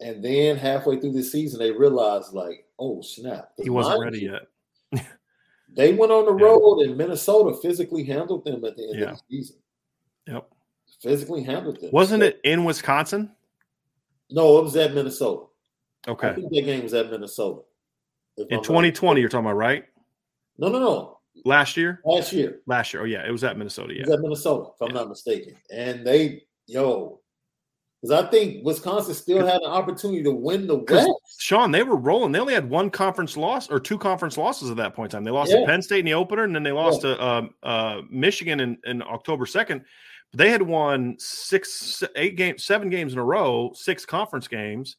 And 0.00 0.22
then 0.24 0.56
halfway 0.56 0.98
through 1.00 1.12
the 1.12 1.22
season, 1.22 1.58
they 1.58 1.70
realized, 1.72 2.32
like, 2.32 2.66
oh 2.78 3.00
snap, 3.02 3.52
he 3.62 3.70
wasn't 3.70 4.00
ready 4.00 4.20
yet 4.20 4.42
they 5.74 5.92
went 5.94 6.12
on 6.12 6.24
the 6.26 6.34
Yeah. 6.36 6.46
road 6.50 6.80
and 6.80 6.96
Minnesota 6.96 7.56
physically 7.60 8.04
handled 8.04 8.44
them 8.44 8.64
at 8.64 8.76
the 8.76 8.88
end 8.90 9.00
Yeah. 9.00 9.10
of 9.12 9.18
the 9.18 9.36
season. 9.36 9.56
yep 10.26 10.50
Physically 11.02 11.42
handled 11.42 11.80
them. 11.80 11.90
wasn't 11.92 12.22
So- 12.22 12.26
it 12.28 12.40
in 12.44 12.64
Wisconsin 12.64 13.34
No, 14.30 14.58
it 14.58 14.64
was 14.64 14.76
at 14.76 14.94
Minnesota. 14.94 15.46
I 16.06 16.10
okay 16.12 16.34
think 16.34 16.52
that 16.52 16.62
game 16.62 16.82
was 16.82 16.94
at 16.94 17.10
Minnesota. 17.10 17.60
In 18.38 18.46
I'm 18.50 18.56
not- 18.56 18.64
2020 18.64 19.20
you're 19.20 19.28
talking 19.30 19.46
about 19.46 19.56
right 19.56 19.84
No, 20.58 20.68
no, 20.68 20.78
no. 20.78 21.18
last 21.44 21.76
year 21.76 22.00
Last 22.04 22.32
year. 22.32 22.60
last 22.66 22.92
year 22.92 23.02
oh 23.02 23.06
yeah 23.06 23.26
it 23.26 23.30
was 23.30 23.42
at 23.44 23.56
Minnesota 23.56 23.92
It 23.92 23.96
yeah 23.98 24.02
was 24.06 24.14
at 24.14 24.20
Minnesota, 24.20 24.70
if 24.74 24.82
I'm 24.82 24.88
Yeah. 24.94 25.00
not 25.02 25.08
mistaken. 25.08 25.56
And 25.72 26.06
they, 26.06 26.42
yo, 26.66 27.20
because 28.02 28.24
I 28.24 28.28
think 28.30 28.64
Wisconsin 28.64 29.14
still 29.14 29.44
had 29.46 29.62
an 29.62 29.70
opportunity 29.70 30.22
to 30.22 30.30
win 30.30 30.66
the 30.66 30.76
West. 30.76 31.08
Sean, 31.38 31.70
they 31.72 31.82
were 31.82 31.96
rolling. 31.96 32.30
They 32.30 32.38
only 32.38 32.54
had 32.54 32.68
one 32.68 32.90
conference 32.90 33.36
loss 33.36 33.70
or 33.70 33.80
two 33.80 33.98
conference 33.98 34.36
losses 34.36 34.70
at 34.70 34.76
that 34.76 34.94
point 34.94 35.12
in 35.12 35.16
time. 35.16 35.24
They 35.24 35.30
lost 35.30 35.50
Yeah. 35.50 35.60
to 35.60 35.66
Penn 35.66 35.82
State 35.82 36.00
in 36.00 36.04
the 36.04 36.14
opener, 36.14 36.44
and 36.44 36.54
then 36.54 36.62
they 36.62 36.72
lost 36.72 37.00
to 37.00 37.20
um, 37.24 37.54
uh, 37.62 38.02
Michigan 38.10 38.60
in, 38.60 38.78
in 38.84 39.02
October 39.02 39.46
second. 39.46 39.82
They 40.36 40.50
had 40.50 40.60
won 40.62 41.16
six, 41.18 42.02
eight 42.14 42.36
games, 42.36 42.64
seven 42.64 42.90
games 42.90 43.14
in 43.14 43.18
a 43.18 43.24
row, 43.24 43.72
six 43.74 44.04
conference 44.04 44.48
games. 44.48 44.96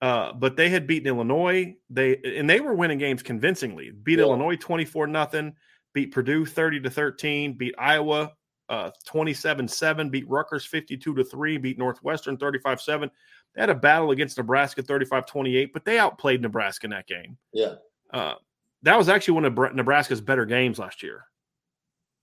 Uh, 0.00 0.32
but 0.32 0.56
they 0.56 0.68
had 0.70 0.86
beaten 0.86 1.06
Illinois. 1.08 1.74
They 1.90 2.16
and 2.24 2.48
they 2.48 2.60
were 2.60 2.74
winning 2.74 2.98
games 2.98 3.22
convincingly. 3.22 3.90
Beat 3.90 4.18
Yeah. 4.18 4.24
Illinois 4.24 4.56
twenty 4.56 4.84
four 4.84 5.06
nothing. 5.06 5.54
Beat 5.92 6.12
Purdue 6.12 6.46
thirty 6.46 6.80
to 6.80 6.90
thirteen. 6.90 7.52
Beat 7.58 7.74
Iowa 7.78 8.32
uh 8.70 8.90
27-7 9.06 10.10
beat 10.10 10.26
Rutgers 10.26 10.64
52 10.64 11.14
to 11.14 11.22
3 11.22 11.58
beat 11.58 11.78
Northwestern 11.78 12.38
35-7 12.38 13.10
they 13.54 13.60
had 13.60 13.68
a 13.68 13.74
battle 13.74 14.10
against 14.10 14.38
Nebraska 14.38 14.82
35-28 14.82 15.68
but 15.74 15.84
they 15.84 15.98
outplayed 15.98 16.40
Nebraska 16.40 16.86
in 16.86 16.90
that 16.92 17.06
game 17.06 17.36
Yeah. 17.52 17.74
uh 18.14 18.36
that 18.82 18.96
was 18.96 19.10
actually 19.10 19.34
one 19.34 19.44
of 19.44 19.74
Nebraska's 19.74 20.22
better 20.22 20.46
games 20.46 20.78
last 20.78 21.02
year 21.02 21.26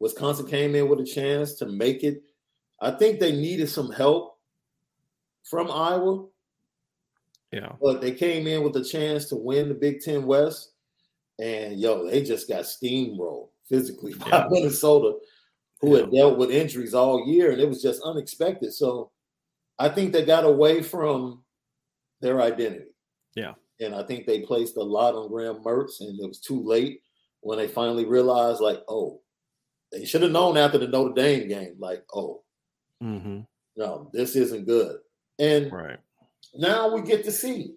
Wisconsin 0.00 0.46
came 0.46 0.74
in 0.74 0.88
with 0.88 1.00
a 1.00 1.04
chance 1.04 1.54
to 1.54 1.66
make 1.66 2.02
it. 2.04 2.22
I 2.80 2.90
think 2.90 3.18
they 3.18 3.32
needed 3.32 3.68
some 3.68 3.90
help 3.90 4.38
from 5.44 5.70
Iowa, 5.70 6.26
yeah 7.52 7.72
but 7.80 8.00
they 8.00 8.12
came 8.12 8.46
in 8.46 8.62
with 8.62 8.76
a 8.76 8.84
chance 8.84 9.28
to 9.28 9.36
win 9.36 9.68
the 9.68 9.74
Big 9.74 10.00
Ten 10.00 10.26
West. 10.26 10.72
And 11.38 11.80
yo, 11.80 12.08
they 12.08 12.22
just 12.22 12.48
got 12.48 12.64
steamrolled 12.64 13.48
physically 13.68 14.14
by 14.14 14.26
Yeah. 14.28 14.46
Minnesota, 14.50 15.18
who 15.80 15.94
had 15.96 16.10
dealt 16.12 16.38
with 16.38 16.50
injuries 16.50 16.94
all 16.94 17.26
year, 17.26 17.50
and 17.50 17.60
it 17.60 17.68
was 17.68 17.82
just 17.82 18.02
unexpected. 18.02 18.72
So 18.72 19.10
I 19.78 19.88
think 19.88 20.12
they 20.12 20.24
got 20.24 20.44
away 20.44 20.82
from 20.82 21.42
their 22.20 22.40
identity. 22.40 22.94
Yeah. 23.34 23.54
And 23.80 23.94
I 23.94 24.04
think 24.04 24.26
they 24.26 24.40
placed 24.40 24.76
a 24.76 24.82
lot 24.82 25.14
on 25.14 25.28
Graham 25.28 25.56
Mertz, 25.64 26.00
and 26.00 26.18
it 26.20 26.26
was 26.26 26.38
too 26.40 26.62
late 26.62 27.00
when 27.40 27.58
they 27.58 27.66
finally 27.66 28.04
realized, 28.04 28.60
like, 28.60 28.80
oh, 28.88 29.20
they 29.94 30.04
should 30.04 30.22
have 30.22 30.32
known 30.32 30.56
after 30.56 30.76
the 30.78 30.88
Notre 30.88 31.14
Dame 31.14 31.46
game, 31.48 31.76
like, 31.78 32.04
oh, 32.12 32.42
mm-hmm. 33.02 33.40
no, 33.76 34.10
this 34.12 34.34
isn't 34.34 34.66
good. 34.66 34.98
And 35.38 35.72
Right. 35.72 35.98
now 36.54 36.92
we 36.92 37.02
get 37.02 37.24
to 37.24 37.32
see, 37.32 37.76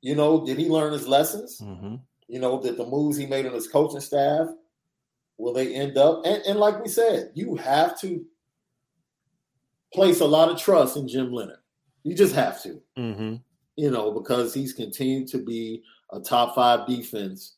you 0.00 0.14
know, 0.14 0.44
did 0.46 0.58
he 0.58 0.68
learn 0.68 0.92
his 0.92 1.06
lessons? 1.06 1.60
Mm-hmm. 1.60 1.96
You 2.28 2.40
know, 2.40 2.58
that 2.60 2.76
the 2.78 2.86
moves 2.86 3.16
he 3.18 3.26
made 3.26 3.44
on 3.46 3.52
his 3.52 3.68
coaching 3.68 4.00
staff, 4.00 4.48
will 5.36 5.52
they 5.52 5.74
end 5.74 5.98
up? 5.98 6.22
And, 6.24 6.42
and 6.44 6.58
like 6.58 6.82
we 6.82 6.88
said, 6.88 7.32
you 7.34 7.54
have 7.56 8.00
to 8.00 8.24
place 9.92 10.20
a 10.20 10.26
lot 10.26 10.48
of 10.50 10.58
trust 10.58 10.96
in 10.96 11.06
Jim 11.06 11.32
Leonhard. 11.32 11.58
You 12.02 12.14
just 12.14 12.34
have 12.34 12.62
to, 12.62 12.80
Mm-hmm. 12.98 13.36
you 13.76 13.90
know, 13.90 14.10
because 14.10 14.54
he's 14.54 14.72
continued 14.72 15.28
to 15.28 15.38
be 15.38 15.82
a 16.12 16.20
top 16.20 16.54
five 16.54 16.86
defense 16.86 17.56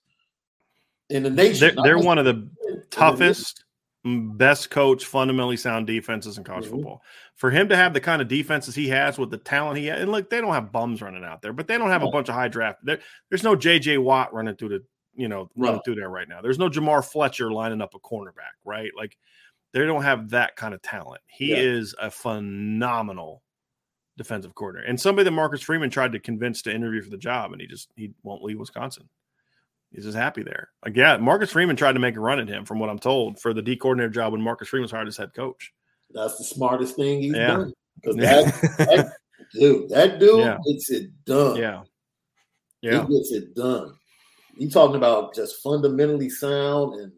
in 1.10 1.22
the 1.22 1.30
nation. 1.30 1.74
They're, 1.76 1.84
they're 1.84 1.98
one 2.04 2.18
of 2.18 2.24
the 2.24 2.48
toughest, 2.90 3.64
best 4.04 4.70
coach, 4.70 5.04
fundamentally 5.04 5.56
sound 5.56 5.86
defenses 5.86 6.38
in 6.38 6.44
college 6.44 6.66
Mhm. 6.66 6.70
football. 6.70 7.02
For 7.34 7.50
him 7.50 7.68
to 7.68 7.76
have 7.76 7.92
the 7.94 8.00
kind 8.00 8.22
of 8.22 8.28
defenses 8.28 8.74
he 8.74 8.88
has 8.88 9.18
with 9.18 9.30
the 9.30 9.38
talent 9.38 9.78
he 9.78 9.86
has, 9.86 10.00
and 10.00 10.10
look, 10.12 10.30
they 10.30 10.40
don't 10.40 10.54
have 10.54 10.72
bums 10.72 11.02
running 11.02 11.24
out 11.24 11.42
there, 11.42 11.52
but 11.52 11.66
they 11.66 11.76
don't 11.78 11.90
have 11.90 12.02
a 12.02 12.10
bunch 12.10 12.28
of 12.28 12.34
high 12.34 12.48
draft. 12.48 12.78
There, 12.84 13.00
there's 13.28 13.42
no 13.42 13.56
J.J. 13.56 13.98
Watt 13.98 14.32
running 14.32 14.56
through 14.56 14.68
the, 14.70 14.84
you 15.14 15.28
know, 15.28 15.50
running 15.56 15.76
No. 15.76 15.82
through 15.84 15.96
there 15.96 16.10
right 16.10 16.28
now. 16.28 16.40
There's 16.40 16.58
no 16.58 16.68
Jamar 16.70 17.04
Fletcher 17.04 17.50
lining 17.52 17.82
up 17.82 17.94
a 17.94 17.98
cornerback, 17.98 18.54
right? 18.64 18.90
Like 18.96 19.16
they 19.72 19.84
don't 19.84 20.02
have 20.04 20.30
that 20.30 20.56
kind 20.56 20.74
of 20.74 20.80
talent. 20.82 21.20
He 21.26 21.50
Yeah. 21.50 21.58
is 21.58 21.94
a 22.00 22.10
phenomenal 22.10 23.42
defensive 24.16 24.54
coordinator, 24.54 24.88
and 24.88 25.00
somebody 25.00 25.24
that 25.24 25.30
Marcus 25.32 25.60
Freeman 25.62 25.90
tried 25.90 26.12
to 26.12 26.18
convince 26.20 26.62
to 26.62 26.74
interview 26.74 27.02
for 27.02 27.10
the 27.10 27.18
job, 27.18 27.52
and 27.52 27.60
he 27.60 27.66
just 27.66 27.92
he 27.96 28.12
won't 28.22 28.42
leave 28.42 28.58
Wisconsin. 28.58 29.08
He's 29.92 30.04
just 30.04 30.16
happy 30.16 30.42
there. 30.42 30.68
Like, 30.84 30.96
yeah, 30.96 31.16
Marcus 31.16 31.50
Freeman 31.50 31.76
tried 31.76 31.92
to 31.94 31.98
make 31.98 32.16
a 32.16 32.20
run 32.20 32.38
at 32.38 32.48
him, 32.48 32.64
from 32.64 32.78
what 32.78 32.90
I'm 32.90 32.98
told, 32.98 33.40
for 33.40 33.54
the 33.54 33.62
D 33.62 33.76
coordinator 33.76 34.10
job 34.10 34.32
when 34.32 34.42
Marcus 34.42 34.68
Freeman 34.68 34.82
was 34.82 34.90
hired 34.90 35.08
as 35.08 35.16
head 35.16 35.32
coach. 35.34 35.72
That's 36.12 36.36
the 36.36 36.44
smartest 36.44 36.96
thing 36.96 37.22
he's 37.22 37.34
Yeah. 37.34 37.46
done. 37.46 37.72
Because 38.00 38.16
Yeah. 38.16 38.42
that, 38.42 38.76
that 38.78 39.12
dude, 39.52 39.88
that 39.90 40.18
dude 40.20 40.38
Yeah. 40.38 40.58
gets 40.66 40.90
it 40.90 41.10
done. 41.24 41.56
yeah, 41.56 41.82
yeah, 42.80 43.06
He 43.06 43.14
gets 43.14 43.32
it 43.32 43.54
done. 43.56 43.92
You 44.56 44.70
talking 44.70 44.94
about 44.96 45.34
just 45.34 45.62
fundamentally 45.62 46.30
sound 46.30 46.94
and 47.00 47.12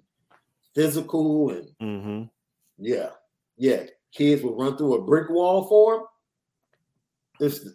physical 0.75 1.51
and 1.51 1.69
hmm 1.81 2.23
yeah, 2.79 3.11
yeah. 3.59 3.85
Kids 4.13 4.43
will 4.43 4.57
run 4.57 4.77
through 4.79 4.95
a 4.95 5.03
brick 5.03 5.29
wall 5.29 5.65
for 5.69 5.97
him. 5.97 6.03
This, 7.39 7.69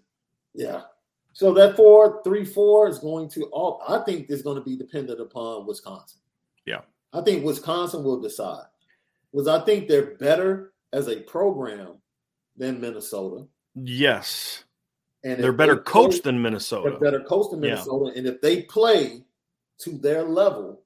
yeah. 0.56 0.82
So 1.36 1.54
that 1.56 1.76
four, 1.76 2.22
three, 2.24 2.46
four 2.46 2.88
is 2.88 2.98
going 2.98 3.28
to 3.32 3.44
all. 3.48 3.82
I 3.86 4.00
think 4.06 4.30
is 4.30 4.42
going 4.42 4.56
to 4.56 4.64
be 4.64 4.78
dependent 4.78 5.20
upon 5.20 5.68
Wisconsin. 5.68 6.22
Yeah. 6.66 6.80
I 7.12 7.20
think 7.20 7.44
Wisconsin 7.44 8.06
will 8.06 8.22
decide. 8.22 8.64
Because 9.34 9.50
I 9.50 9.60
think 9.66 9.90
they're 9.90 10.16
better 10.16 10.72
as 10.94 11.10
a 11.10 11.18
program 11.18 11.98
than 12.56 12.80
Minnesota. 12.80 13.46
yes. 13.76 14.64
And 15.26 15.44
They're 15.44 15.52
better 15.52 15.76
they 15.76 15.82
coached 15.82 16.24
than 16.24 16.42
Minnesota. 16.42 16.92
They're 16.92 17.12
better 17.12 17.26
coached 17.26 17.52
than 17.52 17.62
Yeah. 17.62 17.72
Minnesota, 17.72 18.14
and 18.16 18.28
if 18.28 18.40
they 18.42 18.62
play 18.62 19.26
to 19.80 19.98
their 19.98 20.24
level, 20.24 20.84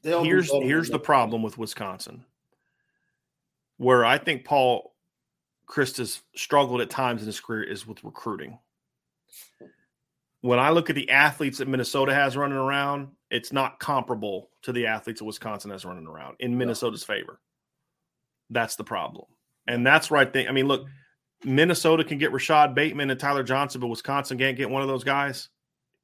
they'll 0.00 0.22
Here's 0.24 0.50
here's 0.52 0.88
the 0.88 0.98
problem 0.98 1.42
with 1.42 1.58
Wisconsin, 1.58 2.24
where 3.76 4.04
I 4.04 4.16
think 4.18 4.44
Paul 4.44 4.94
Chryst 5.68 5.98
has 5.98 6.22
struggled 6.36 6.80
at 6.80 6.88
times 6.88 7.22
in 7.22 7.26
his 7.26 7.40
career 7.40 7.64
is 7.64 7.86
with 7.88 8.04
recruiting. 8.04 8.58
When 10.42 10.58
I 10.58 10.70
look 10.70 10.90
at 10.90 10.96
the 10.96 11.10
athletes 11.10 11.58
that 11.58 11.68
Minnesota 11.68 12.14
has 12.14 12.36
running 12.36 12.58
around, 12.58 13.08
it's 13.30 13.52
not 13.52 13.80
comparable 13.80 14.50
to 14.62 14.72
the 14.72 14.86
athletes 14.86 15.20
that 15.20 15.24
Wisconsin 15.24 15.70
has 15.70 15.84
running 15.84 16.06
around 16.06 16.36
in 16.38 16.56
Minnesota's 16.56 17.02
favor. 17.02 17.40
That's 18.50 18.76
the 18.76 18.84
problem. 18.84 19.26
And 19.66 19.84
that's 19.84 20.10
where 20.10 20.20
I 20.20 20.24
think, 20.24 20.48
I 20.48 20.52
mean, 20.52 20.68
look, 20.68 20.86
Minnesota 21.44 22.04
can 22.04 22.18
get 22.18 22.32
Rashod 22.32 22.74
Bateman 22.74 23.10
and 23.10 23.18
Tyler 23.18 23.42
Johnson, 23.42 23.80
but 23.80 23.88
Wisconsin 23.88 24.38
can't 24.38 24.56
get 24.56 24.70
one 24.70 24.82
of 24.82 24.88
those 24.88 25.04
guys. 25.04 25.48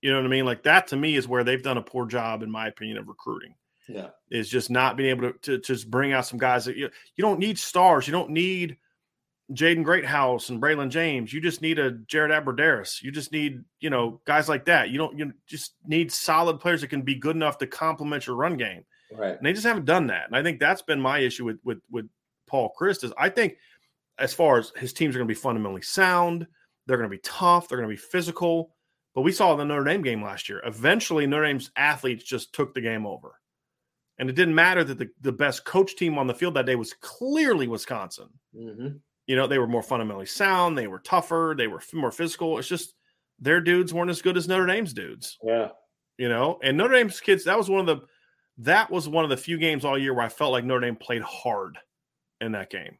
You 0.00 0.10
know 0.10 0.16
what 0.16 0.26
I 0.26 0.28
mean? 0.30 0.44
Like 0.44 0.64
that 0.64 0.88
to 0.88 0.96
me 0.96 1.14
is 1.14 1.28
where 1.28 1.44
they've 1.44 1.62
done 1.62 1.78
a 1.78 1.82
poor 1.82 2.06
job, 2.06 2.42
in 2.42 2.50
my 2.50 2.66
opinion, 2.66 2.98
of 2.98 3.06
recruiting 3.06 3.54
Yeah, 3.86 4.08
is 4.30 4.48
just 4.48 4.68
not 4.68 4.96
being 4.96 5.10
able 5.10 5.30
to, 5.30 5.38
to, 5.38 5.58
to 5.58 5.74
just 5.74 5.88
bring 5.88 6.12
out 6.12 6.26
some 6.26 6.40
guys 6.40 6.64
that 6.64 6.76
you, 6.76 6.90
you 7.14 7.22
don't 7.22 7.38
need 7.38 7.58
stars. 7.58 8.08
You 8.08 8.12
don't 8.12 8.30
need 8.30 8.78
Jaden 9.54 9.84
Greathouse 9.84 10.48
and 10.48 10.60
Braylon 10.60 10.88
James. 10.90 11.32
You 11.32 11.40
just 11.40 11.62
need 11.62 11.78
a 11.78 11.92
Jared 11.92 12.30
Abbrederis. 12.30 13.02
You 13.02 13.10
just 13.10 13.32
need, 13.32 13.64
you 13.80 13.90
know, 13.90 14.20
guys 14.26 14.48
like 14.48 14.66
that. 14.66 14.90
You 14.90 14.98
don't, 14.98 15.18
you 15.18 15.32
just 15.46 15.74
need 15.86 16.12
solid 16.12 16.60
players 16.60 16.80
that 16.80 16.88
can 16.88 17.02
be 17.02 17.14
good 17.14 17.36
enough 17.36 17.58
to 17.58 17.66
complement 17.66 18.26
your 18.26 18.36
run 18.36 18.56
game. 18.56 18.84
right. 19.12 19.36
And 19.36 19.44
they 19.46 19.52
just 19.52 19.66
haven't 19.66 19.84
done 19.84 20.08
that. 20.08 20.26
And 20.26 20.36
I 20.36 20.42
think 20.42 20.60
that's 20.60 20.82
been 20.82 21.00
my 21.00 21.18
issue 21.18 21.44
with, 21.44 21.58
with, 21.64 21.78
with 21.90 22.08
Paul 22.46 22.72
Chryst 22.78 23.04
is 23.04 23.12
I 23.16 23.28
think 23.28 23.56
as 24.18 24.34
far 24.34 24.58
as 24.58 24.72
his 24.76 24.92
teams 24.92 25.14
are 25.14 25.18
going 25.18 25.28
to 25.28 25.34
be 25.34 25.40
fundamentally 25.40 25.82
sound, 25.82 26.46
they're 26.86 26.96
going 26.98 27.08
to 27.10 27.16
be 27.16 27.22
tough, 27.22 27.68
they're 27.68 27.78
going 27.78 27.88
to 27.88 27.94
be 27.94 28.00
physical. 28.00 28.74
But 29.14 29.22
we 29.22 29.32
saw 29.32 29.54
the 29.54 29.64
Notre 29.64 29.84
Dame 29.84 30.02
game 30.02 30.22
last 30.22 30.48
year. 30.48 30.62
Eventually, 30.64 31.26
Notre 31.26 31.46
Dame's 31.46 31.70
athletes 31.76 32.24
just 32.24 32.54
took 32.54 32.74
the 32.74 32.80
game 32.80 33.06
over. 33.06 33.38
And 34.18 34.30
it 34.30 34.36
didn't 34.36 34.54
matter 34.54 34.84
that 34.84 34.98
the, 34.98 35.10
the 35.20 35.32
best 35.32 35.64
coach 35.64 35.96
team 35.96 36.16
on 36.16 36.26
the 36.26 36.34
field 36.34 36.54
that 36.54 36.66
day 36.66 36.76
was 36.76 36.94
clearly 36.94 37.66
Wisconsin. 37.66 38.28
hmm 38.56 38.88
You 39.26 39.36
know, 39.36 39.46
they 39.46 39.58
were 39.58 39.66
more 39.68 39.82
fundamentally 39.82 40.26
sound, 40.26 40.76
they 40.76 40.88
were 40.88 40.98
tougher, 40.98 41.54
they 41.56 41.68
were 41.68 41.78
f- 41.78 41.94
more 41.94 42.10
physical. 42.10 42.58
It's 42.58 42.68
just 42.68 42.94
their 43.38 43.60
dudes 43.60 43.94
weren't 43.94 44.10
as 44.10 44.22
good 44.22 44.36
as 44.36 44.48
Notre 44.48 44.66
Dame's 44.66 44.92
dudes, 44.92 45.38
Yeah, 45.42 45.68
you 46.18 46.28
know. 46.28 46.58
And 46.62 46.76
Notre 46.76 46.94
Dame's 46.94 47.20
kids, 47.20 47.44
that 47.44 47.56
was 47.58 47.70
one 47.70 47.80
of 47.80 47.86
the 47.86 48.06
that 48.58 48.90
was 48.90 49.08
one 49.08 49.24
of 49.24 49.30
the 49.30 49.36
few 49.36 49.58
games 49.58 49.84
all 49.84 49.96
year 49.98 50.12
where 50.12 50.24
I 50.24 50.28
felt 50.28 50.52
like 50.52 50.64
Notre 50.64 50.80
Dame 50.86 50.96
played 50.96 51.22
hard 51.22 51.78
in 52.40 52.52
that 52.52 52.68
game. 52.70 52.98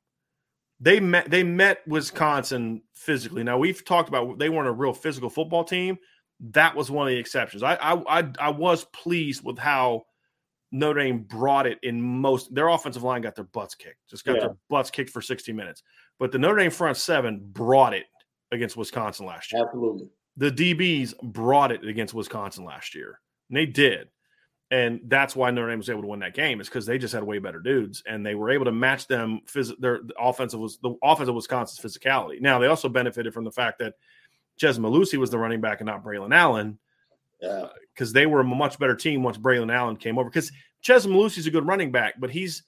They 0.80 0.98
met 1.00 1.30
they 1.30 1.42
met 1.44 1.86
Wisconsin 1.86 2.82
physically. 2.94 3.42
Now 3.44 3.58
we've 3.58 3.84
talked 3.84 4.08
about 4.08 4.38
they 4.38 4.48
weren't 4.48 4.68
a 4.68 4.72
real 4.72 4.92
physical 4.94 5.28
football 5.30 5.64
team. 5.64 5.98
That 6.50 6.74
was 6.74 6.90
one 6.90 7.06
of 7.06 7.12
the 7.12 7.18
exceptions. 7.18 7.62
I 7.62 7.74
I 7.74 8.20
I, 8.20 8.30
I 8.40 8.48
was 8.50 8.84
pleased 8.86 9.44
with 9.44 9.58
how 9.58 10.04
Notre 10.72 11.00
Dame 11.00 11.22
brought 11.22 11.66
it 11.66 11.78
in 11.82 12.00
most. 12.02 12.52
Their 12.54 12.68
offensive 12.68 13.02
line 13.02 13.20
got 13.22 13.36
their 13.36 13.44
butts 13.44 13.74
kicked, 13.76 14.08
just 14.08 14.24
got 14.24 14.36
Yeah. 14.36 14.40
their 14.40 14.56
butts 14.70 14.90
kicked 14.90 15.10
for 15.10 15.20
60 15.20 15.52
minutes. 15.52 15.82
But 16.18 16.32
the 16.32 16.38
Notre 16.38 16.58
Dame 16.58 16.70
front 16.70 16.96
seven 16.96 17.40
brought 17.42 17.94
it 17.94 18.06
against 18.52 18.76
Wisconsin 18.76 19.26
last 19.26 19.52
year 19.52 19.62
absolutely. 19.64 20.08
the 20.36 20.50
DBs 20.50 21.14
brought 21.22 21.72
it 21.72 21.84
against 21.84 22.14
Wisconsin 22.14 22.64
last 22.64 22.94
year. 22.94 23.18
And 23.48 23.56
they 23.56 23.66
did. 23.66 24.08
And 24.70 25.00
that's 25.06 25.36
why 25.36 25.50
Notre 25.50 25.68
Dame 25.68 25.78
was 25.78 25.90
able 25.90 26.00
to 26.02 26.06
win 26.08 26.20
that 26.20 26.34
game, 26.34 26.60
is 26.60 26.68
because 26.68 26.86
they 26.86 26.96
just 26.96 27.12
had 27.12 27.22
way 27.22 27.38
better 27.38 27.60
dudes 27.60 28.02
and 28.06 28.24
they 28.24 28.34
were 28.34 28.50
able 28.50 28.64
to 28.64 28.72
match 28.72 29.06
them 29.06 29.40
phys- 29.46 29.78
their 29.80 30.00
the 30.02 30.14
offensive 30.18 30.60
was 30.60 30.78
the 30.78 30.94
offensive 31.02 31.34
Wisconsin's 31.34 31.78
physicality. 31.80 32.40
Now 32.40 32.58
they 32.58 32.66
also 32.68 32.88
benefited 32.88 33.34
from 33.34 33.44
the 33.44 33.50
fact 33.52 33.80
that 33.80 33.94
Chez 34.56 34.78
Mellusi 34.78 35.18
was 35.18 35.30
the 35.30 35.38
running 35.38 35.60
back 35.60 35.80
and 35.80 35.86
not 35.86 36.02
Braylon 36.04 36.34
Allen, 36.34 36.78
Yeah, 37.40 37.48
uh, 37.48 37.68
because 37.94 38.12
they 38.14 38.24
were 38.26 38.40
a 38.40 38.44
much 38.44 38.78
better 38.78 38.94
team 38.94 39.22
once 39.22 39.36
Braylon 39.36 39.72
Allen 39.74 39.96
came 39.96 40.18
over. 40.18 40.30
Because 40.30 40.50
Chez 40.80 41.06
Mellusi's 41.06 41.46
a 41.46 41.50
good 41.50 41.66
running 41.66 41.90
back, 41.92 42.14
but 42.18 42.30
he's 42.30 42.62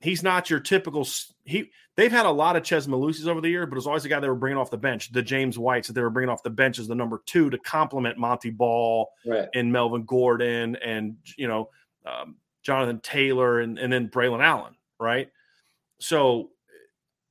he's 0.00 0.22
not 0.22 0.50
your 0.50 0.60
typical. 0.60 1.06
He 1.44 1.70
they've 1.96 2.10
had 2.10 2.26
a 2.26 2.30
lot 2.30 2.56
of 2.56 2.64
Chez 2.64 2.86
Mellusis 2.86 3.26
over 3.26 3.40
the 3.40 3.48
year, 3.48 3.66
but 3.66 3.76
it's 3.76 3.86
always 3.86 4.02
the 4.02 4.08
guy 4.08 4.20
they 4.20 4.28
were 4.28 4.34
bringing 4.34 4.58
off 4.58 4.70
the 4.70 4.76
bench, 4.76 5.12
the 5.12 5.22
James 5.22 5.58
Whites 5.58 5.88
that 5.88 5.94
they 5.94 6.02
were 6.02 6.10
bringing 6.10 6.30
off 6.30 6.42
the 6.42 6.50
bench 6.50 6.78
as 6.78 6.88
the 6.88 6.94
number 6.94 7.22
two 7.26 7.50
to 7.50 7.58
complement 7.58 8.18
Montee 8.18 8.50
Ball 8.50 9.08
right. 9.26 9.48
and 9.54 9.72
Melvin 9.72 10.04
Gordon 10.04 10.76
and 10.76 11.16
you 11.36 11.48
know 11.48 11.70
um, 12.06 12.36
Jonathan 12.62 13.00
Taylor 13.00 13.60
and 13.60 13.78
and 13.78 13.92
then 13.92 14.08
Braylon 14.08 14.42
Allen, 14.42 14.74
right? 14.98 15.30
So 15.98 16.50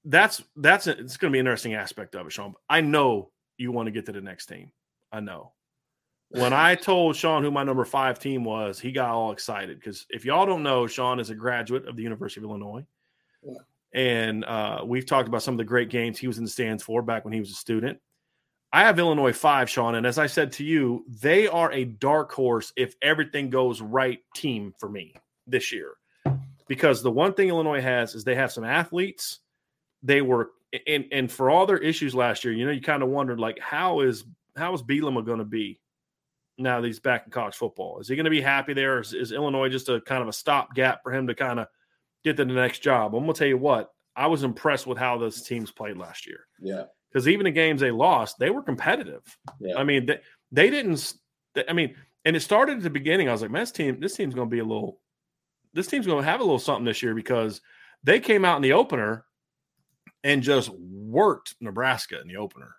that's 0.05 0.43
that's 0.55 0.87
a, 0.87 0.91
it's 0.91 1.17
going 1.17 1.31
to 1.31 1.35
be 1.35 1.39
an 1.39 1.45
interesting 1.45 1.73
aspect 1.73 2.15
of 2.15 2.27
it, 2.27 2.31
Sean. 2.31 2.53
I 2.69 2.81
know 2.81 3.31
you 3.57 3.71
want 3.71 3.87
to 3.87 3.91
get 3.91 4.05
to 4.05 4.11
the 4.11 4.21
next 4.21 4.45
team. 4.45 4.71
I 5.11 5.19
know. 5.19 5.53
When 6.31 6.53
I 6.53 6.75
told 6.75 7.15
Sean 7.15 7.43
who 7.43 7.49
my 7.49 7.63
number 7.63 7.85
five 7.85 8.19
team 8.19 8.43
was, 8.43 8.79
he 8.79 8.91
got 8.91 9.09
all 9.09 9.31
excited 9.31 9.79
because 9.79 10.05
if 10.09 10.25
y'all 10.25 10.45
don't 10.45 10.61
know, 10.61 10.85
Sean 10.85 11.19
is 11.19 11.31
a 11.31 11.35
graduate 11.35 11.87
of 11.87 11.95
the 11.95 12.03
University 12.03 12.39
of 12.39 12.49
Illinois. 12.49 12.85
Yeah. 13.43 13.53
And 13.93 14.45
uh, 14.45 14.81
we've 14.85 15.07
talked 15.07 15.27
about 15.27 15.41
some 15.41 15.55
of 15.55 15.57
the 15.57 15.63
great 15.63 15.89
games 15.89 16.19
he 16.19 16.27
was 16.27 16.37
in 16.37 16.43
the 16.43 16.49
stands 16.49 16.83
for 16.83 17.01
back 17.01 17.25
when 17.25 17.33
he 17.33 17.39
was 17.39 17.49
a 17.49 17.55
student. 17.55 17.99
I 18.71 18.83
have 18.83 18.99
Illinois 18.99 19.33
five, 19.33 19.67
Sean. 19.69 19.95
And 19.95 20.05
as 20.05 20.19
I 20.19 20.27
said 20.27 20.51
to 20.53 20.63
you, 20.63 21.03
they 21.07 21.47
are 21.47 21.71
a 21.71 21.85
dark 21.85 22.31
horse 22.31 22.71
if 22.75 22.95
everything 23.01 23.49
goes 23.49 23.81
right 23.81 24.19
team 24.35 24.75
for 24.77 24.87
me 24.87 25.15
this 25.47 25.71
year. 25.71 25.93
Because 26.67 27.01
the 27.01 27.09
one 27.09 27.33
thing 27.33 27.49
Illinois 27.49 27.81
has 27.81 28.13
is 28.13 28.23
they 28.23 28.35
have 28.35 28.51
some 28.51 28.63
athletes. 28.63 29.39
They 30.03 30.21
were 30.21 30.51
and 30.85 31.05
and 31.11 31.31
for 31.31 31.49
all 31.49 31.65
their 31.65 31.79
issues 31.79 32.13
last 32.13 32.43
year, 32.43 32.53
you 32.53 32.63
know, 32.63 32.71
you 32.71 32.81
kind 32.81 33.01
of 33.01 33.09
wondered 33.09 33.39
like 33.39 33.57
how 33.57 34.01
is 34.01 34.25
how 34.55 34.75
is 34.75 34.83
Bielema 34.83 35.25
going 35.25 35.39
to 35.39 35.45
be 35.45 35.79
now 36.59 36.81
that 36.81 36.87
he's 36.87 36.99
back 36.99 37.25
in 37.25 37.31
college 37.31 37.55
football? 37.55 37.99
Is 37.99 38.07
he 38.07 38.15
going 38.15 38.25
to 38.25 38.29
be 38.29 38.41
happy 38.41 38.73
there? 38.73 38.97
Or 38.97 39.01
is, 39.01 39.13
is 39.13 39.31
Illinois 39.31 39.69
just 39.69 39.89
a 39.89 40.01
kind 40.01 40.21
of 40.21 40.27
a 40.27 40.33
stopgap 40.33 41.01
for 41.03 41.13
him 41.13 41.27
to 41.27 41.35
kind 41.35 41.59
of 41.59 41.67
get 42.23 42.37
to 42.37 42.45
the 42.45 42.53
next 42.53 42.79
job? 42.79 43.15
I'm 43.15 43.23
going 43.23 43.33
to 43.33 43.39
tell 43.39 43.47
you 43.47 43.57
what, 43.57 43.91
I 44.15 44.27
was 44.27 44.43
impressed 44.43 44.85
with 44.87 44.97
how 44.97 45.17
those 45.17 45.41
teams 45.41 45.71
played 45.71 45.97
last 45.97 46.27
year 46.27 46.41
Yeah, 46.59 46.83
because 47.09 47.27
even 47.27 47.45
the 47.45 47.51
games 47.51 47.81
they 47.81 47.91
lost, 47.91 48.37
they 48.37 48.49
were 48.49 48.61
competitive. 48.63 49.23
yeah. 49.59 49.77
I 49.77 49.83
mean, 49.83 50.05
they, 50.05 50.19
they 50.51 50.69
didn't. 50.69 51.13
I 51.67 51.73
mean, 51.73 51.95
and 52.25 52.35
it 52.35 52.41
started 52.41 52.77
at 52.77 52.83
the 52.83 52.89
beginning. 52.89 53.29
I 53.29 53.31
was 53.31 53.41
like, 53.41 53.51
man, 53.51 53.61
this 53.61 53.71
team, 53.71 53.99
this 53.99 54.15
team's 54.15 54.35
going 54.35 54.49
to 54.49 54.53
be 54.53 54.59
a 54.59 54.65
little, 54.65 54.99
this 55.73 55.87
team's 55.87 56.05
going 56.05 56.23
to 56.23 56.29
have 56.29 56.41
a 56.41 56.43
little 56.43 56.59
something 56.59 56.85
this 56.85 57.01
year 57.01 57.15
because 57.15 57.61
they 58.03 58.19
came 58.19 58.43
out 58.43 58.57
in 58.57 58.61
the 58.61 58.73
opener 58.73 59.25
and 60.23 60.43
just 60.43 60.69
worked 60.69 61.55
Nebraska 61.61 62.19
in 62.21 62.27
the 62.27 62.35
opener. 62.37 62.75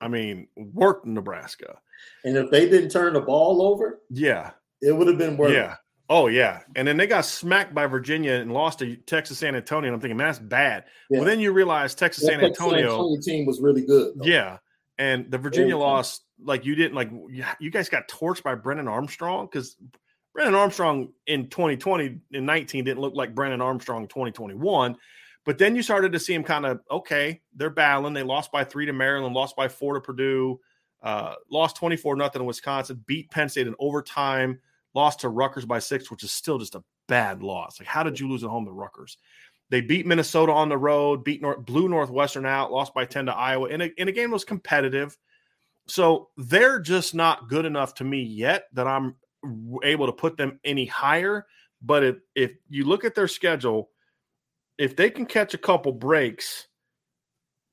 I 0.00 0.08
mean, 0.08 0.48
worked 0.56 1.06
Nebraska. 1.06 1.78
And 2.24 2.36
if 2.36 2.50
they 2.50 2.68
didn't 2.68 2.90
turn 2.90 3.12
the 3.12 3.20
ball 3.20 3.62
over, 3.62 4.00
yeah, 4.10 4.50
it 4.80 4.92
would 4.92 5.08
have 5.08 5.18
been 5.18 5.36
worse. 5.36 5.52
Yeah. 5.52 5.76
Oh 6.08 6.28
yeah, 6.28 6.60
and 6.76 6.86
then 6.86 6.96
they 6.96 7.08
got 7.08 7.24
smacked 7.24 7.74
by 7.74 7.86
Virginia 7.86 8.34
and 8.34 8.52
lost 8.52 8.78
to 8.78 8.94
Texas 8.94 9.38
San 9.38 9.56
Antonio. 9.56 9.88
And 9.88 9.94
I'm 9.94 10.00
thinking, 10.00 10.16
man, 10.16 10.28
that's 10.28 10.38
bad. 10.38 10.84
Yeah. 11.10 11.18
Well, 11.18 11.26
then 11.26 11.40
you 11.40 11.52
realize 11.52 11.96
Texas 11.96 12.24
San 12.24 12.40
Antonio, 12.40 12.76
San 12.76 12.90
Antonio 12.90 13.20
team 13.20 13.44
was 13.44 13.60
really 13.60 13.84
good. 13.84 14.12
Though. 14.14 14.24
Yeah, 14.24 14.58
and 14.98 15.28
the 15.32 15.38
Virginia 15.38 15.76
loss, 15.76 16.20
like 16.40 16.64
you 16.64 16.76
didn't 16.76 16.94
like. 16.94 17.10
You 17.58 17.70
guys 17.72 17.88
got 17.88 18.06
torched 18.06 18.44
by 18.44 18.54
Brennan 18.54 18.86
Armstrong 18.86 19.48
because 19.50 19.76
Brennan 20.32 20.54
Armstrong 20.54 21.12
in 21.26 21.48
2020 21.48 22.20
in 22.30 22.46
19 22.46 22.84
didn't 22.84 23.00
look 23.00 23.14
like 23.16 23.34
Brennan 23.34 23.60
Armstrong 23.60 24.06
2021. 24.06 24.96
But 25.44 25.58
then 25.58 25.74
you 25.74 25.82
started 25.82 26.12
to 26.12 26.20
see 26.20 26.34
him 26.34 26.44
kind 26.44 26.66
of 26.66 26.80
okay. 26.88 27.40
They're 27.54 27.68
battling. 27.68 28.12
They 28.12 28.22
lost 28.22 28.52
by 28.52 28.62
three 28.62 28.86
to 28.86 28.92
Maryland, 28.92 29.34
lost 29.34 29.56
by 29.56 29.66
four 29.66 29.94
to 29.94 30.00
Purdue, 30.00 30.60
uh, 31.02 31.34
lost 31.50 31.76
24 31.76 32.16
nothing 32.16 32.40
to 32.40 32.44
Wisconsin, 32.44 33.04
beat 33.06 33.30
Penn 33.30 33.48
State 33.48 33.66
in 33.66 33.74
overtime 33.78 34.58
lost 34.96 35.20
to 35.20 35.28
Rutgers 35.28 35.66
by 35.66 35.78
six, 35.78 36.10
which 36.10 36.24
is 36.24 36.32
still 36.32 36.58
just 36.58 36.74
a 36.74 36.82
bad 37.06 37.42
loss. 37.42 37.78
Like, 37.78 37.86
how 37.86 38.02
did 38.02 38.18
you 38.18 38.28
lose 38.28 38.42
at 38.42 38.50
home 38.50 38.64
to 38.64 38.72
Rutgers? 38.72 39.18
They 39.68 39.80
beat 39.80 40.06
Minnesota 40.06 40.52
on 40.52 40.68
the 40.68 40.78
road, 40.78 41.22
beat 41.22 41.42
North, 41.42 41.64
blew 41.64 41.88
Northwestern 41.88 42.46
out, 42.46 42.72
lost 42.72 42.94
by 42.94 43.04
10 43.04 43.26
to 43.26 43.34
Iowa 43.34 43.68
in 43.68 43.82
a, 43.82 43.84
in 43.98 44.08
a 44.08 44.12
game 44.12 44.30
that 44.30 44.34
was 44.34 44.44
competitive. 44.44 45.16
So 45.86 46.30
they're 46.36 46.80
just 46.80 47.14
not 47.14 47.48
good 47.48 47.64
enough 47.64 47.94
to 47.96 48.04
me 48.04 48.22
yet 48.22 48.64
that 48.72 48.86
I'm 48.86 49.16
able 49.84 50.06
to 50.06 50.12
put 50.12 50.36
them 50.36 50.58
any 50.64 50.86
higher. 50.86 51.46
But 51.82 52.02
if, 52.02 52.16
if 52.34 52.52
you 52.68 52.84
look 52.84 53.04
at 53.04 53.14
their 53.14 53.28
schedule, 53.28 53.90
if 54.78 54.96
they 54.96 55.10
can 55.10 55.26
catch 55.26 55.52
a 55.52 55.58
couple 55.58 55.92
breaks, 55.92 56.68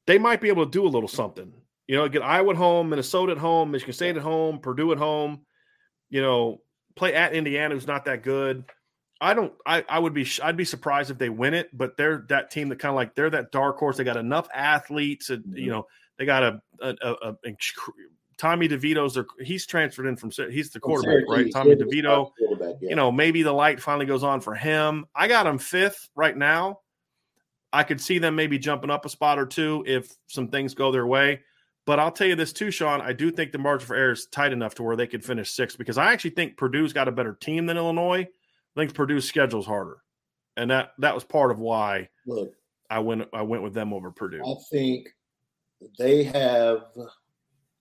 they 0.08 0.18
might 0.18 0.42
be 0.42 0.50
able 0.50 0.66
to 0.66 0.72
do 0.72 0.86
a 0.86 0.90
little 0.90 1.08
something. 1.08 1.54
You 1.88 1.98
know, 1.98 2.08
get 2.08 2.22
Iowa 2.22 2.52
at 2.52 2.56
home, 2.56 2.90
Minnesota 2.90 3.34
at 3.34 3.38
home, 3.38 3.72
Michigan 3.72 3.94
State 3.94 4.16
at 4.16 4.22
home, 4.22 4.60
Purdue 4.60 4.92
at 4.92 4.98
home. 4.98 5.46
You 6.10 6.22
know, 6.22 6.62
play 6.96 7.14
at 7.14 7.34
Indiana, 7.34 7.76
who's 7.76 7.88
not 7.88 8.06
that 8.06 8.24
good. 8.24 8.64
I 9.20 9.34
don't. 9.34 9.54
I, 9.66 9.84
I 9.90 10.00
would 10.00 10.14
be. 10.14 10.28
I'd 10.42 10.58
be 10.58 10.66
surprised 10.66 11.12
if 11.12 11.18
they 11.18 11.30
win 11.30 11.54
it. 11.54 11.70
But 11.76 11.98
they're 11.98 12.26
that 12.30 12.52
team 12.52 12.70
that 12.70 12.80
kind 12.80 12.92
of 12.92 12.96
like 12.96 13.16
they're 13.16 13.30
that 13.30 13.52
dark 13.52 13.78
horse. 13.78 13.98
They 13.98 14.04
got 14.04 14.18
enough 14.18 14.48
athletes. 14.54 15.30
And, 15.30 15.44
mm-hmm. 15.44 15.58
You 15.58 15.72
know, 15.72 15.88
they 16.18 16.26
got 16.26 16.44
a, 16.44 16.62
a, 16.82 16.96
a, 17.02 17.36
a 17.46 17.56
Tommy 18.38 18.68
DeVito's. 18.68 19.14
Their, 19.14 19.26
he's 19.42 19.66
transferred 19.66 20.08
in 20.08 20.16
from. 20.18 20.32
He's 20.52 20.72
the 20.72 20.80
quarterback, 20.80 21.28
right? 21.30 21.52
Tommy 21.52 21.76
DeVito. 21.76 22.32
Yeah. 22.40 22.74
You 22.82 22.96
know, 22.96 23.12
maybe 23.12 23.44
the 23.44 23.54
light 23.54 23.82
finally 23.82 24.06
goes 24.06 24.24
on 24.24 24.42
for 24.42 24.56
him. 24.56 25.06
I 25.16 25.28
got 25.28 25.48
him 25.48 25.58
fifth 25.58 26.10
right 26.16 26.36
now. 26.36 26.80
I 27.72 27.84
could 27.84 28.00
see 28.00 28.20
them 28.20 28.36
maybe 28.36 28.60
jumping 28.60 28.90
up 28.90 29.06
a 29.06 29.10
spot 29.10 29.40
or 29.40 29.46
two 29.46 29.84
if 29.88 30.16
some 30.28 30.50
things 30.50 30.76
go 30.76 30.92
their 30.92 31.08
way. 31.08 31.42
But 31.86 32.00
I'll 32.00 32.12
tell 32.12 32.28
you 32.28 32.36
this 32.36 32.54
too, 32.54 32.72
Sean. 32.72 33.02
I 33.02 33.12
do 33.12 33.30
think 33.30 33.52
the 33.52 33.58
margin 33.58 33.88
for 33.88 33.96
error 33.96 34.12
is 34.14 34.28
tight 34.28 34.54
enough 34.54 34.76
to 34.76 34.84
where 34.84 34.96
they 34.96 35.08
could 35.08 35.24
finish 35.24 35.52
sixth 35.52 35.78
because 35.78 35.98
I 35.98 36.14
actually 36.14 36.32
think 36.32 36.56
Purdue's 36.56 36.94
got 36.94 37.08
a 37.08 37.12
better 37.12 37.34
team 37.34 37.66
than 37.66 37.78
Illinois. 37.78 38.22
I 38.22 38.80
think 38.80 38.94
Purdue's 38.94 39.28
schedule's 39.28 39.66
harder, 39.66 39.98
and 40.56 40.72
that 40.72 40.94
that 41.00 41.14
was 41.14 41.24
part 41.24 41.52
of 41.52 41.60
why 41.60 42.10
Look, 42.26 42.54
I 42.90 43.00
went 43.00 43.28
I 43.34 43.42
went 43.42 43.64
with 43.64 43.74
them 43.74 43.94
over 43.94 44.12
Purdue. 44.12 44.44
I 44.44 44.56
think 44.72 45.10
they 46.00 46.24
have 46.24 46.86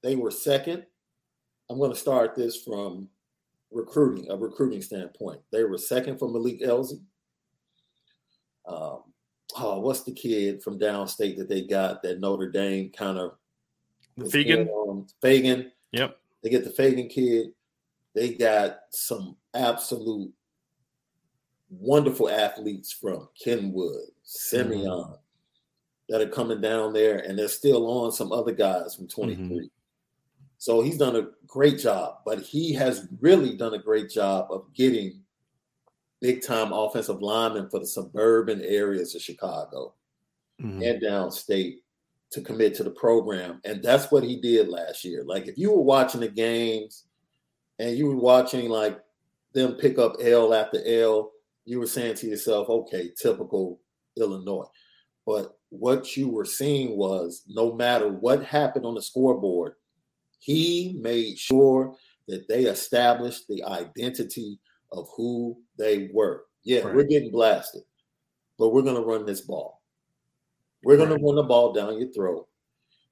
they 0.03 0.17
were 0.17 0.31
second. 0.31 0.85
I'm 1.71 1.79
going 1.79 1.93
to 1.93 1.99
start 1.99 2.35
this 2.35 2.61
from 2.63 3.09
recruiting 3.71 4.31
a 4.31 4.37
recruiting 4.37 4.83
standpoint. 4.83 5.41
They 5.53 5.65
were 5.65 5.79
second 5.79 6.19
for 6.19 6.29
Malik 6.29 6.61
Elzy. 6.61 7.01
Um, 8.67 9.03
oh, 9.57 9.81
what's 9.81 10.03
the 10.03 10.13
kid 10.13 10.63
from 10.63 10.79
downstate 10.79 11.37
that 11.39 11.49
they 11.49 11.63
got 11.63 12.03
that 12.03 12.21
Notre 12.21 12.51
Dame 12.51 12.91
kind 12.91 13.19
of 13.19 13.33
Feagin. 14.19 14.69
Um, 14.69 15.07
Feagin. 15.23 15.71
Yep. 15.93 16.17
They 16.43 16.51
get 16.51 16.65
the 16.65 16.71
Fagan 16.71 17.09
kid. 17.09 17.53
They 18.15 18.35
got 18.35 18.81
some 18.91 19.37
absolute 19.55 20.33
wonderful 21.71 22.29
athletes 22.29 22.93
from 22.93 23.29
Kenwood, 23.43 24.11
Simeon, 24.23 24.85
mm-hmm. 24.85 25.13
that 26.09 26.21
are 26.21 26.29
coming 26.29 26.61
down 26.61 26.93
there, 26.93 27.19
and 27.19 27.39
they're 27.39 27.49
still 27.49 27.87
on 27.87 28.13
some 28.13 28.33
other 28.33 28.53
guys 28.53 28.95
from 28.95 29.09
23. 29.09 29.43
Mm-hmm. 29.43 29.65
So 30.59 30.81
he's 30.81 30.99
done 30.99 31.17
a 31.17 31.29
great 31.47 31.79
job, 31.79 32.19
but 32.25 32.41
he 32.41 32.73
has 32.75 33.09
really 33.21 33.57
done 33.57 33.75
a 33.75 33.83
great 33.83 34.11
job 34.11 34.49
of 34.51 34.73
getting 34.75 35.23
big 36.21 36.43
time 36.43 36.73
offensive 36.73 37.21
linemen 37.21 37.69
for 37.69 37.81
the 37.81 37.87
suburban 37.87 38.61
areas 38.63 39.15
of 39.15 39.23
Chicago 39.23 39.95
mm-hmm. 40.61 40.83
and 40.83 41.03
downstate 41.03 41.79
to 42.33 42.41
commit 42.41 42.75
to 42.75 42.85
the 42.85 42.91
program. 42.91 43.61
And 43.65 43.83
that's 43.83 44.11
what 44.11 44.25
he 44.25 44.41
did 44.41 44.69
last 44.69 45.05
year. 45.05 45.23
Like 45.25 45.47
if 45.47 45.59
you 45.59 45.71
were 45.71 45.83
watching 45.83 46.21
the 46.21 46.29
games 46.29 47.05
and 47.79 47.97
you 47.97 48.07
were 48.07 48.17
watching 48.17 48.69
like 48.69 48.99
them 49.53 49.75
pick 49.75 49.99
up 49.99 50.17
L 50.21 50.55
after 50.55 50.81
L, 50.85 51.31
you 51.65 51.79
were 51.79 51.87
saying 51.87 52.17
to 52.17 52.27
yourself, 52.27 52.69
okay, 52.69 53.11
typical 53.21 53.81
Illinois. 54.17 54.67
But 55.27 55.57
what 55.69 56.17
you 56.17 56.29
were 56.29 56.45
seeing 56.45 56.97
was 56.97 57.43
no 57.49 57.75
matter 57.75 58.09
what 58.09 58.45
happened 58.45 58.87
on 58.87 58.95
the 58.95 59.03
scoreboard, 59.03 59.75
he 60.39 60.99
made 61.01 61.39
sure 61.39 61.95
that 62.29 62.49
they 62.49 62.65
established 62.65 63.47
the 63.49 63.63
identity 63.65 64.59
of 64.91 65.07
who 65.17 65.57
they 65.79 66.11
were. 66.13 66.45
Yeah, 66.65 66.81
right. 66.81 66.95
we're 66.95 67.05
getting 67.05 67.31
blasted, 67.31 67.83
but 68.59 68.71
we're 68.71 68.83
going 68.83 68.97
to 68.97 69.03
run 69.03 69.27
this 69.27 69.43
ball. 69.43 69.82
We're 70.85 70.97
going 70.97 71.11
right. 71.11 71.19
to 71.19 71.25
run 71.25 71.37
the 71.37 71.43
ball 71.43 71.73
down 71.73 71.99
your 71.99 72.13
throat. 72.13 72.49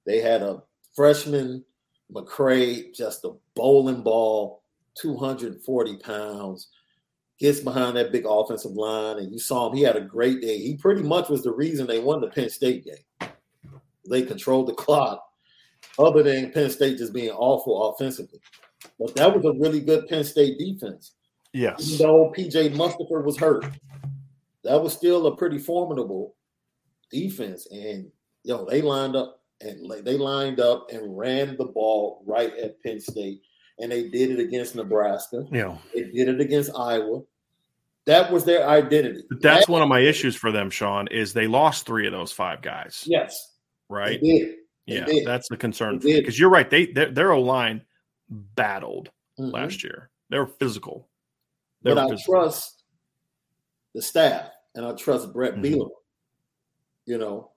They 0.06 0.20
had 0.20 0.42
a 0.42 0.62
freshman, 0.94 1.64
McCray, 2.12 2.94
just 2.94 3.24
a 3.24 3.32
bowling 3.54 4.02
ball, 4.02 4.62
240 4.96 5.96
pounds, 5.98 6.68
gets 7.38 7.60
behind 7.60 7.96
that 7.96 8.12
big 8.12 8.26
offensive 8.28 8.72
line. 8.72 9.18
And 9.18 9.32
you 9.32 9.38
saw 9.38 9.68
him, 9.68 9.76
he 9.76 9.82
had 9.82 9.96
a 9.96 10.00
great 10.00 10.40
day. 10.40 10.58
He 10.58 10.76
pretty 10.76 11.02
much 11.02 11.28
was 11.28 11.42
the 11.42 11.52
reason 11.52 11.86
they 11.86 12.00
won 12.00 12.20
the 12.20 12.28
Penn 12.28 12.50
State 12.50 12.84
game. 12.84 13.30
They 14.08 14.22
controlled 14.22 14.68
the 14.68 14.74
clock, 14.74 15.24
other 15.98 16.22
than 16.22 16.52
Penn 16.52 16.70
State 16.70 16.98
just 16.98 17.12
being 17.12 17.30
awful 17.30 17.90
offensively. 17.90 18.40
But 18.98 19.14
that 19.16 19.34
was 19.34 19.44
a 19.44 19.58
really 19.58 19.80
good 19.80 20.08
Penn 20.08 20.24
State 20.24 20.58
defense. 20.58 21.12
Yes. 21.52 21.86
Even 21.86 22.06
though 22.06 22.32
PJ 22.36 22.74
Mustipher 22.74 23.24
was 23.24 23.36
hurt, 23.36 23.64
that 24.64 24.82
was 24.82 24.92
still 24.92 25.26
a 25.26 25.36
pretty 25.36 25.58
formidable 25.58 26.34
defense, 27.10 27.66
and 27.70 28.10
yo, 28.44 28.64
they 28.64 28.82
lined 28.82 29.16
up 29.16 29.40
and 29.60 29.90
they 30.04 30.16
lined 30.16 30.60
up 30.60 30.90
and 30.90 31.16
ran 31.16 31.56
the 31.56 31.66
ball 31.66 32.22
right 32.26 32.56
at 32.56 32.82
Penn 32.82 33.00
State, 33.00 33.42
and 33.78 33.92
they 33.92 34.08
did 34.08 34.30
it 34.30 34.40
against 34.40 34.74
Nebraska. 34.74 35.46
Yeah, 35.50 35.76
they 35.94 36.04
did 36.04 36.28
it 36.28 36.40
against 36.40 36.70
Iowa. 36.76 37.22
That 38.06 38.32
was 38.32 38.44
their 38.44 38.66
identity. 38.66 39.22
That's 39.40 39.66
that, 39.66 39.72
one 39.72 39.82
of 39.82 39.88
my 39.88 40.00
issues 40.00 40.34
for 40.34 40.50
them, 40.50 40.70
Sean. 40.70 41.08
Is 41.08 41.32
they 41.32 41.46
lost 41.46 41.86
three 41.86 42.06
of 42.06 42.12
those 42.12 42.32
five 42.32 42.62
guys. 42.62 43.04
Yes, 43.06 43.56
right. 43.88 44.20
They 44.20 44.26
did. 44.26 44.54
They 44.86 45.18
yeah, 45.18 45.22
that's 45.24 45.48
the 45.48 45.56
concern 45.56 45.98
because 45.98 46.38
you're 46.38 46.50
right. 46.50 46.68
They 46.68 46.86
their, 46.86 47.10
their 47.10 47.32
O 47.32 47.40
line 47.40 47.82
battled 48.28 49.10
mm-hmm. 49.38 49.50
last 49.50 49.84
year. 49.84 50.10
They 50.30 50.38
were 50.38 50.46
physical. 50.46 51.08
They 51.82 51.94
but 51.94 51.96
were 51.96 52.06
I 52.06 52.16
physical. 52.16 52.34
trust 52.34 52.84
the 53.94 54.02
staff 54.02 54.50
and 54.74 54.84
I 54.86 54.92
trust 54.92 55.32
Bret 55.32 55.56
mm-hmm 55.56 55.90
you 57.06 57.18
know, 57.18 57.50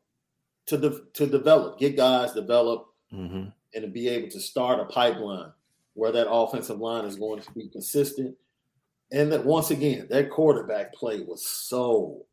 to 0.67 1.01
to 1.13 1.27
develop, 1.27 1.79
get 1.79 1.97
guys 1.97 2.33
develop, 2.33 2.87
mm-hmm. 3.13 3.49
and 3.73 3.81
to 3.83 3.87
be 3.87 4.07
able 4.09 4.29
to 4.29 4.39
start 4.39 4.79
a 4.79 4.85
pipeline 4.85 5.51
where 5.93 6.11
that 6.11 6.29
offensive 6.29 6.79
line 6.79 7.05
is 7.05 7.15
going 7.15 7.41
to 7.41 7.51
be 7.51 7.69
consistent. 7.69 8.35
And 9.11 9.31
that 9.31 9.45
once 9.45 9.69
again, 9.69 10.07
that 10.09 10.31
quarterback 10.31 10.93
play 10.93 11.21
was 11.21 11.45
so 11.45 12.25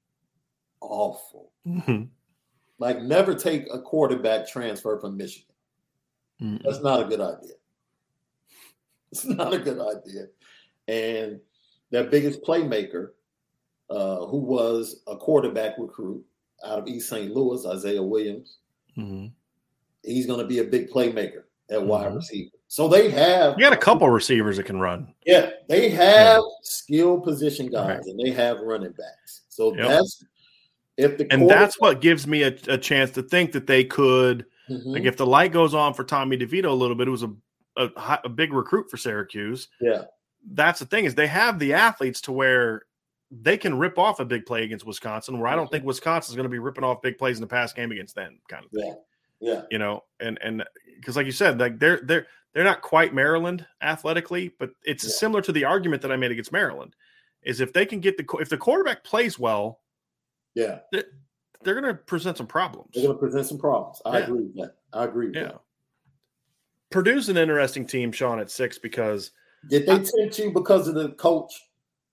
awful. 0.80 1.52
Mm-hmm. 1.66 2.04
Like, 2.78 3.02
never 3.02 3.34
take 3.34 3.66
a 3.70 3.82
quarterback 3.82 4.48
transfer 4.48 4.98
from 4.98 5.18
Michigan. 5.18 5.54
Mm-hmm. 6.40 6.64
That's 6.64 6.82
not 6.82 7.02
a 7.02 7.04
good 7.04 7.20
idea. 7.20 7.52
It's 9.12 9.26
not 9.26 9.52
a 9.52 9.58
good 9.58 9.78
idea. 9.78 10.28
And 10.88 11.40
their 11.90 12.04
biggest 12.04 12.42
playmaker, 12.42 13.10
uh, 13.90 14.24
who 14.24 14.38
was 14.38 15.02
a 15.06 15.16
quarterback 15.16 15.74
recruit, 15.76 16.24
out 16.64 16.78
of 16.78 16.88
East 16.88 17.08
St. 17.08 17.34
Louis, 17.34 17.64
Isaiah 17.66 18.02
Williams. 18.02 18.58
Mm-hmm. 18.96 19.26
He's 20.02 20.26
going 20.26 20.40
to 20.40 20.46
be 20.46 20.58
a 20.58 20.64
big 20.64 20.90
playmaker 20.90 21.44
at 21.70 21.78
mm-hmm. 21.78 21.88
wide 21.88 22.14
receiver. 22.14 22.50
So 22.68 22.86
they 22.86 23.10
have 23.10 23.58
you 23.58 23.64
got 23.64 23.72
a 23.72 23.76
couple 23.76 24.08
receivers 24.08 24.56
that 24.56 24.62
can 24.62 24.78
run. 24.78 25.12
Yeah, 25.26 25.50
they 25.68 25.90
have 25.90 26.38
yeah. 26.38 26.40
skill 26.62 27.20
position 27.20 27.66
guys 27.66 27.88
right. 27.88 28.04
and 28.04 28.18
they 28.18 28.30
have 28.30 28.60
running 28.60 28.92
backs. 28.92 29.42
So 29.48 29.74
yep. 29.74 29.88
that's 29.88 30.24
if 30.96 31.18
the 31.18 31.32
and 31.32 31.50
that's 31.50 31.80
what 31.80 32.00
gives 32.00 32.28
me 32.28 32.44
a, 32.44 32.56
a, 32.68 32.78
chance 32.78 33.10
to 33.12 33.22
think 33.22 33.50
that 33.52 33.66
they 33.66 33.82
could 33.82 34.46
mm-hmm. 34.68 34.88
like 34.88 35.02
if 35.02 35.16
the 35.16 35.26
light 35.26 35.50
goes 35.50 35.74
on 35.74 35.94
for 35.94 36.04
Tommy 36.04 36.36
DeVito 36.36 36.66
a 36.66 36.72
little 36.72 36.94
bit. 36.94 37.08
It 37.08 37.10
was 37.10 37.24
a, 37.24 37.32
a, 37.76 38.20
a 38.24 38.28
big 38.28 38.52
recruit 38.52 38.88
for 38.88 38.96
Syracuse. 38.96 39.66
Yeah, 39.80 40.02
that's 40.52 40.78
the 40.78 40.86
thing 40.86 41.06
is 41.06 41.16
they 41.16 41.26
have 41.26 41.58
the 41.58 41.72
athletes 41.72 42.20
to 42.22 42.32
where 42.32 42.82
they 43.30 43.56
can 43.56 43.78
rip 43.78 43.98
off 43.98 44.20
a 44.20 44.24
big 44.24 44.44
play 44.44 44.64
against 44.64 44.84
Wisconsin, 44.84 45.38
where 45.38 45.48
I 45.48 45.56
don't 45.56 45.70
think 45.70 45.82
mm-hmm. 45.82 45.88
Wisconsin's 45.88 46.34
going 46.36 46.44
to 46.44 46.50
be 46.50 46.58
ripping 46.58 46.84
off 46.84 47.02
big 47.02 47.18
plays 47.18 47.36
in 47.36 47.40
the 47.40 47.46
pass 47.46 47.72
game 47.72 47.92
against 47.92 48.14
them, 48.14 48.38
kind 48.48 48.64
of 48.64 48.70
thing. 48.70 48.96
Yeah, 49.40 49.52
yeah. 49.52 49.62
You 49.70 49.78
know, 49.78 50.04
and 50.18 50.38
and 50.42 50.64
because 50.96 51.16
like 51.16 51.26
you 51.26 51.32
said, 51.32 51.60
like 51.60 51.78
they're 51.78 52.00
they're 52.02 52.26
they're 52.52 52.64
not 52.64 52.82
quite 52.82 53.14
Maryland 53.14 53.64
athletically, 53.80 54.54
but 54.58 54.70
it's 54.84 55.04
Yeah. 55.04 55.10
similar 55.10 55.42
to 55.42 55.52
the 55.52 55.64
argument 55.64 56.02
that 56.02 56.12
I 56.12 56.16
made 56.16 56.32
against 56.32 56.52
Maryland. 56.52 56.96
Is 57.42 57.60
if 57.60 57.72
they 57.72 57.86
can 57.86 58.00
get 58.00 58.16
the 58.16 58.26
if 58.40 58.48
the 58.48 58.58
quarterback 58.58 59.04
plays 59.04 59.38
well, 59.38 59.80
yeah. 60.54 60.80
they're 60.92 61.80
going 61.80 61.84
to 61.84 61.94
present 61.94 62.36
some 62.36 62.46
problems. 62.46 62.90
They're 62.92 63.04
going 63.04 63.16
to 63.16 63.20
present 63.20 63.46
some 63.46 63.58
problems. 63.58 64.02
I 64.04 64.18
Yeah. 64.18 64.24
agree 64.24 64.42
with 64.42 64.56
that. 64.56 64.74
I 64.92 65.04
agree 65.04 65.26
with 65.28 65.36
Yeah. 65.36 65.42
that. 65.44 65.60
Purdue's 66.90 67.28
an 67.28 67.36
interesting 67.36 67.86
team, 67.86 68.10
Sean, 68.12 68.40
at 68.40 68.50
six 68.50 68.78
because 68.78 69.30
Did 69.68 69.86
they 69.86 70.00
tempt 70.00 70.38
you 70.38 70.50
because 70.50 70.88
of 70.88 70.94
the 70.94 71.10
coach? 71.12 71.69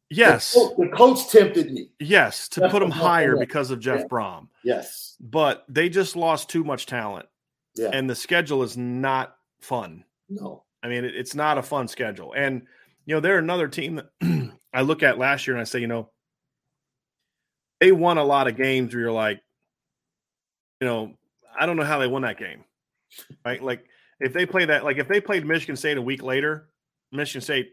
Yes, 0.10 0.54
The 0.54 0.90
coach, 0.96 1.30
the 1.32 1.40
tempted 1.40 1.72
me. 1.72 1.90
yes, 2.00 2.48
to 2.50 2.62
That's 2.62 2.72
put 2.72 2.80
them 2.80 2.92
higher 2.92 3.36
because 3.36 3.72
of 3.72 3.80
Jeff 3.80 4.00
Yeah. 4.02 4.08
Brohm, 4.08 4.48
Yes. 4.64 5.18
but 5.20 5.66
they 5.68 5.90
just 5.90 6.16
lost 6.16 6.50
too 6.50 6.64
much 6.64 6.86
talent, 6.86 7.28
Yeah. 7.76 7.90
and 7.92 8.10
the 8.10 8.16
schedule 8.16 8.64
is 8.64 8.78
not 8.78 9.38
fun. 9.62 10.04
no. 10.30 10.64
I 10.84 10.90
mean, 10.90 11.04
it, 11.06 11.16
it's 11.16 11.34
not 11.36 11.58
a 11.58 11.64
fun 11.64 11.88
schedule. 11.88 12.34
And, 12.38 12.62
you 13.06 13.16
know, 13.16 13.20
they're 13.20 13.40
another 13.40 13.68
team 13.68 13.96
that 13.96 14.12
I 14.74 14.82
look 14.82 15.02
at 15.04 15.18
last 15.18 15.48
year 15.48 15.56
and 15.56 15.62
I 15.62 15.64
say, 15.66 15.80
you 15.80 15.88
know, 15.88 16.12
they 17.82 17.92
won 17.92 18.18
a 18.20 18.24
lot 18.24 18.48
of 18.48 18.56
games 18.56 18.94
where 18.94 19.02
you're 19.02 19.12
like, 19.12 19.42
you 20.80 20.88
know, 20.88 21.16
I 21.60 21.66
don't 21.66 21.76
know 21.76 21.84
how 21.84 21.98
they 21.98 22.08
won 22.08 22.22
that 22.22 22.38
game. 22.38 22.64
Right. 23.44 23.62
Like 23.62 23.86
if 24.20 24.34
they 24.34 24.46
play 24.46 24.66
that, 24.66 24.84
like 24.84 24.98
if 24.98 25.08
they 25.08 25.20
played 25.20 25.46
Michigan 25.46 25.76
State 25.76 25.98
a 25.98 26.02
week 26.02 26.22
later, 26.22 26.70
Michigan 27.12 27.42
State 27.42 27.72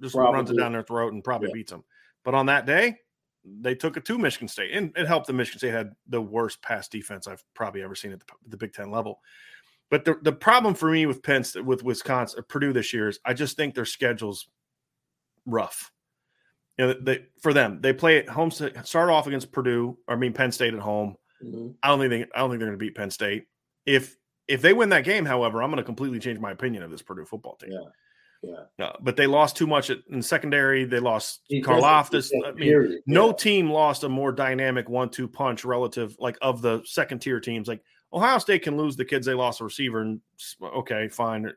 just 0.00 0.14
runs 0.14 0.50
it 0.50 0.56
down 0.56 0.72
their 0.72 0.82
throat 0.82 1.12
and 1.12 1.22
probably 1.24 1.48
Yeah. 1.48 1.54
beats 1.54 1.72
them. 1.72 1.84
But 2.24 2.34
on 2.34 2.46
that 2.46 2.66
day, 2.66 2.98
they 3.44 3.74
took 3.74 3.96
it 3.96 4.04
to 4.04 4.18
Michigan 4.18 4.48
State, 4.48 4.72
and 4.72 4.92
it 4.96 5.06
helped 5.06 5.26
that 5.26 5.32
Michigan 5.32 5.58
State 5.58 5.72
had 5.72 5.92
the 6.08 6.20
worst 6.20 6.60
pass 6.62 6.88
defense 6.88 7.26
I've 7.26 7.42
probably 7.54 7.82
ever 7.82 7.94
seen 7.94 8.12
at 8.12 8.20
the, 8.20 8.26
the 8.48 8.56
Big 8.56 8.72
Ten 8.74 8.90
level. 8.90 9.20
But 9.90 10.04
the, 10.04 10.18
the 10.22 10.32
problem 10.32 10.74
for 10.74 10.90
me 10.90 11.06
with 11.06 11.22
Penn 11.22 11.42
State- 11.42 11.64
with 11.64 11.82
Wisconsin, 11.82 12.44
Purdue 12.48 12.72
this 12.72 12.92
year 12.92 13.08
is 13.08 13.18
I 13.24 13.32
just 13.34 13.56
think 13.56 13.74
their 13.74 13.84
schedule's 13.86 14.48
rough. 15.46 15.90
You 16.78 16.86
know, 16.86 16.94
they 16.94 17.26
for 17.42 17.52
them 17.52 17.80
they 17.80 17.92
play 17.92 18.18
at 18.18 18.28
home. 18.28 18.50
Start 18.50 19.10
off 19.10 19.26
against 19.26 19.52
Purdue, 19.52 19.98
or 20.06 20.14
I 20.14 20.18
mean 20.18 20.32
Penn 20.32 20.52
State 20.52 20.74
at 20.74 20.80
home. 20.80 21.16
Mhm. 21.44 21.74
I 21.82 21.88
don't 21.88 21.98
think 21.98 22.10
they, 22.10 22.22
I 22.34 22.40
don't 22.40 22.50
think 22.50 22.60
they're 22.60 22.68
going 22.68 22.78
to 22.78 22.84
beat 22.84 22.94
Penn 22.94 23.10
State. 23.10 23.46
If 23.86 24.16
if 24.48 24.62
they 24.62 24.72
win 24.72 24.88
that 24.90 25.04
game, 25.04 25.24
however, 25.24 25.62
I'm 25.62 25.70
going 25.70 25.78
to 25.78 25.84
completely 25.84 26.18
change 26.20 26.38
my 26.38 26.50
opinion 26.52 26.82
of 26.82 26.90
this 26.90 27.02
Purdue 27.02 27.24
football 27.24 27.56
team. 27.56 27.72
Yeah. 27.72 27.88
Yeah. 28.42 28.64
Uh, 28.78 28.92
but 29.00 29.16
they 29.16 29.26
lost 29.26 29.56
too 29.56 29.66
much 29.66 29.90
at, 29.90 29.98
in 30.10 30.22
secondary. 30.22 30.84
They 30.84 31.00
lost 31.00 31.40
Karlaftis. 31.50 32.30
I 32.44 32.52
mean, 32.52 32.56
period. 32.56 33.00
no 33.06 33.32
team 33.32 33.70
lost 33.70 34.04
a 34.04 34.08
more 34.08 34.32
dynamic 34.32 34.88
one-two 34.88 35.28
punch 35.28 35.64
relative, 35.64 36.16
like 36.18 36.38
of 36.40 36.62
the 36.62 36.82
second-tier 36.84 37.40
teams. 37.40 37.68
Like 37.68 37.82
Ohio 38.12 38.38
State 38.38 38.62
can 38.62 38.76
lose 38.76 38.96
the 38.96 39.04
kids 39.04 39.26
they 39.26 39.34
lost 39.34 39.60
a 39.60 39.64
receiver, 39.64 40.00
and 40.00 40.20
okay, 40.62 41.08
fine. 41.08 41.52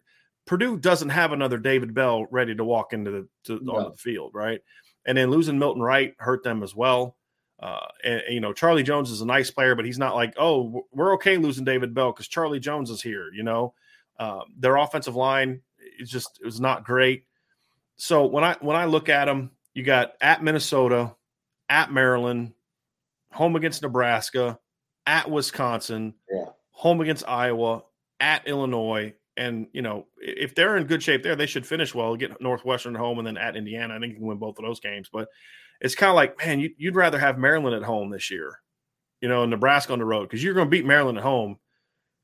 Purdue 0.46 0.78
doesn't 0.78 1.10
have 1.10 1.32
another 1.32 1.58
David 1.58 1.94
Bell 1.94 2.26
ready 2.30 2.54
to 2.54 2.66
walk 2.66 2.92
into 2.92 3.12
the 3.12 3.28
to, 3.46 3.60
No. 3.64 3.78
onto 3.78 3.92
the 3.92 3.98
field, 3.98 4.32
right? 4.34 4.60
And 5.06 5.18
then 5.18 5.30
losing 5.32 5.58
Milton 5.58 5.82
Wright 5.82 6.14
hurt 6.20 6.44
them 6.44 6.64
as 6.64 6.76
well. 6.76 7.18
Uh, 7.62 7.86
and, 8.04 8.22
and, 8.26 8.34
you 8.34 8.42
know, 8.42 8.52
Charlie 8.52 8.84
Jones 8.84 9.10
is 9.10 9.22
a 9.22 9.26
nice 9.26 9.50
player, 9.50 9.74
but 9.74 9.86
he's 9.86 10.00
not 10.00 10.16
like, 10.16 10.34
oh, 10.38 10.86
we're 10.92 11.14
okay 11.14 11.38
losing 11.38 11.64
David 11.64 11.94
Bell 11.94 12.12
because 12.12 12.28
Charlie 12.28 12.60
Jones 12.60 12.90
is 12.90 13.02
here. 13.02 13.32
You 13.34 13.44
know, 13.44 13.74
um, 14.20 14.42
their 14.58 14.76
offensive 14.76 15.16
line 15.16 15.62
is 16.00 16.10
just 16.10 16.40
it 16.42 16.46
was 16.46 16.60
not 16.62 16.84
great. 16.86 17.26
So 17.96 18.26
when 18.26 18.44
I 18.44 18.56
when 18.62 18.76
I 18.76 18.86
look 18.86 19.10
at 19.10 19.26
them, 19.26 19.52
you 19.74 19.84
got 19.84 20.14
at 20.22 20.44
Minnesota, 20.44 21.16
at 21.70 21.92
Maryland, 21.92 22.54
home 23.32 23.56
against 23.56 23.82
Nebraska, 23.82 24.60
at 25.06 25.30
Wisconsin, 25.30 26.14
Yeah. 26.32 26.46
home 26.72 27.02
against 27.02 27.28
Iowa, 27.28 27.84
at 28.20 28.48
Illinois, 28.48 29.14
and 29.38 29.68
you 29.74 29.82
know 29.82 30.08
if 30.20 30.56
they're 30.56 30.78
in 30.78 30.86
good 30.88 31.04
shape 31.04 31.24
there, 31.24 31.36
they 31.36 31.46
should 31.46 31.66
finish 31.68 31.94
well. 31.96 32.16
Get 32.16 32.42
Northwestern 32.42 32.96
home 32.96 33.18
and 33.20 33.28
then 33.28 33.38
at 33.38 33.56
Indiana. 33.56 33.96
I 33.96 34.00
think 34.00 34.14
you 34.14 34.20
can 34.20 34.28
win 34.28 34.38
both 34.38 34.58
of 34.60 34.66
those 34.66 34.80
games. 34.80 35.10
But 35.12 35.28
it's 35.82 35.96
kind 35.96 36.10
of 36.10 36.16
like, 36.16 36.38
man, 36.38 36.60
you, 36.60 36.72
you'd 36.78 36.96
rather 36.96 37.20
have 37.20 37.38
Maryland 37.38 37.76
at 37.76 37.84
home 37.84 38.10
this 38.10 38.32
year, 38.32 38.60
you 39.22 39.28
know, 39.28 39.42
and 39.44 39.50
Nebraska 39.52 39.92
on 39.92 40.00
the 40.00 40.06
road 40.06 40.24
because 40.30 40.44
you're 40.44 40.54
going 40.54 40.68
to 40.68 40.72
beat 40.72 40.86
Maryland 40.86 41.18
at 41.18 41.24
home. 41.24 41.58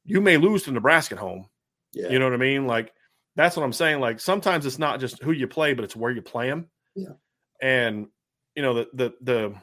You 0.05 0.21
may 0.21 0.37
lose 0.37 0.63
to 0.63 0.71
Nebraska 0.71 1.15
at 1.15 1.19
home. 1.21 1.47
Yeah. 1.91 2.09
You 2.09 2.19
know 2.19 2.25
what 2.25 2.33
I 2.33 2.37
mean? 2.37 2.67
Like 2.67 2.93
that's 3.39 3.55
what 3.55 3.63
I'm 3.63 3.71
saying. 3.71 4.01
Like 4.01 4.19
sometimes 4.19 4.65
it's 4.65 4.79
not 4.79 4.99
just 4.99 5.23
who 5.23 5.31
you 5.31 5.47
play, 5.47 5.73
but 5.73 5.85
it's 5.85 5.95
where 5.95 6.11
you 6.11 6.21
play 6.21 6.49
them. 6.49 6.69
Yeah. 6.93 7.13
And 7.61 8.07
you 8.53 8.61
know 8.61 8.73
the 8.73 8.87
the 8.93 9.13
the 9.21 9.55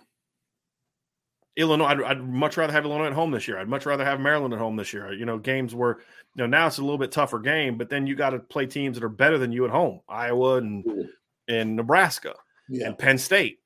Illinois. 1.57 1.85
I'd, 1.85 2.03
I'd 2.03 2.27
much 2.27 2.57
rather 2.57 2.73
have 2.73 2.87
Illinois 2.87 3.09
at 3.09 3.13
home 3.13 3.33
this 3.33 3.47
year. 3.47 3.59
I'd 3.59 3.69
much 3.69 3.85
rather 3.85 4.03
have 4.03 4.19
Maryland 4.19 4.55
at 4.55 4.61
home 4.61 4.77
this 4.77 4.95
year. 4.95 5.13
You 5.13 5.27
know, 5.27 5.37
games 5.37 5.75
where 5.75 5.99
you 6.35 6.39
know 6.43 6.47
now 6.47 6.67
it's 6.67 6.79
a 6.79 6.83
little 6.83 6.97
bit 6.97 7.13
tougher 7.13 7.39
game, 7.39 7.77
but 7.77 7.91
then 7.91 8.07
you 8.07 8.15
got 8.15 8.31
to 8.31 8.39
play 8.39 8.65
teams 8.65 8.97
that 8.97 9.05
are 9.05 9.11
better 9.11 9.37
than 9.37 9.53
you 9.53 9.67
at 9.67 9.71
home, 9.71 10.01
Iowa 10.09 10.57
and 10.57 11.11
and 11.47 11.77
Nebraska 11.77 12.35
yeah. 12.71 12.87
and 12.87 12.99
Penn 12.99 13.19
State. 13.19 13.59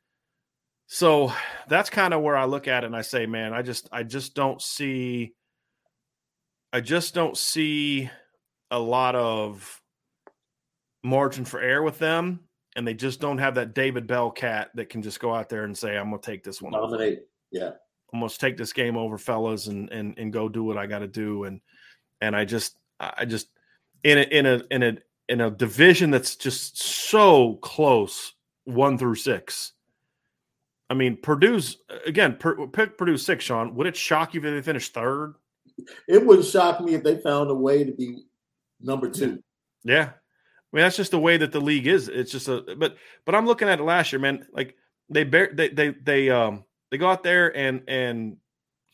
So 0.89 1.33
that's 1.69 1.89
kind 1.89 2.13
of 2.13 2.21
where 2.23 2.37
I 2.37 2.47
look 2.47 2.67
at 2.67 2.83
it 2.83 2.89
and 2.89 2.97
I 2.97 3.03
say, 3.03 3.27
man, 3.27 3.53
I 3.55 3.63
just 3.63 3.89
I 3.93 4.03
just 4.03 4.35
don't 4.35 4.61
see 4.61 5.35
I 6.73 6.81
just 6.81 7.15
don't 7.15 7.37
see 7.37 8.11
a 8.73 8.79
lot 8.81 9.15
of 9.15 9.80
margin 11.03 11.45
for 11.45 11.61
error 11.61 11.83
with 11.83 11.99
them. 11.99 12.41
And 12.77 12.87
they 12.87 12.95
just 12.95 13.21
don't 13.21 13.39
have 13.39 13.57
that 13.57 13.75
David 13.75 14.07
Bell 14.07 14.31
cat 14.31 14.71
that 14.75 14.89
can 14.89 15.03
just 15.03 15.19
go 15.19 15.35
out 15.35 15.49
there 15.49 15.65
and 15.65 15.77
say, 15.77 15.97
I'm 15.97 16.11
gonna 16.11 16.23
take 16.23 16.45
this 16.45 16.63
one. 16.63 16.75
over. 16.75 16.97
Dominate. 16.97 17.23
Yeah. 17.51 17.71
I'm 18.13 18.21
gonna 18.21 18.31
take 18.31 18.57
this 18.57 18.73
game 18.73 18.97
over, 18.97 19.19
fellas, 19.19 19.67
and 19.67 19.91
and 19.91 20.17
and 20.19 20.33
go 20.33 20.49
do 20.49 20.63
what 20.63 20.79
I 20.79 20.87
got 20.87 21.01
to 21.01 21.09
do. 21.09 21.45
And 21.45 21.61
and 22.21 22.37
I 22.37 22.45
just 22.45 22.77
I 22.99 23.25
just 23.25 23.49
in 24.05 24.19
a 24.19 24.23
in 24.23 24.47
a 24.47 24.63
in 24.71 24.83
a 24.83 24.97
in 25.29 25.41
a 25.41 25.51
division 25.51 26.11
that's 26.11 26.37
just 26.37 26.83
so 26.83 27.55
close, 27.57 28.35
one 28.65 28.99
through 28.99 29.15
six. 29.17 29.73
I 30.89 30.95
mean, 30.95 31.17
Purdue's 31.17 31.79
again. 32.05 32.37
Per, 32.37 32.67
pick 32.67 32.99
Purdue 32.99 33.17
six, 33.17 33.45
Sean. 33.45 33.75
Would 33.77 33.87
it 33.87 33.97
shock 33.97 34.35
you 34.35 34.41
if 34.41 34.45
they 34.45 34.63
finished 34.63 34.93
third? 34.93 35.35
It 36.09 36.27
wouldn't 36.27 36.47
shock 36.47 36.81
me 36.81 36.95
if 36.95 37.05
they 37.05 37.19
found 37.19 37.51
a 37.51 37.55
way 37.55 37.85
to 37.85 37.93
be 37.93 38.25
number 38.81 39.09
two. 39.09 39.43
Yeah, 39.85 40.11
I 40.73 40.77
mean 40.77 40.85
that's 40.85 40.97
just 40.97 41.11
the 41.11 41.19
way 41.19 41.37
that 41.37 41.53
the 41.53 41.61
league 41.61 41.87
is. 41.87 42.09
It's 42.09 42.33
just 42.33 42.49
a 42.49 42.61
but 42.77 42.97
but 43.25 43.35
I'm 43.35 43.47
looking 43.47 43.69
at 43.69 43.81
it 43.81 43.85
last 43.85 44.13
year, 44.13 44.21
man. 44.21 44.47
Like 44.53 44.77
they 45.09 45.25
bear 45.25 45.51
they 45.53 45.69
they 45.69 45.91
they 45.91 46.31
um 46.31 46.65
they 46.91 46.99
go 46.99 47.09
out 47.09 47.23
there 47.23 47.57
and 47.57 47.83
and 47.89 48.37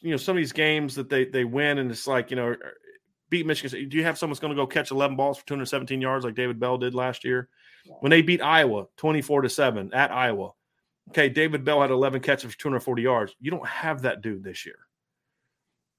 you 0.00 0.10
know 0.10 0.16
some 0.16 0.36
of 0.36 0.40
these 0.40 0.52
games 0.52 0.94
that 0.94 1.10
they 1.10 1.26
they 1.26 1.44
win 1.44 1.78
and 1.78 1.90
it's 1.90 2.06
like 2.06 2.30
you 2.30 2.36
know 2.36 2.56
beat 3.30 3.46
Michigan. 3.46 3.70
State. 3.70 3.88
Do 3.88 3.96
you 3.96 4.04
have 4.04 4.18
someone's 4.18 4.40
going 4.40 4.54
to 4.54 4.60
go 4.60 4.66
catch 4.66 4.90
11 4.90 5.16
balls 5.16 5.38
for 5.38 5.46
217 5.46 6.00
yards 6.00 6.24
like 6.24 6.34
David 6.34 6.60
Bell 6.60 6.78
did 6.78 6.94
last 6.94 7.24
year 7.24 7.48
when 8.00 8.10
they 8.10 8.22
beat 8.22 8.40
Iowa 8.40 8.86
24 8.96 9.42
to 9.42 9.48
seven 9.48 9.92
at 9.92 10.12
Iowa? 10.12 10.52
Okay, 11.10 11.28
David 11.28 11.64
Bell 11.64 11.82
had 11.82 11.90
11 11.90 12.20
catches 12.20 12.52
for 12.52 12.58
240 12.58 13.02
yards. 13.02 13.34
You 13.40 13.50
don't 13.50 13.66
have 13.66 14.02
that 14.02 14.22
dude 14.22 14.42
this 14.42 14.66
year. 14.66 14.78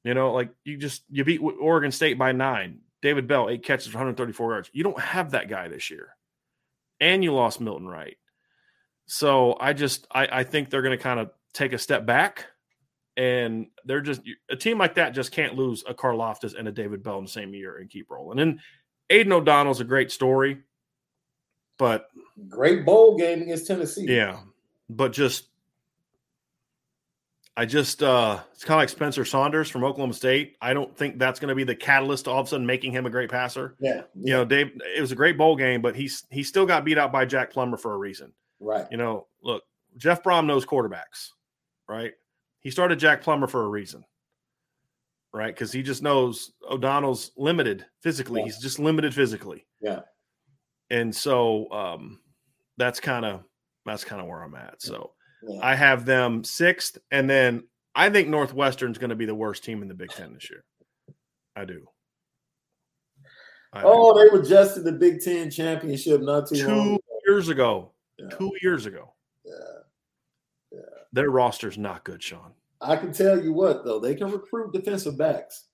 You 0.04 0.14
know, 0.14 0.34
like 0.34 0.50
you 0.64 0.78
just 0.78 1.04
you 1.10 1.24
beat 1.24 1.40
Oregon 1.40 1.92
State 1.92 2.18
by 2.18 2.32
nine. 2.32 2.80
David 3.02 3.28
Bell, 3.28 3.50
eight 3.50 3.64
catches 3.64 3.88
for 3.88 3.98
134 3.98 4.52
yards. 4.54 4.70
You 4.74 4.84
don't 4.84 5.00
have 5.00 5.32
that 5.32 5.50
guy 5.50 5.68
this 5.68 5.90
year. 5.90 6.16
And 7.00 7.24
you 7.24 7.34
lost 7.34 7.62
Milton 7.62 7.88
Wright. 7.88 8.18
So 9.06 9.56
I 9.60 9.74
just 9.74 10.08
I, 10.12 10.28
I 10.40 10.44
think 10.44 10.70
they're 10.70 10.82
gonna 10.82 10.98
kind 10.98 11.20
of 11.20 11.30
take 11.54 11.74
a 11.74 11.78
step 11.78 12.06
back. 12.06 12.46
And 13.16 13.68
they're 13.86 14.02
just 14.02 14.22
a 14.50 14.56
team 14.56 14.78
like 14.78 14.96
that 14.96 15.16
just 15.16 15.32
can't 15.32 15.56
lose 15.56 15.84
a 15.88 15.94
Karlaftis 15.94 16.54
and 16.58 16.68
a 16.68 16.72
David 16.72 17.02
Bell 17.02 17.18
in 17.18 17.26
the 17.26 17.32
same 17.32 17.54
year 17.54 17.78
and 17.78 17.90
keep 17.90 18.12
rolling. 18.12 18.38
And 18.40 18.60
Aidan 19.10 19.34
O'Connell's 19.34 19.80
a 19.80 19.86
great 19.86 20.12
story, 20.12 20.60
but 21.80 22.10
Great 22.48 22.86
bowl 22.86 23.18
game 23.18 23.42
against 23.42 23.66
Tennessee. 23.66 24.06
yeah, 24.08 24.40
but 24.90 25.14
just 25.14 25.48
I 27.60 27.66
just 27.66 28.04
uh 28.04 28.40
it's 28.54 28.64
kind 28.64 28.78
of 28.78 28.84
like 28.84 28.90
Spencer 28.90 29.26
Sanders 29.26 29.68
from 29.68 29.84
Oklahoma 29.84 30.14
State. 30.14 30.56
I 30.62 30.76
don't 30.76 30.96
think 30.96 31.18
that's 31.18 31.40
going 31.40 31.50
to 31.50 31.56
be 31.56 31.64
the 31.64 31.76
catalyst 31.76 32.26
to 32.26 32.32
all 32.32 32.42
of 32.42 32.46
a 32.46 32.50
sudden 32.50 32.68
making 32.68 32.92
him 32.92 33.08
a 33.08 33.10
great 33.10 33.32
passer. 33.32 33.76
Yeah. 33.80 34.04
You 34.14 34.34
know, 34.34 34.46
Dave, 34.46 34.80
it 34.96 35.02
was 35.02 35.12
a 35.12 35.16
great 35.16 35.40
bowl 35.40 35.56
game, 35.56 35.82
but 35.82 35.96
he's 35.96 36.24
he 36.30 36.44
still 36.44 36.68
got 36.68 36.86
beat 36.86 37.00
out 37.00 37.12
by 37.12 37.26
Jack 37.26 37.52
Plummer 37.52 37.76
for 37.76 37.94
a 37.94 37.98
reason. 37.98 38.32
Right. 38.60 38.86
You 38.92 38.98
know, 38.98 39.26
look, 39.42 39.64
Jeff 39.98 40.22
Brohm 40.22 40.46
knows 40.46 40.68
quarterbacks, 40.68 41.30
right? 41.90 42.14
He 42.60 42.70
started 42.70 43.00
Jack 43.00 43.24
Plummer 43.24 43.48
for 43.48 43.64
a 43.64 43.70
reason, 43.70 44.06
right? 45.34 45.54
Because 45.54 45.72
he 45.72 45.82
just 45.82 46.04
knows 46.04 46.52
O'Connell's 46.70 47.32
limited 47.38 47.88
physically. 48.04 48.42
Yeah. 48.42 48.46
He's 48.46 48.60
just 48.60 48.78
limited 48.78 49.16
physically. 49.16 49.66
Yeah. 49.82 50.02
And 50.92 51.14
so 51.14 51.72
um 51.72 52.20
that's 52.78 53.00
kind 53.00 53.26
of 53.26 53.44
that's 53.84 54.04
kind 54.04 54.22
of 54.22 54.28
where 54.28 54.44
I'm 54.44 54.54
at. 54.54 54.80
So 54.80 55.14
Yeah. 55.44 55.60
I 55.62 55.76
have 55.76 56.06
them 56.06 56.44
sixth, 56.44 56.98
and 57.12 57.30
then 57.30 57.64
I 57.96 58.10
think 58.10 58.28
Northwestern's 58.28 58.98
going 58.98 59.10
to 59.12 59.16
be 59.16 59.26
the 59.26 59.36
worst 59.36 59.64
team 59.64 59.82
in 59.82 59.88
the 59.88 59.94
Big 59.94 60.10
Ten 60.10 60.34
this 60.34 60.50
year. 60.50 60.64
I 61.56 61.66
do. 61.66 61.88
I 63.74 63.82
do. 63.82 63.88
Oh, 63.88 64.18
they 64.18 64.30
were 64.30 64.44
just 64.44 64.78
in 64.78 64.84
the 64.84 64.92
Big 64.92 65.22
Ten 65.22 65.52
championship 65.52 66.22
not 66.22 66.48
too 66.48 66.68
long 66.68 66.86
two 66.86 66.96
ago. 66.96 67.00
years 67.28 67.50
ago. 67.50 67.92
Yeah. 68.18 68.30
Two 68.30 68.52
years 68.62 68.86
ago. 68.86 69.14
Yeah. 69.46 69.54
Yeah. 70.72 70.80
Their 71.14 71.30
roster's 71.30 71.78
not 71.78 72.04
good, 72.04 72.22
Sean. 72.22 72.54
I 72.82 72.96
can 72.96 73.12
tell 73.12 73.42
you 73.42 73.54
what 73.54 73.84
though, 73.84 74.00
they 74.00 74.16
can 74.16 74.32
recruit 74.32 74.74
defensive 74.74 75.18
backs. 75.18 75.66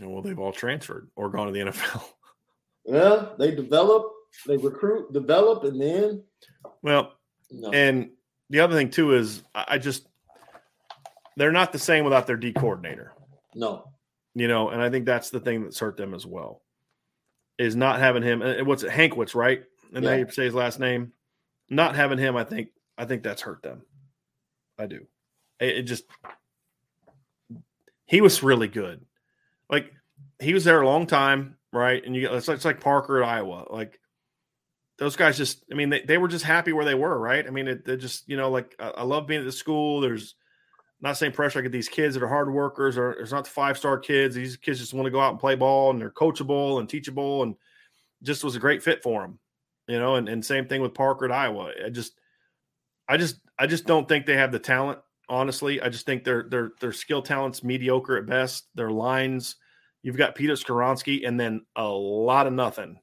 Well, 0.00 0.22
they've 0.22 0.38
all 0.38 0.52
transferred 0.52 1.10
or 1.14 1.28
gone 1.28 1.46
to 1.46 1.52
the 1.52 1.60
NFL. 1.60 2.04
Well, 2.82 3.36
they 3.38 3.54
develop, 3.54 4.10
they 4.46 4.56
recruit, 4.56 5.12
develop, 5.12 5.64
and 5.64 5.80
then 5.80 6.24
well, 6.82 7.12
no. 7.50 7.70
and 7.70 8.10
the 8.50 8.60
other 8.60 8.76
thing 8.76 8.90
too 8.90 9.14
is 9.14 9.42
I 9.54 9.78
just 9.78 10.06
they're 11.36 11.52
not 11.52 11.72
the 11.72 11.78
same 11.78 12.04
without 12.04 12.26
their 12.26 12.36
D 12.36 12.52
coordinator. 12.52 13.14
No, 13.54 13.90
you 14.34 14.48
know, 14.48 14.68
and 14.68 14.82
I 14.82 14.90
think 14.90 15.06
that's 15.06 15.30
the 15.30 15.40
thing 15.40 15.62
that's 15.62 15.78
hurt 15.78 15.96
them 15.96 16.12
as 16.14 16.26
well 16.26 16.62
is 17.58 17.76
not 17.76 18.00
having 18.00 18.22
him. 18.22 18.42
And 18.42 18.66
what's 18.66 18.82
it, 18.82 18.90
Hankwitz, 18.90 19.34
right? 19.34 19.62
And 19.94 20.02
yeah. 20.02 20.10
now 20.10 20.16
you 20.16 20.30
say 20.30 20.44
his 20.44 20.54
last 20.54 20.80
name. 20.80 21.12
Not 21.68 21.94
having 21.94 22.18
him, 22.18 22.36
I 22.36 22.42
think, 22.42 22.70
I 22.98 23.04
think 23.04 23.22
that's 23.22 23.42
hurt 23.42 23.62
them. 23.62 23.82
I 24.76 24.86
do. 24.86 25.06
It, 25.60 25.76
it 25.76 25.82
just 25.82 26.04
he 28.06 28.20
was 28.20 28.42
really 28.42 28.66
good. 28.66 29.04
Like 29.68 29.92
he 30.40 30.52
was 30.52 30.64
there 30.64 30.80
a 30.80 30.86
long 30.86 31.06
time, 31.06 31.58
right? 31.72 32.04
And 32.04 32.16
you 32.16 32.22
get 32.22 32.32
it's 32.34 32.48
like, 32.48 32.56
it's 32.56 32.64
like 32.64 32.80
Parker 32.80 33.22
at 33.22 33.28
Iowa. 33.28 33.66
Like 33.70 33.99
those 35.00 35.16
guys 35.16 35.38
just, 35.38 35.64
I 35.72 35.74
mean, 35.74 35.88
they, 35.88 36.02
they 36.02 36.18
were 36.18 36.28
just 36.28 36.44
happy 36.44 36.74
where 36.74 36.84
they 36.84 36.94
were, 36.94 37.18
right? 37.18 37.46
I 37.46 37.50
mean, 37.50 37.66
it, 37.68 37.86
they 37.86 37.96
just, 37.96 38.28
you 38.28 38.36
know, 38.36 38.50
like 38.50 38.76
I, 38.78 38.88
I 38.88 39.02
love 39.02 39.26
being 39.26 39.40
at 39.40 39.46
the 39.46 39.50
school. 39.50 40.02
There's 40.02 40.34
not 41.00 41.16
saying 41.16 41.32
pressure. 41.32 41.58
I 41.58 41.62
get 41.62 41.72
these 41.72 41.88
kids 41.88 42.14
that 42.14 42.22
are 42.22 42.28
hard 42.28 42.52
workers, 42.52 42.98
or 42.98 43.12
it's 43.12 43.32
not 43.32 43.44
the 43.44 43.50
five 43.50 43.78
star 43.78 43.98
kids. 43.98 44.34
These 44.34 44.58
kids 44.58 44.78
just 44.78 44.92
want 44.92 45.06
to 45.06 45.10
go 45.10 45.18
out 45.18 45.30
and 45.30 45.40
play 45.40 45.54
ball, 45.54 45.90
and 45.90 45.98
they're 45.98 46.10
coachable 46.10 46.80
and 46.80 46.88
teachable, 46.88 47.42
and 47.42 47.54
just 48.22 48.44
was 48.44 48.56
a 48.56 48.60
great 48.60 48.82
fit 48.82 49.02
for 49.02 49.22
them, 49.22 49.38
you 49.88 49.98
know. 49.98 50.16
And, 50.16 50.28
and 50.28 50.44
same 50.44 50.68
thing 50.68 50.82
with 50.82 50.92
Parker 50.92 51.24
at 51.24 51.32
Iowa. 51.32 51.72
I 51.82 51.88
just, 51.88 52.12
I 53.08 53.16
just, 53.16 53.36
I 53.58 53.66
just 53.66 53.86
don't 53.86 54.06
think 54.06 54.26
they 54.26 54.36
have 54.36 54.52
the 54.52 54.58
talent. 54.58 54.98
Honestly, 55.30 55.80
I 55.80 55.88
just 55.88 56.04
think 56.04 56.24
their 56.24 56.42
their 56.42 56.72
their 56.78 56.92
skill 56.92 57.22
talents 57.22 57.64
mediocre 57.64 58.18
at 58.18 58.26
best. 58.26 58.66
Their 58.74 58.90
lines, 58.90 59.56
you've 60.02 60.18
got 60.18 60.34
Peter 60.34 60.52
Skoronski, 60.52 61.26
and 61.26 61.40
then 61.40 61.64
a 61.74 61.86
lot 61.86 62.46
of 62.46 62.52
nothing 62.52 62.98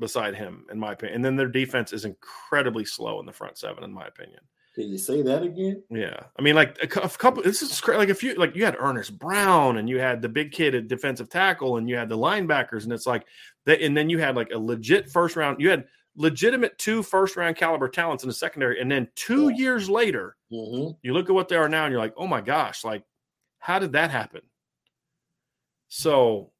beside 0.00 0.34
him, 0.34 0.66
in 0.72 0.78
my 0.78 0.92
opinion. 0.92 1.16
And 1.16 1.24
then 1.24 1.36
their 1.36 1.48
defense 1.48 1.92
is 1.92 2.04
incredibly 2.04 2.84
slow 2.84 3.20
in 3.20 3.26
the 3.26 3.32
front 3.32 3.58
seven, 3.58 3.84
in 3.84 3.92
my 3.92 4.06
opinion. 4.06 4.40
Can 4.74 4.88
you 4.88 4.98
say 4.98 5.22
that 5.22 5.42
again? 5.42 5.82
Yeah, 5.90 6.20
I 6.38 6.42
mean, 6.42 6.54
like 6.54 6.78
a, 6.82 6.86
couple. 6.86 7.42
This 7.42 7.60
is 7.60 7.86
like 7.86 8.08
a 8.08 8.14
few. 8.14 8.34
Like 8.34 8.54
you 8.54 8.64
had 8.64 8.76
Earnest 8.78 9.18
Brown, 9.18 9.78
and 9.78 9.88
you 9.88 9.98
had 9.98 10.22
the 10.22 10.28
big 10.28 10.52
kid 10.52 10.74
at 10.74 10.88
defensive 10.88 11.28
tackle, 11.28 11.76
and 11.76 11.88
you 11.88 11.96
had 11.96 12.08
the 12.08 12.16
linebackers, 12.16 12.84
and 12.84 12.92
it's 12.92 13.06
like 13.06 13.26
that. 13.66 13.82
And 13.82 13.96
then 13.96 14.08
you 14.08 14.18
had 14.18 14.36
like 14.36 14.50
a 14.52 14.58
legit 14.58 15.10
first 15.10 15.34
round. 15.34 15.60
You 15.60 15.70
had 15.70 15.86
legitimate 16.16 16.78
two 16.78 17.02
first 17.02 17.36
round 17.36 17.56
caliber 17.56 17.88
talents 17.88 18.22
in 18.22 18.28
the 18.28 18.34
secondary, 18.34 18.80
and 18.80 18.90
then 18.90 19.08
two 19.16 19.48
yeah. 19.48 19.56
years 19.56 19.90
later, 19.90 20.36
mm-hmm. 20.52 20.92
you 21.02 21.14
look 21.14 21.28
at 21.28 21.34
what 21.34 21.48
they 21.48 21.56
are 21.56 21.68
now, 21.68 21.84
and 21.84 21.92
you're 21.92 22.00
like, 22.00 22.14
oh 22.16 22.28
my 22.28 22.40
gosh, 22.40 22.84
like 22.84 23.02
how 23.58 23.80
did 23.80 23.92
that 23.92 24.10
happen? 24.10 24.42
So, 25.88 26.52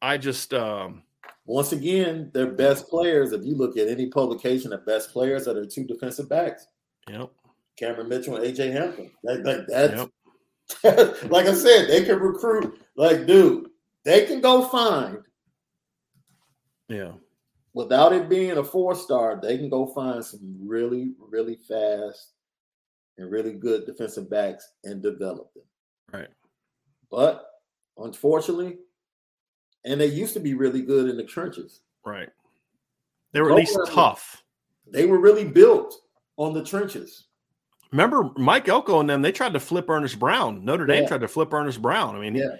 I 0.00 0.16
just. 0.16 0.54
um 0.54 1.02
once 1.48 1.72
again, 1.72 2.30
their 2.34 2.48
best 2.48 2.88
players, 2.90 3.32
if 3.32 3.42
you 3.42 3.56
look 3.56 3.78
at 3.78 3.88
any 3.88 4.06
publication 4.06 4.70
of 4.74 4.84
best 4.84 5.14
players, 5.14 5.48
are 5.48 5.54
their 5.54 5.64
two 5.64 5.84
defensive 5.84 6.28
backs. 6.28 6.66
Yep. 7.08 7.30
Cameron 7.78 8.08
Mitchell 8.10 8.36
and 8.36 8.44
AJ 8.44 8.72
Hampton. 8.72 9.10
Like, 9.24 9.44
like 9.44 9.66
that's 9.66 9.94
yep. 10.84 11.30
like 11.30 11.46
I 11.46 11.54
said, 11.54 11.88
they 11.88 12.04
can 12.04 12.18
recruit. 12.18 12.78
Like, 12.96 13.26
dude, 13.26 13.70
they 14.04 14.26
can 14.26 14.42
go 14.42 14.68
find. 14.68 15.20
Yeah. 16.90 17.12
Without 17.72 18.12
it 18.12 18.28
being 18.28 18.58
a 18.58 18.64
four 18.64 18.94
star, 18.94 19.40
they 19.40 19.56
can 19.56 19.70
go 19.70 19.86
find 19.86 20.22
some 20.22 20.56
really, 20.60 21.14
really 21.30 21.56
fast 21.56 22.32
and 23.16 23.30
really 23.30 23.54
good 23.54 23.86
defensive 23.86 24.28
backs 24.28 24.70
and 24.84 25.02
develop 25.02 25.54
them. 25.54 25.64
Right. 26.12 26.28
But 27.10 27.46
unfortunately, 27.96 28.76
and 29.88 30.00
they 30.00 30.06
used 30.06 30.34
to 30.34 30.40
be 30.40 30.54
really 30.54 30.82
good 30.82 31.08
in 31.08 31.16
the 31.16 31.24
trenches. 31.24 31.80
Right. 32.04 32.28
They 33.32 33.40
were 33.40 33.50
at 33.50 33.56
least 33.56 33.78
tough. 33.88 34.44
They 34.86 35.06
were 35.06 35.18
really 35.18 35.44
built 35.44 35.94
on 36.36 36.54
the 36.54 36.64
trenches. 36.64 37.26
Remember 37.90 38.30
Mike 38.36 38.68
Elko 38.68 39.00
and 39.00 39.08
them? 39.08 39.22
They 39.22 39.32
tried 39.32 39.54
to 39.54 39.60
flip 39.60 39.88
Earnest 39.88 40.18
Brown. 40.18 40.64
Notre 40.64 40.86
Dame 40.86 41.02
yeah. 41.02 41.08
tried 41.08 41.20
to 41.22 41.28
flip 41.28 41.52
Earnest 41.52 41.80
Brown. 41.80 42.14
I 42.14 42.20
mean, 42.20 42.34
yeah. 42.34 42.56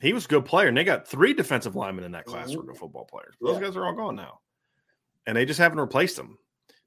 he, 0.00 0.08
he, 0.08 0.12
was 0.12 0.24
a 0.24 0.28
good 0.28 0.44
player, 0.44 0.68
and 0.68 0.76
they 0.76 0.84
got 0.84 1.06
three 1.06 1.32
defensive 1.32 1.76
linemen 1.76 2.04
in 2.04 2.12
that 2.12 2.24
class 2.24 2.50
mm-hmm. 2.50 2.66
for 2.66 2.74
football 2.74 3.04
players. 3.04 3.34
Those 3.40 3.56
yeah. 3.56 3.62
guys 3.62 3.76
are 3.76 3.86
all 3.86 3.94
gone 3.94 4.16
now, 4.16 4.40
and 5.26 5.36
they 5.36 5.44
just 5.44 5.60
haven't 5.60 5.78
replaced 5.78 6.16
them. 6.16 6.38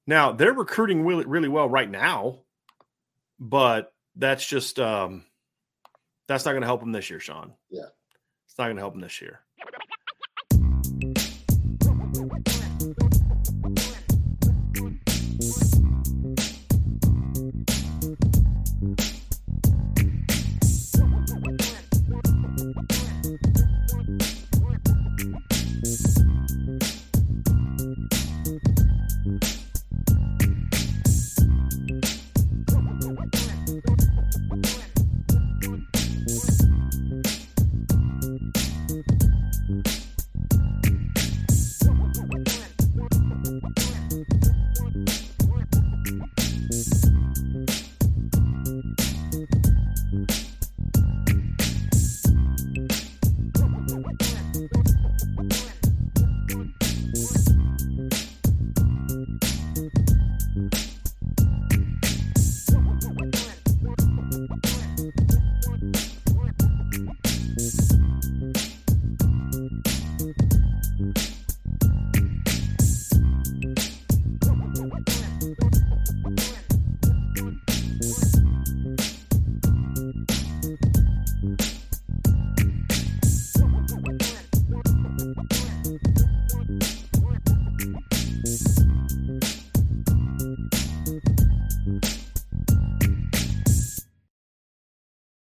Now 0.05 0.33
they're 0.33 0.53
recruiting 0.53 1.05
really, 1.05 1.25
really 1.25 1.49
well 1.49 1.69
right 1.69 1.89
now, 1.89 2.41
but 3.39 3.93
that's 4.15 4.45
just 4.45 4.77
um, 4.77 5.23
that's 6.27 6.43
not 6.43 6.51
going 6.51 6.61
to 6.61 6.67
help 6.67 6.81
them 6.81 6.91
this 6.91 7.09
year, 7.09 7.21
Sean. 7.21 7.53
Yeah, 7.69 7.87
it's 8.45 8.57
not 8.57 8.65
going 8.65 8.75
to 8.75 8.81
help 8.81 8.93
them 8.93 9.01
this 9.01 9.21
year. 9.21 9.39